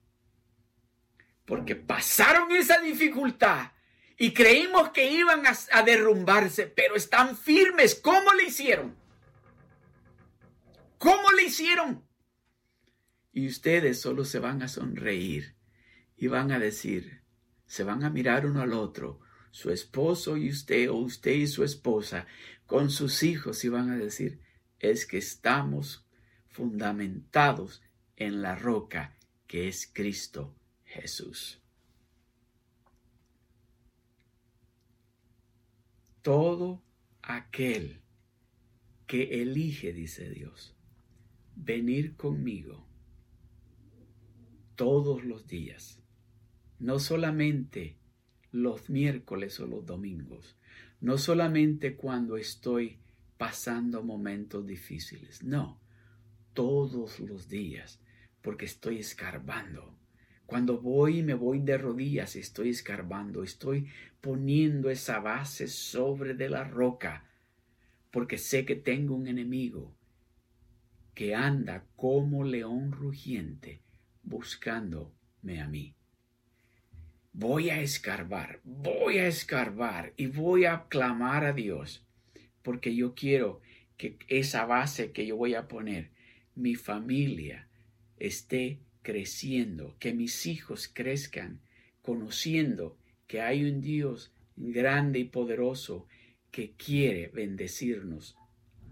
Porque 1.44 1.74
pasaron 1.74 2.52
esa 2.52 2.80
dificultad 2.80 3.72
y 4.16 4.32
creímos 4.32 4.90
que 4.90 5.10
iban 5.10 5.42
a, 5.46 5.82
derrumbarse, 5.82 6.66
pero 6.66 6.94
están 6.94 7.36
firmes. 7.36 7.94
¿Cómo 7.96 8.32
le 8.34 8.44
hicieron? 8.44 8.99
¿Cómo 11.00 11.32
le 11.32 11.44
hicieron? 11.44 12.04
Y 13.32 13.48
ustedes 13.48 14.02
solo 14.02 14.26
se 14.26 14.38
van 14.38 14.62
a 14.62 14.68
sonreír 14.68 15.56
y 16.14 16.26
van 16.26 16.52
a 16.52 16.58
decir, 16.58 17.22
se 17.66 17.84
van 17.84 18.04
a 18.04 18.10
mirar 18.10 18.44
uno 18.44 18.60
al 18.60 18.74
otro, 18.74 19.18
su 19.50 19.70
esposo 19.70 20.36
y 20.36 20.50
usted 20.50 20.90
o 20.90 20.96
usted 20.96 21.32
y 21.32 21.46
su 21.46 21.64
esposa, 21.64 22.26
con 22.66 22.90
sus 22.90 23.22
hijos 23.22 23.64
y 23.64 23.70
van 23.70 23.88
a 23.88 23.96
decir, 23.96 24.42
es 24.78 25.06
que 25.06 25.16
estamos 25.16 26.04
fundamentados 26.50 27.82
en 28.16 28.42
la 28.42 28.54
roca 28.54 29.16
que 29.46 29.68
es 29.68 29.90
Cristo 29.90 30.54
Jesús. 30.84 31.62
Todo 36.20 36.82
aquel 37.22 38.02
que 39.06 39.40
elige, 39.40 39.94
dice 39.94 40.28
Dios, 40.28 40.76
venir 41.64 42.16
conmigo 42.16 42.86
todos 44.76 45.24
los 45.24 45.46
días, 45.46 46.02
no 46.78 46.98
solamente 46.98 47.98
los 48.50 48.88
miércoles 48.88 49.60
o 49.60 49.66
los 49.66 49.84
domingos, 49.84 50.56
no 51.00 51.18
solamente 51.18 51.96
cuando 51.96 52.38
estoy 52.38 52.98
pasando 53.36 54.02
momentos 54.02 54.66
difíciles, 54.66 55.42
no, 55.42 55.80
todos 56.54 57.20
los 57.20 57.48
días, 57.48 58.00
porque 58.40 58.64
estoy 58.64 58.98
escarbando. 58.98 59.94
Cuando 60.46 60.80
voy 60.80 61.22
me 61.22 61.34
voy 61.34 61.60
de 61.60 61.76
rodillas, 61.78 62.36
estoy 62.36 62.70
escarbando, 62.70 63.42
estoy 63.42 63.88
poniendo 64.20 64.90
esa 64.90 65.20
base 65.20 65.68
sobre 65.68 66.34
de 66.34 66.48
la 66.48 66.64
roca, 66.64 67.28
porque 68.10 68.38
sé 68.38 68.64
que 68.64 68.76
tengo 68.76 69.14
un 69.14 69.28
enemigo 69.28 69.94
que 71.20 71.34
anda 71.34 71.84
como 71.96 72.44
león 72.44 72.92
rugiente 72.92 73.82
buscándome 74.22 75.60
a 75.60 75.68
mí. 75.68 75.94
Voy 77.34 77.68
a 77.68 77.82
escarbar, 77.82 78.62
voy 78.64 79.18
a 79.18 79.26
escarbar 79.26 80.14
y 80.16 80.28
voy 80.28 80.64
a 80.64 80.86
clamar 80.88 81.44
a 81.44 81.52
Dios, 81.52 82.06
porque 82.62 82.96
yo 82.96 83.14
quiero 83.14 83.60
que 83.98 84.16
esa 84.28 84.64
base 84.64 85.12
que 85.12 85.26
yo 85.26 85.36
voy 85.36 85.52
a 85.52 85.68
poner, 85.68 86.10
mi 86.54 86.74
familia, 86.74 87.68
esté 88.16 88.80
creciendo, 89.02 89.98
que 89.98 90.14
mis 90.14 90.46
hijos 90.46 90.88
crezcan 90.88 91.60
conociendo 92.00 92.96
que 93.26 93.42
hay 93.42 93.66
un 93.66 93.82
Dios 93.82 94.32
grande 94.56 95.18
y 95.18 95.24
poderoso 95.24 96.06
que 96.50 96.72
quiere 96.76 97.28
bendecirnos 97.28 98.38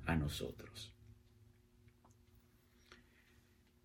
a 0.04 0.14
nosotros. 0.14 0.94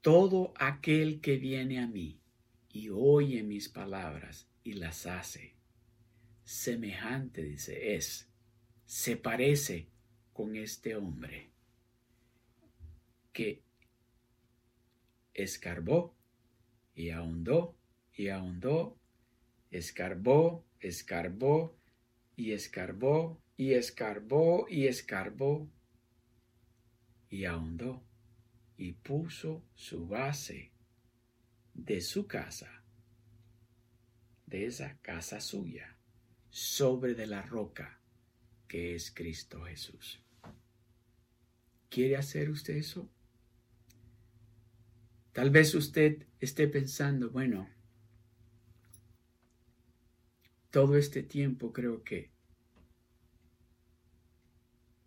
Todo 0.04 0.52
aquel 0.58 1.22
que 1.22 1.38
viene 1.38 1.80
a 1.80 1.88
mí 1.88 2.20
y 2.68 2.90
oye 2.90 3.42
mis 3.42 3.70
palabras 3.70 4.50
y 4.62 4.74
las 4.74 5.06
hace, 5.06 5.56
semejante, 6.44 7.42
dice, 7.42 7.96
es, 7.96 8.30
se 8.86 9.16
parece 9.16 9.88
con 10.34 10.58
este 10.58 10.98
hombre 10.98 11.52
que 13.32 13.64
escarbó 15.34 16.14
y 16.94 17.12
ahondó 17.12 17.78
y 18.14 18.28
ahondó, 18.28 18.98
escarbó, 19.72 20.66
escarbó 20.82 21.78
y 22.36 22.52
escarbó 22.52 23.42
y 23.56 23.72
escarbó 23.72 24.66
y 24.68 24.88
escarbó 24.88 25.70
y 27.30 27.46
ahondó 27.46 28.04
y 28.78 28.94
puso 28.94 29.64
su 29.76 30.08
base 30.08 30.72
de 31.74 32.02
su 32.02 32.28
casa, 32.28 32.84
de 34.46 34.66
esa 34.66 34.98
casa 35.00 35.40
suya, 35.42 35.98
sobre 36.50 37.16
de 37.16 37.28
la 37.28 37.42
roca 37.42 38.00
que 38.68 38.96
es 38.96 39.12
Cristo 39.12 39.64
Jesús. 39.64 40.24
¿Quiere 41.90 42.18
hacer 42.18 42.50
usted 42.50 42.76
eso? 42.76 43.10
Tal 45.32 45.50
vez 45.50 45.74
usted 45.74 46.28
esté 46.40 46.68
pensando, 46.68 47.32
bueno, 47.32 47.70
todo 50.70 50.98
este 50.98 51.24
tiempo 51.24 51.72
creo 51.72 52.04
que 52.04 52.32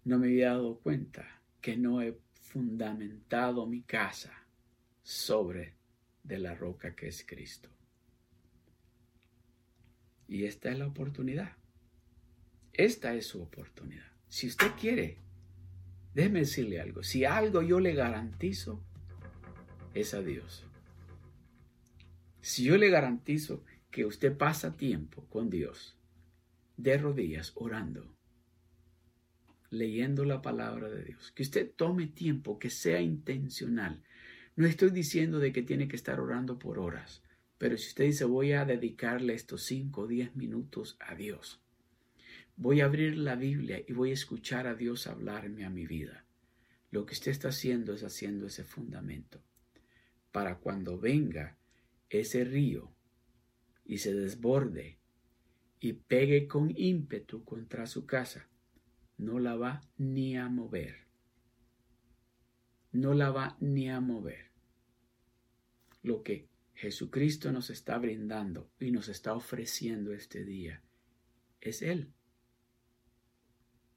no 0.04 0.18
me 0.18 0.28
había 0.28 0.50
dado 0.50 0.78
cuenta 0.78 1.42
que 1.60 1.76
no 1.76 2.02
he 2.02 2.16
fundamentado 2.46 3.66
mi 3.66 3.82
casa 3.82 4.32
sobre 5.02 5.74
de 6.22 6.38
la 6.38 6.54
roca 6.54 6.94
que 6.94 7.08
es 7.08 7.24
Cristo. 7.24 7.68
Y 10.28 10.44
esta 10.44 10.70
es 10.70 10.78
la 10.78 10.86
oportunidad. 10.86 11.56
Esta 12.72 13.14
es 13.14 13.26
su 13.26 13.42
oportunidad. 13.42 14.10
Si 14.28 14.46
usted 14.46 14.72
quiere, 14.78 15.18
déjeme 16.14 16.40
decirle 16.40 16.80
algo. 16.80 17.02
Si 17.02 17.24
algo 17.24 17.62
yo 17.62 17.80
le 17.80 17.94
garantizo, 17.94 18.82
es 19.94 20.14
a 20.14 20.22
Dios. 20.22 20.66
Si 22.40 22.64
yo 22.64 22.76
le 22.76 22.90
garantizo 22.90 23.64
que 23.90 24.04
usted 24.04 24.36
pasa 24.36 24.76
tiempo 24.76 25.24
con 25.26 25.50
Dios, 25.50 25.96
de 26.76 26.98
rodillas, 26.98 27.52
orando, 27.54 28.15
leyendo 29.70 30.24
la 30.24 30.42
palabra 30.42 30.88
de 30.88 31.04
Dios, 31.04 31.32
que 31.32 31.42
usted 31.42 31.70
tome 31.74 32.06
tiempo, 32.06 32.58
que 32.58 32.70
sea 32.70 33.00
intencional. 33.00 34.02
No 34.54 34.66
estoy 34.66 34.90
diciendo 34.90 35.38
de 35.38 35.52
que 35.52 35.62
tiene 35.62 35.88
que 35.88 35.96
estar 35.96 36.20
orando 36.20 36.58
por 36.58 36.78
horas, 36.78 37.22
pero 37.58 37.76
si 37.76 37.88
usted 37.88 38.04
dice 38.04 38.24
voy 38.24 38.52
a 38.52 38.64
dedicarle 38.64 39.34
estos 39.34 39.62
5 39.64 40.02
o 40.02 40.06
10 40.06 40.36
minutos 40.36 40.96
a 41.00 41.14
Dios, 41.14 41.60
voy 42.56 42.80
a 42.80 42.86
abrir 42.86 43.16
la 43.18 43.36
Biblia 43.36 43.82
y 43.86 43.92
voy 43.92 44.10
a 44.10 44.14
escuchar 44.14 44.66
a 44.66 44.74
Dios 44.74 45.06
hablarme 45.06 45.64
a 45.64 45.70
mi 45.70 45.86
vida. 45.86 46.24
Lo 46.90 47.04
que 47.04 47.14
usted 47.14 47.30
está 47.30 47.48
haciendo 47.48 47.92
es 47.92 48.04
haciendo 48.04 48.46
ese 48.46 48.64
fundamento 48.64 49.42
para 50.32 50.58
cuando 50.58 50.98
venga 50.98 51.56
ese 52.10 52.44
río 52.44 52.92
y 53.84 53.98
se 53.98 54.14
desborde 54.14 54.98
y 55.80 55.94
pegue 55.94 56.46
con 56.46 56.72
ímpetu 56.76 57.44
contra 57.44 57.86
su 57.86 58.06
casa, 58.06 58.48
no 59.18 59.38
la 59.38 59.56
va 59.56 59.80
ni 59.98 60.36
a 60.36 60.48
mover. 60.48 61.06
No 62.92 63.14
la 63.14 63.30
va 63.30 63.56
ni 63.60 63.90
a 63.90 64.00
mover. 64.00 64.50
Lo 66.02 66.22
que 66.22 66.48
Jesucristo 66.74 67.52
nos 67.52 67.70
está 67.70 67.98
brindando 67.98 68.70
y 68.78 68.90
nos 68.90 69.08
está 69.08 69.34
ofreciendo 69.34 70.12
este 70.12 70.44
día 70.44 70.82
es 71.60 71.82
Él. 71.82 72.12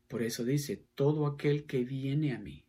Por 0.07 0.23
eso 0.23 0.43
dice, 0.43 0.87
todo 0.95 1.27
aquel 1.27 1.65
que 1.65 1.83
viene 1.83 2.33
a 2.33 2.39
mí. 2.39 2.65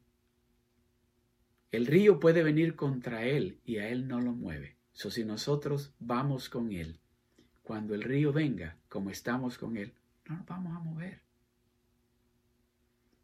El 1.71 1.87
río 1.87 2.21
puede 2.21 2.43
venir 2.43 2.75
contra 2.75 3.25
Él 3.25 3.61
y 3.65 3.79
a 3.79 3.89
Él 3.89 4.09
no 4.09 4.21
lo 4.21 4.33
mueve. 4.33 4.77
So, 4.93 5.11
si 5.11 5.25
nosotros 5.25 5.95
vamos 6.01 6.49
con 6.49 6.73
Él, 6.73 7.01
cuando 7.63 7.95
el 7.95 8.03
río 8.03 8.33
venga, 8.33 8.77
como 8.89 9.11
estamos 9.11 9.57
con 9.57 9.77
Él, 9.77 9.95
no 10.29 10.37
nos 10.37 10.47
vamos 10.47 10.77
a 10.77 10.81
mover. 10.81 11.23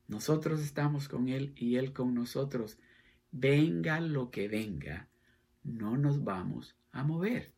Nosotros 0.09 0.61
estamos 0.61 1.09
con 1.09 1.29
Él 1.29 1.53
y 1.57 1.77
Él 1.77 1.93
con 1.93 2.15
nosotros. 2.15 2.79
Venga 3.33 4.01
lo 4.01 4.31
que 4.31 4.49
venga, 4.49 5.09
no 5.65 5.97
nos 5.97 6.23
vamos 6.23 6.77
a 6.93 7.03
mover. 7.03 7.53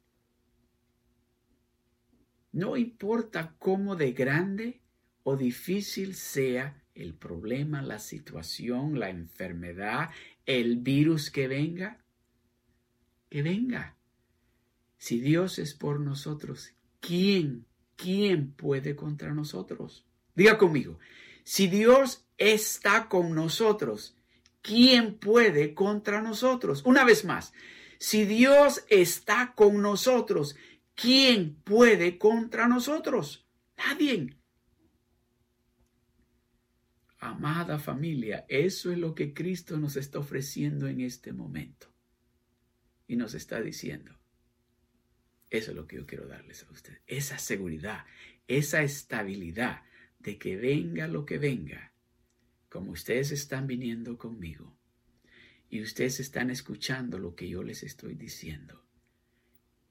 No 2.53 2.77
importa 2.77 3.55
cómo 3.59 3.95
de 3.95 4.13
grande 4.13 4.81
o 5.23 5.37
difícil 5.37 6.15
sea 6.15 6.83
el 6.95 7.15
problema, 7.15 7.83
la 7.83 7.99
situación, 7.99 8.99
la 8.99 9.11
enfermedad, 9.11 10.11
el 10.47 10.79
virus 10.79 11.31
que 11.31 11.47
venga, 11.47 12.03
que 13.29 13.43
venga. 13.43 13.97
Si 14.97 15.21
Dios 15.21 15.59
es 15.59 15.75
por 15.75 16.01
nosotros, 16.01 16.73
¿quién, 17.01 17.67
quién 17.95 18.53
puede 18.53 18.97
contra 18.97 19.33
nosotros? 19.35 20.07
Diga 20.35 20.59
conmigo, 20.59 20.99
si 21.45 21.69
Dios 21.69 22.28
está 22.39 23.09
con 23.09 23.35
nosotros, 23.35 24.17
¿quién 24.63 25.19
puede 25.19 25.75
contra 25.75 26.23
nosotros? 26.23 26.83
Una 26.85 27.05
vez 27.05 27.25
más, 27.25 27.53
si 27.99 28.25
Dios 28.25 28.85
está 28.89 29.53
con 29.55 29.83
nosotros, 29.83 30.57
¿quién 30.95 31.57
puede 31.57 32.17
contra 32.17 32.69
nosotros? 32.69 33.47
Nadie. 33.77 34.37
Amada 37.19 37.81
familia, 37.81 38.47
eso 38.49 38.93
es 38.93 38.99
lo 38.99 39.15
que 39.15 39.35
Cristo 39.35 39.77
nos 39.77 39.97
está 39.97 40.21
ofreciendo 40.21 40.87
en 40.87 41.01
este 41.01 41.33
momento. 41.33 41.93
Y 43.09 43.17
nos 43.17 43.35
está 43.35 43.61
diciendo, 43.61 44.17
eso 45.51 45.71
es 45.73 45.77
lo 45.77 45.87
que 45.87 45.97
yo 45.97 46.07
quiero 46.07 46.29
darles 46.29 46.65
a 46.65 46.71
ustedes, 46.71 47.01
esa 47.07 47.39
seguridad, 47.39 48.05
esa 48.47 48.83
estabilidad 48.83 49.83
de 50.19 50.39
que 50.39 50.57
venga 50.57 51.09
lo 51.09 51.25
que 51.25 51.39
venga, 51.39 51.93
como 52.69 52.93
ustedes 52.93 53.33
están 53.33 53.67
viniendo 53.67 54.19
conmigo 54.19 54.77
y 55.71 55.81
ustedes 55.83 56.21
están 56.21 56.51
escuchando 56.51 57.19
lo 57.19 57.35
que 57.35 57.49
yo 57.49 57.63
les 57.63 57.83
estoy 57.83 58.15
diciendo 58.15 58.85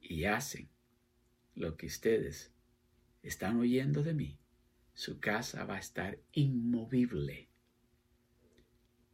y 0.00 0.24
hacen 0.24 0.68
lo 1.54 1.76
que 1.76 1.86
ustedes 1.86 2.52
están 3.22 3.58
oyendo 3.58 4.02
de 4.02 4.14
mí, 4.14 4.38
su 4.94 5.18
casa 5.18 5.64
va 5.64 5.76
a 5.76 5.80
estar 5.80 6.18
inmovible. 6.32 7.48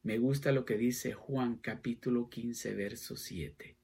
Me 0.03 0.19
gusta 0.19 0.53
lo 0.53 0.67
que 0.67 0.77
dice 0.77 1.15
Juan 1.15 1.57
capítulo 1.57 2.29
15, 2.29 2.75
verso 2.75 3.17
7, 3.17 3.77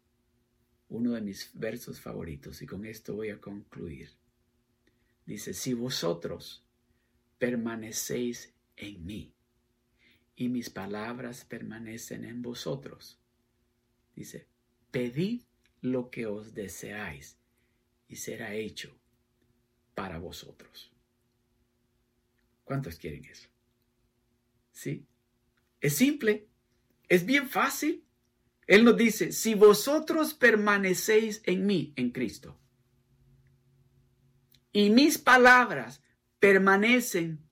uno 0.90 1.12
de 1.12 1.22
mis 1.22 1.50
versos 1.54 2.00
favoritos, 2.00 2.60
y 2.60 2.66
con 2.66 2.84
esto 2.84 3.14
voy 3.14 3.30
a 3.30 3.40
concluir. 3.40 4.10
Dice, 5.24 5.54
si 5.54 5.72
vosotros 5.72 6.66
permanecéis 7.38 8.52
en 8.76 9.06
mí 9.06 9.34
y 10.40 10.48
mis 10.48 10.70
palabras 10.70 11.44
permanecen 11.44 12.24
en 12.24 12.40
vosotros. 12.40 13.20
Dice, 14.16 14.48
pedid 14.90 15.42
lo 15.82 16.10
que 16.10 16.24
os 16.24 16.54
deseáis 16.54 17.36
y 18.08 18.16
será 18.16 18.54
hecho 18.54 18.98
para 19.94 20.18
vosotros. 20.18 20.90
¿Cuántos 22.64 22.96
quieren 22.96 23.26
eso? 23.26 23.50
¿Sí? 24.72 25.06
Es 25.78 25.96
simple, 25.96 26.48
es 27.10 27.26
bien 27.26 27.46
fácil, 27.46 28.02
Él 28.66 28.82
nos 28.82 28.96
dice, 28.96 29.32
si 29.32 29.54
vosotros 29.54 30.32
permanecéis 30.32 31.42
en 31.44 31.66
mí, 31.66 31.92
en 31.96 32.12
Cristo, 32.12 32.58
y 34.72 34.88
mis 34.88 35.18
palabras 35.18 36.02
permanecen 36.38 37.46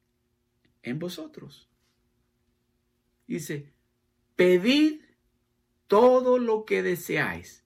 en 0.82 0.98
vosotros. 0.98 1.67
Dice, 3.28 3.70
pedid 4.34 5.02
todo 5.86 6.38
lo 6.38 6.64
que 6.64 6.82
deseáis 6.82 7.62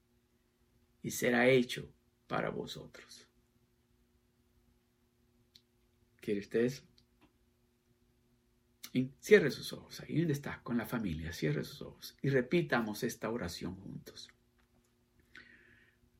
y 1.03 1.13
será 1.13 1.49
hecho 1.49 1.89
para 2.27 2.51
vosotros. 2.51 3.29
¿Quiere 6.21 6.41
usted 6.41 6.65
eso? 6.65 6.83
cierre 9.21 9.51
sus 9.51 9.73
ojos, 9.73 10.01
ahí 10.01 10.19
donde 10.19 10.35
está, 10.35 10.63
con 10.63 10.77
la 10.77 10.85
familia, 10.85 11.33
cierre 11.33 11.65
sus 11.65 11.81
ojos 11.81 12.15
y 12.21 12.29
repitamos 12.29 13.03
esta 13.03 13.31
oración 13.31 13.75
juntos. 13.77 14.29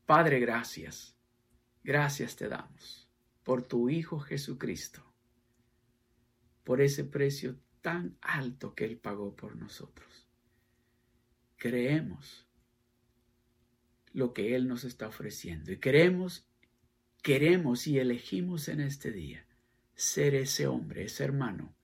Padre, 0.07 0.39
gracias, 0.39 1.15
gracias 1.83 2.35
te 2.35 2.47
damos 2.47 3.07
por 3.43 3.61
tu 3.61 3.89
Hijo 3.89 4.19
Jesucristo, 4.19 5.03
por 6.63 6.81
ese 6.81 7.03
precio 7.03 7.57
tan 7.83 8.17
alto 8.21 8.73
que 8.73 8.85
Él 8.85 8.97
pagó 8.97 9.35
por 9.35 9.55
nosotros. 9.55 10.25
Creemos 11.57 12.47
lo 14.13 14.33
que 14.33 14.55
Él 14.55 14.67
nos 14.67 14.85
está 14.85 15.07
ofreciendo 15.07 15.71
y 15.71 15.77
queremos, 15.77 16.47
queremos 17.21 17.85
y 17.85 17.99
elegimos 17.99 18.69
en 18.69 18.79
este 18.79 19.11
día 19.11 19.45
ser 19.93 20.33
ese 20.33 20.65
hombre, 20.65 21.03
ese 21.03 21.23
hermano 21.23 21.75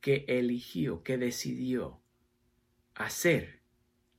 que 0.00 0.24
eligió, 0.28 1.02
que 1.02 1.16
decidió 1.16 2.00
hacer 2.94 3.62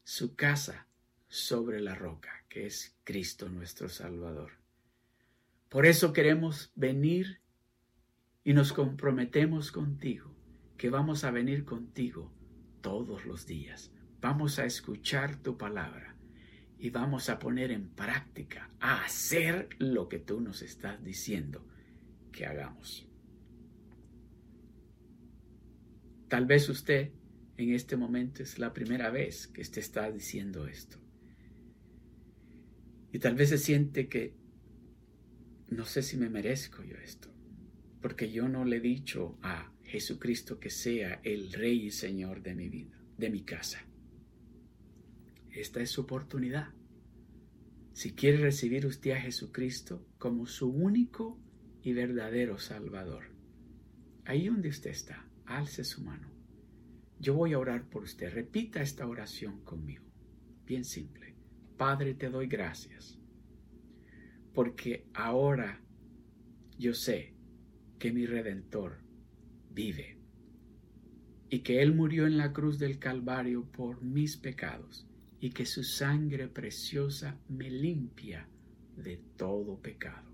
su 0.04 0.36
casa 0.36 0.88
sobre 1.28 1.80
la 1.80 1.96
roca, 1.96 2.44
que 2.50 2.66
es 2.66 2.96
Cristo 3.04 3.50
nuestro 3.50 3.88
Salvador. 3.88 4.52
Por 5.70 5.86
eso 5.86 6.12
queremos 6.12 6.72
venir 6.76 7.40
y 8.44 8.54
nos 8.54 8.74
comprometemos 8.74 9.72
contigo, 9.72 10.33
que 10.78 10.90
vamos 10.90 11.24
a 11.24 11.32
venir 11.32 11.66
contigo 11.66 12.32
todos 12.82 13.26
los 13.26 13.46
días. 13.46 13.92
Vamos 14.22 14.60
a 14.60 14.66
escuchar 14.66 15.36
tu 15.38 15.58
palabra 15.58 16.16
y 16.78 16.90
vamos 16.90 17.30
a 17.30 17.40
poner 17.40 17.72
en 17.72 17.90
práctica, 17.90 18.70
a 18.80 19.04
hacer 19.04 19.70
lo 19.80 20.10
que 20.10 20.20
tú 20.20 20.42
nos 20.42 20.62
estás 20.62 21.04
diciendo 21.04 21.66
que 22.32 22.46
hagamos. 22.46 23.08
Tal 26.28 26.46
vez 26.46 26.68
usted 26.68 27.12
en 27.58 27.74
este 27.74 27.96
momento 27.96 28.44
es 28.44 28.60
la 28.60 28.74
primera 28.74 29.10
vez 29.12 29.48
que 29.48 29.62
usted 29.62 29.80
está 29.80 30.12
diciendo 30.12 30.68
esto. 30.68 30.98
Y 33.12 33.20
tal 33.20 33.36
vez 33.36 33.50
se 33.50 33.60
siente 33.60 34.10
que 34.10 34.34
no 35.70 35.86
sé 35.86 36.02
si 36.02 36.18
me 36.18 36.30
merezco 36.30 36.84
yo 36.84 36.98
esto, 36.98 37.30
porque 38.02 38.32
yo 38.32 38.50
no 38.50 38.66
le 38.66 38.78
he 38.78 38.82
dicho 38.82 39.38
a 39.42 39.73
Jesucristo 39.94 40.60
que 40.60 40.72
sea 40.72 41.22
el 41.24 41.54
Rey 41.54 41.86
y 41.86 41.92
Señor 41.92 42.42
de 42.42 42.56
mi 42.56 42.68
vida, 42.68 43.00
de 43.16 43.30
mi 43.30 43.44
casa. 43.44 43.86
Esta 45.52 45.82
es 45.82 45.92
su 45.92 46.02
oportunidad. 46.02 46.70
Si 47.92 48.16
quiere 48.16 48.40
recibir 48.40 48.88
usted 48.88 49.12
a 49.12 49.22
Jesucristo 49.22 50.04
como 50.18 50.48
su 50.48 50.68
único 50.68 51.40
y 51.84 51.94
verdadero 51.94 52.58
Salvador, 52.58 53.26
ahí 54.26 54.48
donde 54.48 54.70
usted 54.70 54.90
está, 54.90 55.30
alce 55.46 55.84
su 55.84 56.02
mano. 56.02 56.28
Yo 57.20 57.36
voy 57.36 57.54
a 57.54 57.60
orar 57.60 57.88
por 57.88 58.02
usted. 58.02 58.34
Repita 58.34 58.82
esta 58.82 59.06
oración 59.06 59.64
conmigo. 59.64 60.06
Bien 60.66 60.86
simple. 60.86 61.36
Padre, 61.78 62.16
te 62.16 62.32
doy 62.32 62.48
gracias. 62.48 63.20
Porque 64.56 65.06
ahora 65.14 65.84
yo 66.80 66.96
sé 66.96 67.36
que 68.00 68.12
mi 68.12 68.26
redentor 68.26 69.03
vive 69.74 70.18
y 71.50 71.60
que 71.60 71.82
Él 71.82 71.94
murió 71.94 72.26
en 72.26 72.38
la 72.38 72.52
cruz 72.52 72.80
del 72.80 72.98
Calvario 72.98 73.66
por 73.66 74.02
mis 74.02 74.38
pecados 74.38 75.06
y 75.40 75.52
que 75.52 75.66
su 75.66 75.84
sangre 75.84 76.48
preciosa 76.48 77.38
me 77.50 77.70
limpia 77.70 78.48
de 78.98 79.18
todo 79.38 79.78
pecado. 79.80 80.32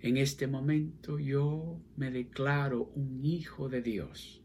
En 0.00 0.16
este 0.16 0.46
momento 0.46 1.18
yo 1.18 1.80
me 1.96 2.10
declaro 2.10 2.90
un 2.94 3.24
hijo 3.24 3.68
de 3.68 3.82
Dios 3.82 4.42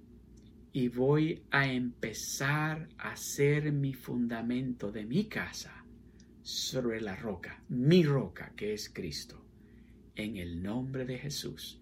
y 0.71 0.89
voy 0.89 1.43
a 1.51 1.71
empezar 1.71 2.89
a 2.97 3.11
hacer 3.11 3.71
mi 3.71 3.93
fundamento 3.93 4.91
de 4.91 5.05
mi 5.05 5.25
casa 5.25 5.85
sobre 6.41 7.01
la 7.01 7.15
roca, 7.15 7.63
mi 7.69 8.03
roca 8.03 8.53
que 8.55 8.73
es 8.73 8.89
Cristo. 8.89 9.41
En 10.15 10.37
el 10.37 10.61
nombre 10.61 11.05
de 11.05 11.17
Jesús 11.17 11.81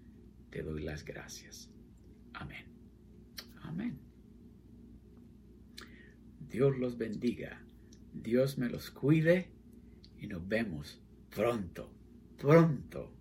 te 0.54 0.62
doy 0.62 0.84
las 0.84 1.04
gracias. 1.04 1.68
Amén. 2.32 2.64
Amén. 3.62 3.98
Dios 6.48 6.78
los 6.78 6.96
bendiga, 6.96 7.60
Dios 8.12 8.56
me 8.56 8.68
los 8.68 8.92
cuide 8.92 9.50
y 10.16 10.28
nos 10.28 10.46
vemos 10.46 11.02
pronto, 11.34 11.90
pronto 12.38 13.12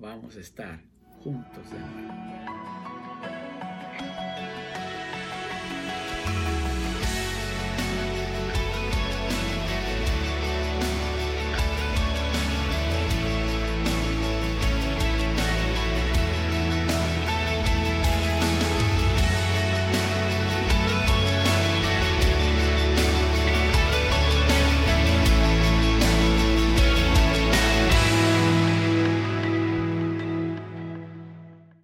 vamos 0.00 0.36
a 0.36 0.40
estar 0.40 0.82
juntos 1.22 1.70
de 1.70 1.78
nuevo. 1.78 2.95